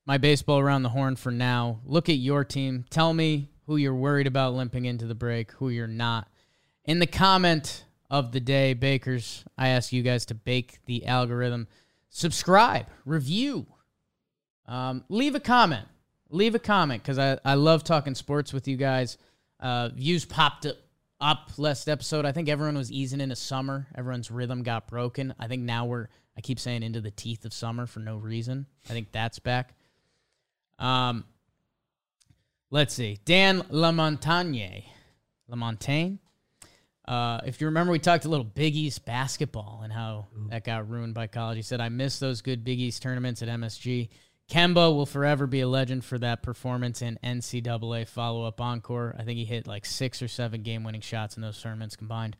my 0.05 0.17
baseball 0.17 0.59
around 0.59 0.83
the 0.83 0.89
horn 0.89 1.15
for 1.15 1.31
now. 1.31 1.81
Look 1.85 2.09
at 2.09 2.17
your 2.17 2.43
team. 2.43 2.85
Tell 2.89 3.13
me 3.13 3.49
who 3.67 3.77
you're 3.77 3.95
worried 3.95 4.27
about 4.27 4.53
limping 4.53 4.85
into 4.85 5.05
the 5.05 5.15
break, 5.15 5.51
who 5.53 5.69
you're 5.69 5.87
not. 5.87 6.27
In 6.85 6.99
the 6.99 7.07
comment 7.07 7.85
of 8.09 8.31
the 8.31 8.39
day, 8.39 8.73
Bakers, 8.73 9.43
I 9.57 9.69
ask 9.69 9.91
you 9.91 10.03
guys 10.03 10.25
to 10.27 10.35
bake 10.35 10.79
the 10.85 11.05
algorithm. 11.05 11.67
Subscribe, 12.09 12.87
review, 13.03 13.65
um, 14.67 15.03
leave 15.09 15.35
a 15.35 15.39
comment. 15.39 15.87
Leave 16.29 16.55
a 16.55 16.59
comment 16.59 17.03
because 17.03 17.19
I, 17.19 17.37
I 17.45 17.53
love 17.53 17.83
talking 17.83 18.15
sports 18.15 18.51
with 18.51 18.67
you 18.67 18.77
guys. 18.77 19.17
Uh, 19.59 19.89
views 19.89 20.25
popped 20.25 20.65
up 21.21 21.51
last 21.57 21.87
episode. 21.87 22.25
I 22.25 22.31
think 22.31 22.49
everyone 22.49 22.77
was 22.77 22.91
easing 22.91 23.21
into 23.21 23.35
summer. 23.35 23.87
Everyone's 23.95 24.31
rhythm 24.31 24.63
got 24.63 24.87
broken. 24.87 25.33
I 25.39 25.47
think 25.47 25.63
now 25.63 25.85
we're 25.85 26.07
I 26.37 26.41
keep 26.41 26.59
saying 26.59 26.83
into 26.83 26.99
the 26.99 27.11
teeth 27.11 27.45
of 27.45 27.53
summer 27.53 27.85
for 27.85 27.99
no 27.99 28.17
reason. 28.17 28.65
I 28.89 28.93
think 28.93 29.11
that's 29.11 29.39
back. 29.39 29.75
Um 30.77 31.25
let's 32.69 32.93
see. 32.93 33.19
Dan 33.23 33.61
Lamontagne. 33.63 34.83
Lamontagne. 35.49 36.19
Uh, 37.07 37.39
if 37.45 37.61
you 37.61 37.67
remember, 37.67 37.91
we 37.91 37.99
talked 37.99 38.25
a 38.25 38.29
little 38.29 38.43
Big 38.43 38.75
East 38.75 39.05
basketball 39.05 39.81
and 39.83 39.93
how 39.93 40.25
that 40.49 40.63
got 40.63 40.89
ruined 40.89 41.13
by 41.13 41.27
college. 41.27 41.55
He 41.55 41.61
said, 41.61 41.79
I 41.79 41.89
miss 41.89 42.17
those 42.17 42.41
good 42.41 42.63
Big 42.63 42.79
East 42.79 43.03
tournaments 43.03 43.43
at 43.43 43.47
MSG. 43.47 44.09
Kemba 44.49 44.95
will 44.95 45.05
forever 45.07 45.47
be 45.47 45.61
a 45.61 45.67
legend 45.67 46.05
for 46.05 46.19
that 46.19 46.43
performance 46.43 47.01
in 47.01 47.17
NCAA 47.23 48.07
follow 48.07 48.45
up 48.45 48.61
encore. 48.61 49.15
I 49.17 49.23
think 49.23 49.37
he 49.37 49.45
hit 49.45 49.67
like 49.67 49.85
six 49.85 50.21
or 50.21 50.27
seven 50.27 50.61
game 50.61 50.83
winning 50.83 51.01
shots 51.01 51.35
in 51.35 51.41
those 51.41 51.59
tournaments 51.59 51.95
combined. 51.95 52.37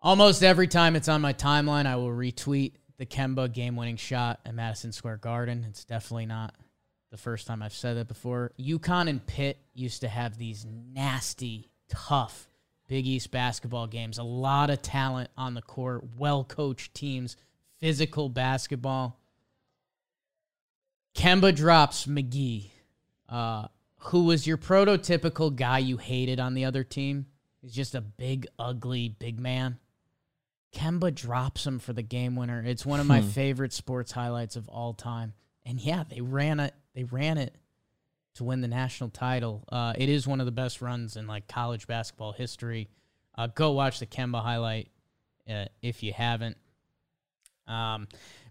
Almost 0.00 0.44
every 0.44 0.68
time 0.68 0.96
it's 0.96 1.08
on 1.08 1.20
my 1.20 1.32
timeline, 1.32 1.86
I 1.86 1.96
will 1.96 2.10
retweet 2.10 2.74
the 2.98 3.06
Kemba 3.06 3.52
game 3.52 3.74
winning 3.74 3.96
shot 3.96 4.40
at 4.44 4.54
Madison 4.54 4.92
Square 4.92 5.16
Garden. 5.16 5.64
It's 5.68 5.84
definitely 5.84 6.26
not 6.26 6.54
the 7.10 7.16
first 7.16 7.46
time 7.46 7.62
I've 7.62 7.72
said 7.72 7.96
that 7.96 8.08
before. 8.08 8.52
UConn 8.58 9.08
and 9.08 9.24
Pitt 9.26 9.58
used 9.72 10.02
to 10.02 10.08
have 10.08 10.36
these 10.38 10.66
nasty, 10.66 11.70
tough 11.88 12.48
Big 12.86 13.06
East 13.06 13.30
basketball 13.30 13.86
games. 13.86 14.18
A 14.18 14.22
lot 14.22 14.70
of 14.70 14.82
talent 14.82 15.30
on 15.36 15.54
the 15.54 15.62
court, 15.62 16.04
well 16.18 16.44
coached 16.44 16.94
teams, 16.94 17.36
physical 17.80 18.28
basketball. 18.28 19.18
Kemba 21.14 21.54
drops 21.54 22.06
McGhee, 22.06 22.70
uh, 23.28 23.68
who 23.98 24.24
was 24.24 24.46
your 24.46 24.58
prototypical 24.58 25.54
guy 25.54 25.78
you 25.78 25.96
hated 25.96 26.40
on 26.40 26.54
the 26.54 26.64
other 26.64 26.84
team. 26.84 27.26
He's 27.60 27.72
just 27.72 27.94
a 27.94 28.00
big, 28.00 28.46
ugly, 28.58 29.08
big 29.08 29.40
man. 29.40 29.78
Kemba 30.74 31.14
drops 31.14 31.66
him 31.66 31.78
for 31.78 31.92
the 31.92 32.02
game 32.02 32.34
winner. 32.34 32.62
It's 32.64 32.84
one 32.84 33.00
of 33.00 33.06
my 33.06 33.22
favorite 33.22 33.72
sports 33.72 34.10
highlights 34.12 34.56
of 34.56 34.68
all 34.68 34.92
time. 34.92 35.32
And 35.64 35.80
yeah, 35.80 36.02
they 36.08 36.20
ran 36.20 36.60
it. 36.60 36.74
They 36.94 37.04
ran 37.04 37.38
it 37.38 37.54
to 38.34 38.44
win 38.44 38.60
the 38.60 38.68
national 38.68 39.10
title. 39.10 39.64
Uh, 39.70 39.94
it 39.96 40.08
is 40.08 40.26
one 40.26 40.40
of 40.40 40.46
the 40.46 40.52
best 40.52 40.82
runs 40.82 41.16
in 41.16 41.26
like 41.26 41.46
college 41.46 41.86
basketball 41.86 42.32
history. 42.32 42.88
Uh, 43.36 43.46
go 43.46 43.70
watch 43.70 44.00
the 44.00 44.06
Kemba 44.06 44.42
highlight 44.42 44.88
uh, 45.48 45.66
if 45.80 46.02
you 46.02 46.12
haven't. 46.12 46.56
Um, 47.66 48.08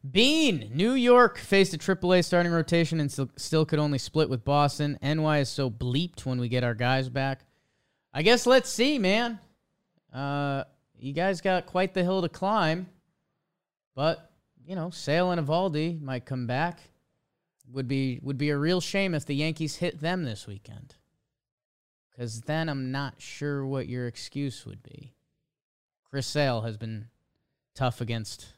Bean, 0.09 0.69
New 0.73 0.93
York 0.93 1.37
faced 1.37 1.73
a 1.73 1.77
AAA 1.77 2.25
starting 2.25 2.51
rotation 2.51 2.99
and 2.99 3.11
still, 3.37 3.65
could 3.65 3.79
only 3.79 3.97
split 3.97 4.29
with 4.29 4.43
Boston. 4.43 4.97
NY 5.01 5.39
is 5.39 5.49
so 5.49 5.69
bleeped 5.69 6.25
when 6.25 6.41
we 6.41 6.49
get 6.49 6.63
our 6.63 6.73
guys 6.73 7.07
back. 7.07 7.45
I 8.13 8.21
guess 8.21 8.45
let's 8.45 8.69
see, 8.69 8.99
man. 8.99 9.39
Uh, 10.13 10.65
you 10.99 11.13
guys 11.13 11.39
got 11.39 11.65
quite 11.65 11.93
the 11.93 12.03
hill 12.03 12.21
to 12.21 12.29
climb, 12.29 12.87
but 13.95 14.29
you 14.65 14.75
know, 14.75 14.89
Sale 14.89 15.31
and 15.31 15.45
Eovaldi 15.45 16.01
might 16.01 16.25
come 16.25 16.47
back. 16.47 16.81
Would 17.71 17.87
be 17.87 18.19
would 18.21 18.37
be 18.37 18.49
a 18.49 18.57
real 18.57 18.81
shame 18.81 19.15
if 19.15 19.25
the 19.25 19.35
Yankees 19.35 19.77
hit 19.77 20.01
them 20.01 20.25
this 20.25 20.45
weekend. 20.45 20.95
Cause 22.15 22.41
then 22.41 22.69
I'm 22.69 22.91
not 22.91 23.15
sure 23.17 23.65
what 23.65 23.87
your 23.87 24.05
excuse 24.05 24.65
would 24.65 24.83
be. 24.83 25.13
Chris 26.03 26.27
Sale 26.27 26.61
has 26.61 26.77
been 26.77 27.07
tough 27.73 28.01
against 28.01 28.53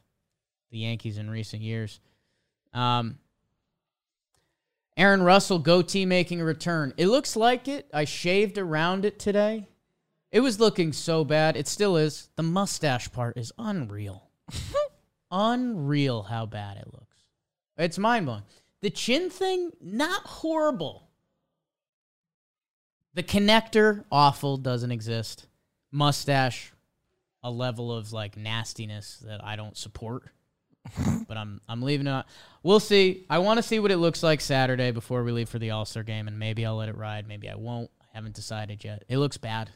the 0.70 0.78
Yankees 0.78 1.18
in 1.18 1.30
recent 1.30 1.62
years. 1.62 2.00
Um, 2.72 3.18
Aaron 4.96 5.22
Russell 5.22 5.58
goatee 5.58 6.06
making 6.06 6.40
a 6.40 6.44
return. 6.44 6.94
It 6.96 7.08
looks 7.08 7.36
like 7.36 7.68
it. 7.68 7.88
I 7.92 8.04
shaved 8.04 8.56
around 8.56 9.04
it 9.04 9.18
today. 9.18 9.68
It 10.32 10.40
was 10.40 10.58
looking 10.58 10.92
so 10.92 11.24
bad. 11.24 11.56
It 11.56 11.68
still 11.68 11.96
is. 11.96 12.28
The 12.36 12.42
mustache 12.42 13.12
part 13.12 13.36
is 13.36 13.52
unreal. 13.58 14.30
unreal 15.30 16.22
how 16.24 16.46
bad 16.46 16.78
it 16.78 16.92
looks. 16.92 17.16
It's 17.76 17.98
mind 17.98 18.26
blowing. 18.26 18.42
The 18.80 18.90
chin 18.90 19.30
thing, 19.30 19.72
not 19.80 20.22
horrible. 20.22 21.08
The 23.14 23.22
connector, 23.22 24.04
awful, 24.10 24.56
doesn't 24.56 24.90
exist. 24.90 25.46
Mustache, 25.90 26.72
a 27.42 27.50
level 27.50 27.92
of 27.92 28.12
like 28.12 28.36
nastiness 28.36 29.22
that 29.26 29.44
I 29.44 29.56
don't 29.56 29.76
support. 29.76 30.24
but 31.28 31.36
I'm 31.36 31.60
I'm 31.68 31.82
leaving 31.82 32.06
it. 32.06 32.26
We'll 32.62 32.80
see. 32.80 33.26
I 33.30 33.38
want 33.38 33.58
to 33.58 33.62
see 33.62 33.78
what 33.78 33.90
it 33.90 33.96
looks 33.98 34.22
like 34.22 34.40
Saturday 34.40 34.90
before 34.90 35.22
we 35.22 35.32
leave 35.32 35.48
for 35.48 35.58
the 35.58 35.70
All 35.70 35.84
Star 35.84 36.02
game, 36.02 36.28
and 36.28 36.38
maybe 36.38 36.66
I'll 36.66 36.76
let 36.76 36.88
it 36.88 36.96
ride. 36.96 37.28
Maybe 37.28 37.48
I 37.48 37.54
won't. 37.54 37.90
I 38.00 38.06
haven't 38.14 38.34
decided 38.34 38.84
yet. 38.84 39.04
It 39.08 39.18
looks 39.18 39.36
bad. 39.36 39.70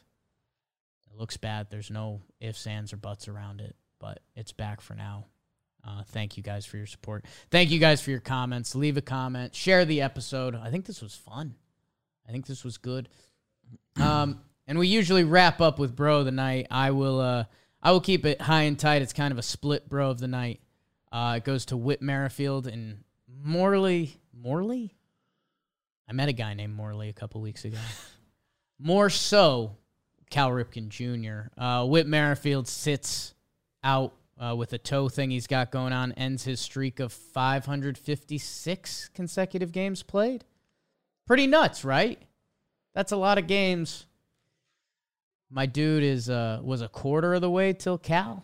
It 1.11 1.19
looks 1.19 1.37
bad. 1.37 1.67
There's 1.69 1.89
no 1.89 2.21
ifs, 2.39 2.65
ands, 2.67 2.93
or 2.93 2.97
buts 2.97 3.27
around 3.27 3.61
it, 3.61 3.75
but 3.99 4.19
it's 4.35 4.51
back 4.51 4.81
for 4.81 4.95
now. 4.95 5.25
Uh, 5.85 6.03
thank 6.03 6.37
you 6.37 6.43
guys 6.43 6.65
for 6.65 6.77
your 6.77 6.85
support. 6.85 7.25
Thank 7.49 7.71
you 7.71 7.79
guys 7.79 8.01
for 8.01 8.11
your 8.11 8.19
comments. 8.19 8.75
Leave 8.75 8.97
a 8.97 9.01
comment. 9.01 9.55
Share 9.55 9.83
the 9.83 10.01
episode. 10.01 10.55
I 10.55 10.69
think 10.69 10.85
this 10.85 11.01
was 11.01 11.15
fun. 11.15 11.55
I 12.27 12.31
think 12.31 12.45
this 12.45 12.63
was 12.63 12.77
good. 12.77 13.09
Um, 13.97 14.39
and 14.67 14.79
we 14.79 14.87
usually 14.87 15.25
wrap 15.25 15.59
up 15.59 15.77
with 15.77 15.97
bro 15.97 16.19
of 16.19 16.25
the 16.25 16.31
night. 16.31 16.67
I 16.71 16.91
will. 16.91 17.19
Uh, 17.19 17.43
I 17.83 17.91
will 17.91 17.99
keep 17.99 18.25
it 18.25 18.39
high 18.39 18.63
and 18.63 18.79
tight. 18.79 19.01
It's 19.01 19.11
kind 19.11 19.33
of 19.33 19.37
a 19.37 19.43
split 19.43 19.89
bro 19.89 20.09
of 20.09 20.19
the 20.19 20.29
night. 20.29 20.61
Uh, 21.11 21.35
it 21.37 21.43
goes 21.43 21.65
to 21.65 21.77
Whit 21.77 22.01
Merrifield 22.01 22.67
and 22.67 23.03
Morley. 23.27 24.15
Morley? 24.33 24.95
I 26.07 26.13
met 26.13 26.29
a 26.29 26.33
guy 26.33 26.53
named 26.53 26.73
Morley 26.73 27.09
a 27.09 27.13
couple 27.13 27.41
weeks 27.41 27.65
ago. 27.65 27.77
More 28.79 29.09
so, 29.09 29.75
Cal 30.29 30.49
Ripken 30.49 30.89
Jr. 30.89 31.49
Uh, 31.61 31.85
Whit 31.85 32.07
Merrifield 32.07 32.67
sits 32.67 33.33
out 33.83 34.13
uh, 34.39 34.55
with 34.55 34.73
a 34.73 34.77
toe 34.77 35.07
thing 35.09 35.29
he's 35.29 35.47
got 35.47 35.71
going 35.71 35.93
on, 35.93 36.13
ends 36.13 36.43
his 36.43 36.59
streak 36.59 36.99
of 36.99 37.13
556 37.13 39.09
consecutive 39.13 39.71
games 39.71 40.01
played. 40.01 40.45
Pretty 41.27 41.45
nuts, 41.47 41.85
right? 41.85 42.19
That's 42.95 43.11
a 43.11 43.17
lot 43.17 43.37
of 43.37 43.47
games. 43.47 44.05
My 45.49 45.65
dude 45.65 46.03
is 46.03 46.29
uh, 46.29 46.59
was 46.63 46.81
a 46.81 46.87
quarter 46.87 47.33
of 47.33 47.41
the 47.41 47.49
way 47.49 47.73
till 47.73 47.97
Cal 47.97 48.43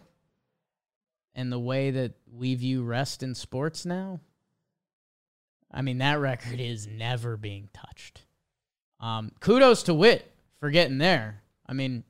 and 1.38 1.52
the 1.52 1.60
way 1.60 1.92
that 1.92 2.14
we 2.34 2.56
view 2.56 2.84
rest 2.84 3.22
in 3.22 3.36
sports 3.36 3.86
now, 3.86 4.20
I 5.72 5.84
mean, 5.84 6.00
that 6.00 6.20
record 6.20 6.60
is 6.60 6.88
never 6.88 7.38
being 7.38 7.70
touched. 7.74 8.26
Um, 9.00 9.32
kudos 9.40 9.84
to 9.84 9.94
Whit 9.94 10.30
for 10.60 10.72
getting 10.72 10.98
there. 10.98 11.44
I 11.68 11.74
mean, 11.74 12.04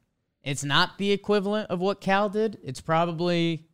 it's 0.43 0.63
not 0.63 0.97
the 0.97 1.11
equivalent 1.11 1.69
of 1.69 1.81
what 1.81 1.99
Cal 1.99 2.29
did. 2.29 2.57
It's 2.63 2.79
probably, 2.79 3.67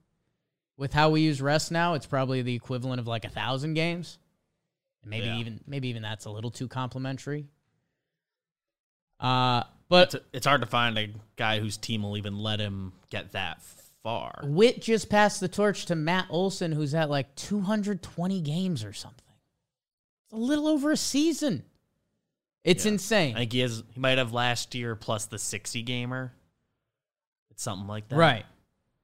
with 0.75 0.91
how 0.91 1.11
we 1.11 1.21
use 1.21 1.39
rest 1.39 1.71
now, 1.71 1.93
it's 1.93 2.07
probably 2.07 2.41
the 2.41 2.55
equivalent 2.55 2.99
of 2.99 3.07
like 3.07 3.23
a 3.23 3.29
thousand 3.29 3.75
games. 3.75 4.17
Maybe 5.05 5.27
Yeah. 5.27 5.37
even 5.37 5.59
maybe 5.67 5.89
even 5.89 6.01
that's 6.01 6.25
a 6.25 6.31
little 6.31 6.49
too 6.49 6.67
complimentary. 6.67 7.45
Uh, 9.19 9.63
but 9.87 10.15
It's, 10.15 10.25
it's 10.33 10.45
hard 10.47 10.61
to 10.61 10.67
find 10.67 10.97
a 10.97 11.09
guy 11.35 11.59
whose 11.59 11.77
team 11.77 12.01
will 12.01 12.17
even 12.17 12.39
let 12.39 12.59
him 12.59 12.93
get 13.11 13.33
that 13.33 13.61
far. 14.03 14.41
Whit 14.43 14.81
just 14.81 15.09
passed 15.09 15.39
the 15.39 15.47
torch 15.47 15.85
to 15.87 15.95
Matt 15.95 16.27
Olson, 16.29 16.71
who's 16.71 16.93
at 16.93 17.09
like 17.09 17.33
220 17.35 18.41
games 18.41 18.83
or 18.83 18.93
something. 18.93 19.19
It's 20.25 20.33
a 20.33 20.37
little 20.37 20.67
over 20.67 20.91
a 20.91 20.97
season. 20.97 21.63
It's 22.63 22.85
Yeah. 22.85 22.91
insane. 22.93 23.35
I 23.35 23.39
think 23.39 23.53
he 23.53 23.59
has. 23.59 23.83
He 23.93 23.99
might 23.99 24.17
have 24.17 24.31
last 24.33 24.73
year 24.75 24.95
plus 24.95 25.25
the 25.25 25.37
sixty 25.39 25.81
gamer. 25.81 26.33
It's 27.51 27.61
something 27.63 27.87
like 27.87 28.07
that. 28.09 28.15
right. 28.15 28.45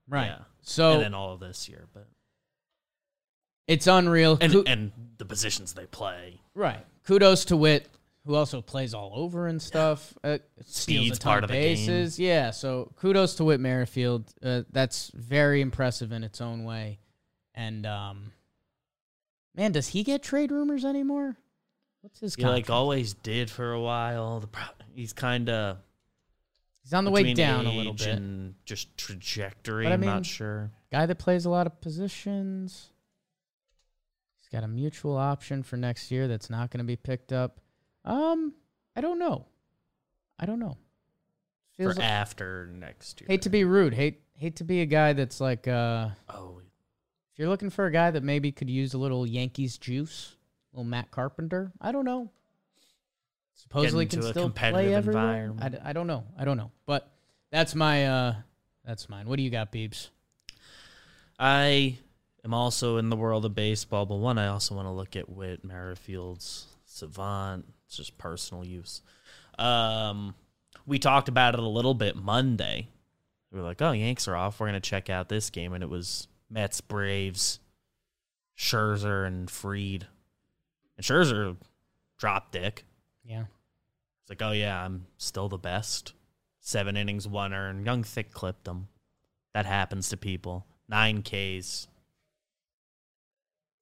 Right. 0.08 0.28
Yeah. 0.28 0.39
So 0.62 0.93
and 0.93 1.02
then 1.04 1.14
all 1.14 1.34
of 1.34 1.39
this 1.39 1.68
year, 1.68 1.88
but 1.93 2.08
it's 3.68 3.86
unreal. 3.88 4.38
and 4.41 4.54
and 4.68 4.91
the 5.18 5.26
positions 5.26 5.74
they 5.74 5.86
play. 5.86 6.41
right. 6.56 6.86
Kudos 7.06 7.45
to 7.45 7.58
Whit, 7.58 7.88
who 8.30 8.36
also 8.36 8.61
plays 8.61 8.93
all 8.93 9.11
over 9.15 9.47
and 9.47 9.59
stuff. 9.59 10.13
Uh, 10.23 10.38
steals 10.61 11.05
Speed's 11.07 11.17
a 11.17 11.19
ton 11.19 11.32
part 11.32 11.43
of 11.43 11.49
of 11.49 11.55
the 11.55 11.59
game. 11.61 11.75
bases. 11.77 12.19
Yeah. 12.19 12.51
So 12.51 12.91
kudos 12.95 13.34
to 13.36 13.43
Whit 13.43 13.59
Merrifield. 13.59 14.32
Uh, 14.43 14.61
that's 14.71 15.09
very 15.15 15.61
impressive 15.61 16.11
in 16.11 16.23
its 16.23 16.39
own 16.39 16.63
way. 16.63 16.99
And 17.55 17.88
um, 17.88 18.32
man, 19.55 19.71
does 19.71 19.88
he 19.88 20.03
get 20.03 20.21
trade 20.21 20.51
rumors 20.51 20.86
anymore? 20.86 21.38
What's 22.01 22.19
his 22.19 22.36
He 22.36 22.43
like 22.45 22.69
always 22.69 23.15
did 23.15 23.49
for 23.49 23.71
a 23.73 23.82
while. 23.82 24.39
The 24.41 24.47
pro- 24.47 24.63
he's 24.93 25.11
kind 25.11 25.49
of 25.49 25.77
He's 26.84 26.93
on 26.93 27.05
the 27.05 27.11
way 27.11 27.34
down 27.34 27.65
a 27.65 27.71
little 27.71 27.93
bit. 27.93 28.09
and 28.09 28.53
just 28.63 28.95
trajectory. 28.95 29.86
But 29.86 29.89
I 29.89 29.93
I'm 29.95 30.01
mean- 30.01 30.09
not 30.11 30.25
sure. 30.27 30.69
Guy 30.91 31.07
that 31.07 31.15
plays 31.17 31.45
a 31.45 31.49
lot 31.49 31.65
of 31.65 31.82
positions. 31.82 32.89
He's 34.38 34.47
got 34.49 34.63
a 34.63 34.67
mutual 34.67 35.17
option 35.17 35.63
for 35.63 35.77
next 35.77 36.11
year 36.11 36.27
that's 36.27 36.51
not 36.51 36.69
going 36.69 36.77
to 36.77 36.84
be 36.88 36.95
picked 36.95 37.34
up. 37.34 37.59
Um, 38.06 38.54
I 38.95 39.02
don't 39.02 39.20
know. 39.20 39.45
I 40.39 40.45
don't 40.45 40.60
know. 40.60 40.78
Feels 41.78 41.95
For 41.95 42.00
like- 42.02 42.10
after 42.10 42.68
next 42.68 43.22
year. 43.22 43.28
hate 43.28 43.41
to 43.43 43.50
be 43.50 43.64
rude. 43.64 43.93
Hate 43.93 44.22
hate 44.36 44.56
to 44.58 44.64
be 44.64 44.82
a 44.82 44.86
guy 44.86 45.14
that's 45.14 45.39
like 45.41 45.68
uh 45.68 46.10
Oh, 46.30 46.60
if 47.32 47.39
you're 47.39 47.50
looking 47.50 47.70
for 47.70 47.86
a 47.86 47.91
guy 47.91 48.12
that 48.12 48.24
maybe 48.24 48.52
could 48.52 48.70
use 48.70 48.93
a 48.93 48.97
little 48.97 49.26
Yankees 49.28 49.78
juice, 49.78 50.36
a 50.74 50.78
little 50.78 50.89
Matt 50.89 51.12
Carpenter. 51.12 51.72
I 51.82 51.91
don't 51.91 52.06
know. 52.06 52.32
Supposedly 53.56 54.06
can 54.06 54.22
still 54.22 54.43
competitive 54.43 54.86
play 54.86 54.93
everywhere. 54.93 55.54
I, 55.62 55.89
I 55.89 55.93
don't 55.93 56.08
know. 56.08 56.24
I 56.38 56.45
don't 56.45 56.58
know. 56.58 56.72
But 56.86 57.10
that's 57.52 57.76
my 57.76 58.06
uh 58.08 58.36
that's 58.86 59.10
mine. 59.10 59.28
What 59.28 59.36
do 59.38 59.43
you 59.43 59.50
got, 59.50 59.72
Beebs? 59.72 60.10
I 61.38 61.97
am 62.43 62.54
also 62.54 62.97
in 62.97 63.10
the 63.10 63.16
world 63.16 63.45
of 63.45 63.56
baseball, 63.56 64.06
but 64.06 64.16
one 64.16 64.38
I 64.38 64.47
also 64.47 64.76
want 64.76 64.88
to 64.88 64.91
look 64.91 65.16
at 65.16 65.30
Whit 65.30 65.64
Merrifield's 65.64 66.66
Savant. 66.86 67.66
It's 67.89 67.97
just 67.97 68.19
personal 68.19 68.63
use. 68.63 69.01
Um, 69.57 70.35
we 70.85 70.99
talked 70.99 71.27
about 71.27 71.55
it 71.55 71.59
a 71.59 71.67
little 71.67 71.95
bit 71.95 72.15
Monday. 72.15 72.87
We 73.51 73.59
were 73.59 73.65
like, 73.65 73.81
"Oh, 73.81 73.93
Yanks 73.93 74.27
are 74.27 74.35
off. 74.35 74.59
We're 74.59 74.67
gonna 74.67 74.79
check 74.79 75.09
out 75.09 75.27
this 75.27 75.49
game," 75.49 75.73
and 75.73 75.83
it 75.83 75.89
was 75.89 76.27
Mets, 76.51 76.81
Braves, 76.81 77.59
Scherzer, 78.55 79.25
and 79.25 79.49
Fried. 79.49 80.05
And 80.97 81.03
Scherzer 81.03 81.57
dropped 82.19 82.51
dick. 82.51 82.85
Yeah. 83.23 83.45
It's 84.21 84.29
like, 84.29 84.43
"Oh 84.43 84.51
yeah, 84.51 84.85
I'm 84.85 85.07
still 85.17 85.49
the 85.49 85.57
best." 85.57 86.13
Seven 86.59 86.95
innings, 86.95 87.27
one 87.27 87.55
earned. 87.55 87.87
Young 87.87 88.03
Thick 88.03 88.31
clipped 88.31 88.67
him. 88.67 88.87
That 89.55 89.65
happens 89.65 90.09
to 90.09 90.17
people. 90.17 90.67
Nine 90.87 91.23
Ks. 91.23 91.87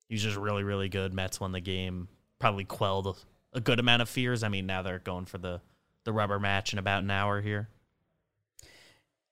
He 0.08 0.16
was 0.16 0.24
just 0.24 0.38
really, 0.38 0.64
really 0.64 0.88
good. 0.88 1.14
Mets 1.14 1.42
won 1.42 1.52
the 1.52 1.60
game. 1.60 2.08
Probably 2.40 2.64
quelled 2.64 3.26
a, 3.54 3.58
a 3.58 3.62
good 3.62 3.80
amount 3.80 4.02
of 4.02 4.10
fears. 4.10 4.44
I 4.44 4.50
mean, 4.50 4.66
now 4.66 4.82
they're 4.82 5.00
going 5.00 5.26
for 5.26 5.38
the, 5.38 5.62
the 6.04 6.14
rubber 6.14 6.40
match 6.40 6.74
in 6.74 6.80
about 6.80 7.04
an 7.04 7.12
hour 7.12 7.42
here. 7.42 7.70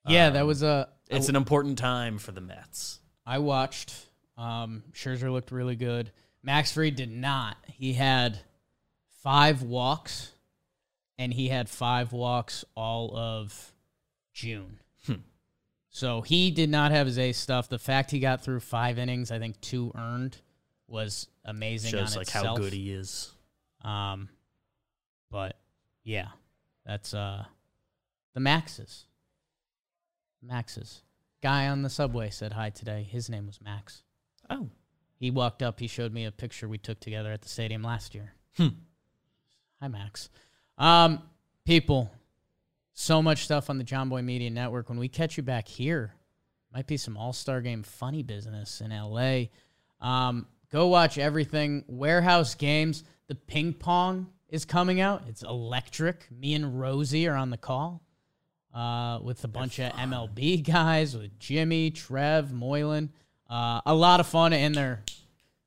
Yeah, 0.07 0.30
that 0.32 0.41
Um, 0.41 0.47
was 0.47 0.61
a 0.63 0.89
It's 1.09 1.30
an 1.30 1.36
important 1.36 1.78
time 1.78 2.18
for 2.20 2.32
the 2.32 2.41
Mets. 2.41 2.99
I 3.26 3.39
watched. 3.39 3.93
Um, 4.38 4.84
Scherzer 4.93 5.32
looked 5.32 5.51
really 5.51 5.76
good. 5.76 6.11
Max 6.43 6.72
Fried 6.74 6.95
did 6.95 7.11
not. 7.11 7.57
He 7.68 7.93
had 7.93 8.38
five 9.24 9.63
walks, 9.63 10.32
and 11.18 11.34
he 11.34 11.47
had 11.49 11.70
five 11.70 12.11
walks 12.13 12.63
all 12.76 13.16
of 13.18 13.74
June. 14.34 14.80
Hmm. 15.07 15.13
So 15.89 16.22
he 16.22 16.51
did 16.51 16.70
not 16.70 16.91
have 16.91 17.07
his 17.07 17.18
ace 17.18 17.38
stuff. 17.39 17.68
The 17.70 17.80
fact 17.80 18.11
he 18.11 18.20
got 18.20 18.43
through 18.43 18.59
five 18.59 18.99
innings, 18.99 19.32
I 19.32 19.39
think 19.39 19.59
two 19.61 19.91
earned, 19.95 20.38
was 20.88 21.28
amazing. 21.45 21.91
Shows 21.91 22.16
like 22.16 22.28
itself. 22.28 22.45
how 22.45 22.55
good 22.57 22.74
he 22.74 22.91
is. 22.91 23.32
Um, 23.86 24.30
but 25.30 25.58
yeah, 26.04 26.30
that's 26.86 27.14
uh 27.14 27.46
the 28.34 28.40
Maxes. 28.40 29.06
Maxes. 30.42 31.02
Guy 31.42 31.68
on 31.68 31.82
the 31.82 31.90
subway 31.90 32.30
said 32.30 32.54
hi 32.54 32.70
today. 32.70 33.08
His 33.10 33.30
name 33.30 33.46
was 33.48 33.62
Max. 33.62 34.04
Oh, 34.50 34.70
He 35.20 35.32
walked 35.32 35.62
up. 35.64 35.80
He 35.80 35.88
showed 35.88 36.14
me 36.14 36.26
a 36.26 36.32
picture 36.32 36.68
we 36.68 36.78
took 36.78 37.00
together 37.00 37.32
at 37.32 37.42
the 37.42 37.50
stadium 37.50 37.84
last 37.84 38.14
year. 38.16 38.34
Hmm. 38.58 38.70
Hi, 39.82 39.88
Max. 39.88 40.30
Um, 40.78 41.22
people, 41.66 42.12
so 42.94 43.22
much 43.22 43.44
stuff 43.44 43.70
on 43.70 43.78
the 43.78 43.84
Jomboy 43.84 44.24
Media 44.24 44.50
Network. 44.50 44.90
When 44.90 45.00
we 45.00 45.08
catch 45.08 45.38
you 45.38 45.44
back 45.44 45.68
here, 45.68 46.14
might 46.74 46.88
be 46.88 46.98
some 46.98 47.18
All 47.18 47.34
Star 47.34 47.62
Game 47.62 47.84
funny 47.84 48.24
business 48.24 48.82
in 48.82 48.92
LA. 48.92 49.46
Um, 50.02 50.48
go 50.76 50.88
watch 50.88 51.17
everything. 51.17 51.86
Warehouse 51.88 52.53
games. 52.55 53.05
The 53.28 53.36
ping 53.36 53.71
pong 53.71 54.28
is 54.49 54.65
coming 54.65 54.99
out. 54.99 55.23
It's 55.30 55.41
electric. 55.41 56.28
Me 56.30 56.53
and 56.53 56.78
Rosie 56.78 57.30
are 57.30 57.36
on 57.38 57.49
the 57.49 57.57
call 57.57 58.01
uh, 58.73 59.19
with 59.23 59.41
a 59.45 59.47
bunch 59.47 59.80
of 59.80 59.93
MLB 59.93 60.63
guys, 60.67 61.15
with 61.15 61.39
Jimmy, 61.39 61.91
Trev, 61.91 62.51
Moylan. 62.51 63.09
Uh, 63.49 63.80
a 63.86 63.95
lot 63.95 64.19
of 64.19 64.28
fun, 64.28 64.51
in 64.51 64.73
they're 64.73 65.01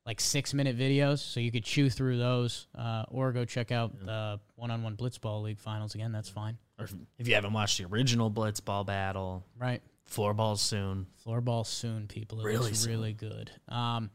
like 0.05 0.21
six 0.21 0.53
minute 0.53 0.77
videos, 0.77 1.21
so 1.21 1.41
you 1.41 1.51
could 1.51 1.65
chew 1.65 1.89
through 1.89 2.19
those, 2.19 2.67
uh, 2.77 3.05
or 3.09 3.33
go 3.33 3.47
check 3.47 3.73
out 3.73 3.99
the 4.05 4.39
one 4.57 4.71
on 4.71 4.83
one 4.83 4.95
Blitzball 4.95 5.43
League 5.43 5.59
finals 5.59 5.95
again. 5.95 6.13
That's 6.13 6.29
fine, 6.29 6.59
or 6.79 6.85
if, 6.85 6.95
if 7.19 7.29
you 7.29 7.35
haven't 7.35 7.55
watched 7.55 7.79
the 7.79 7.85
original 7.87 8.31
Blitzball 8.31 8.85
battle, 8.85 9.43
right? 9.59 9.81
floorballs 10.11 10.59
soon. 10.59 11.07
Floorball 11.25 11.65
soon, 11.67 12.09
people. 12.09 12.41
It 12.41 12.45
Really 12.45 12.75
soon. 12.75 12.91
really 12.91 13.13
good. 13.15 13.51
Um, 13.69 14.11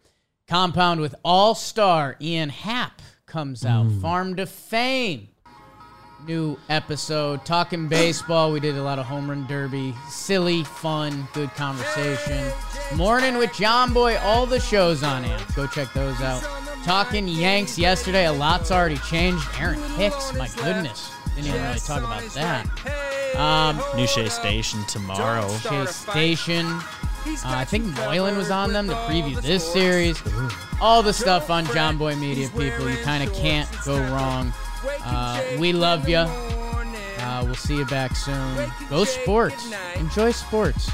compound 0.48 1.00
with 1.02 1.16
All 1.24 1.56
Star 1.56 2.16
Ian 2.22 2.50
Happ 2.50 3.02
comes 3.26 3.66
out. 3.66 3.88
Mm. 3.88 4.02
Farm 4.02 4.36
to 4.36 4.46
Fame. 4.46 5.30
New 6.26 6.58
episode. 6.70 7.46
Talking 7.46 7.88
baseball. 7.90 8.52
We 8.52 8.60
did 8.62 8.78
a 8.78 8.84
lot 8.84 8.98
of 8.98 9.06
home 9.06 9.30
run 9.30 9.46
derby. 9.48 9.94
Silly, 10.10 10.64
fun, 10.64 11.28
good 11.34 11.50
conversation. 11.52 12.50
Morning 12.96 13.38
with 13.38 13.50
Jomboy. 13.52 14.22
All 14.22 14.46
the 14.46 14.60
shows 14.60 15.04
on 15.04 15.26
it. 15.26 15.42
Go 15.56 15.68
check 15.68 15.92
those 15.94 16.20
out. 16.22 16.42
Talking 16.86 17.28
Yanks 17.28 17.78
yesterday. 17.78 18.26
A 18.28 18.32
lot's 18.32 18.72
already 18.72 18.98
changed. 19.00 19.46
Aaron 19.60 19.82
Hicks. 19.98 20.34
My 20.34 20.48
goodness. 20.56 21.12
Didn't 21.36 21.48
even 21.48 21.62
really 21.64 21.80
talk 21.80 22.04
about 22.04 22.24
that. 22.36 23.36
Um, 23.36 23.82
New 23.98 24.08
Shea 24.08 24.30
Station 24.30 24.84
tomorrow. 24.88 25.50
Chase 25.60 25.96
Station. 25.96 26.80
Uh, 27.26 27.40
I 27.46 27.66
think 27.66 27.86
Moylan 27.96 28.38
was 28.38 28.52
on 28.52 28.74
them 28.74 28.88
to 28.88 28.94
preview 28.94 29.42
this 29.42 29.72
series. 29.72 30.22
All 30.82 31.02
the 31.02 31.14
stuff 31.14 31.50
on 31.50 31.66
Jomboy 31.66 32.20
Media, 32.20 32.50
people. 32.50 32.90
You 32.90 32.98
kind 33.04 33.28
of 33.28 33.34
can't 33.36 33.70
go 33.86 33.98
wrong. 34.12 34.54
Uh, 35.06 35.42
we 35.60 35.74
love 35.74 36.10
you. 36.10 36.18
Uh, 36.18 37.42
we'll 37.46 37.56
see 37.56 37.78
you 37.78 37.86
back 37.86 38.16
soon. 38.16 38.72
Go 38.90 39.06
sports. 39.06 39.74
Enjoy 39.96 40.32
sports. 40.32 40.92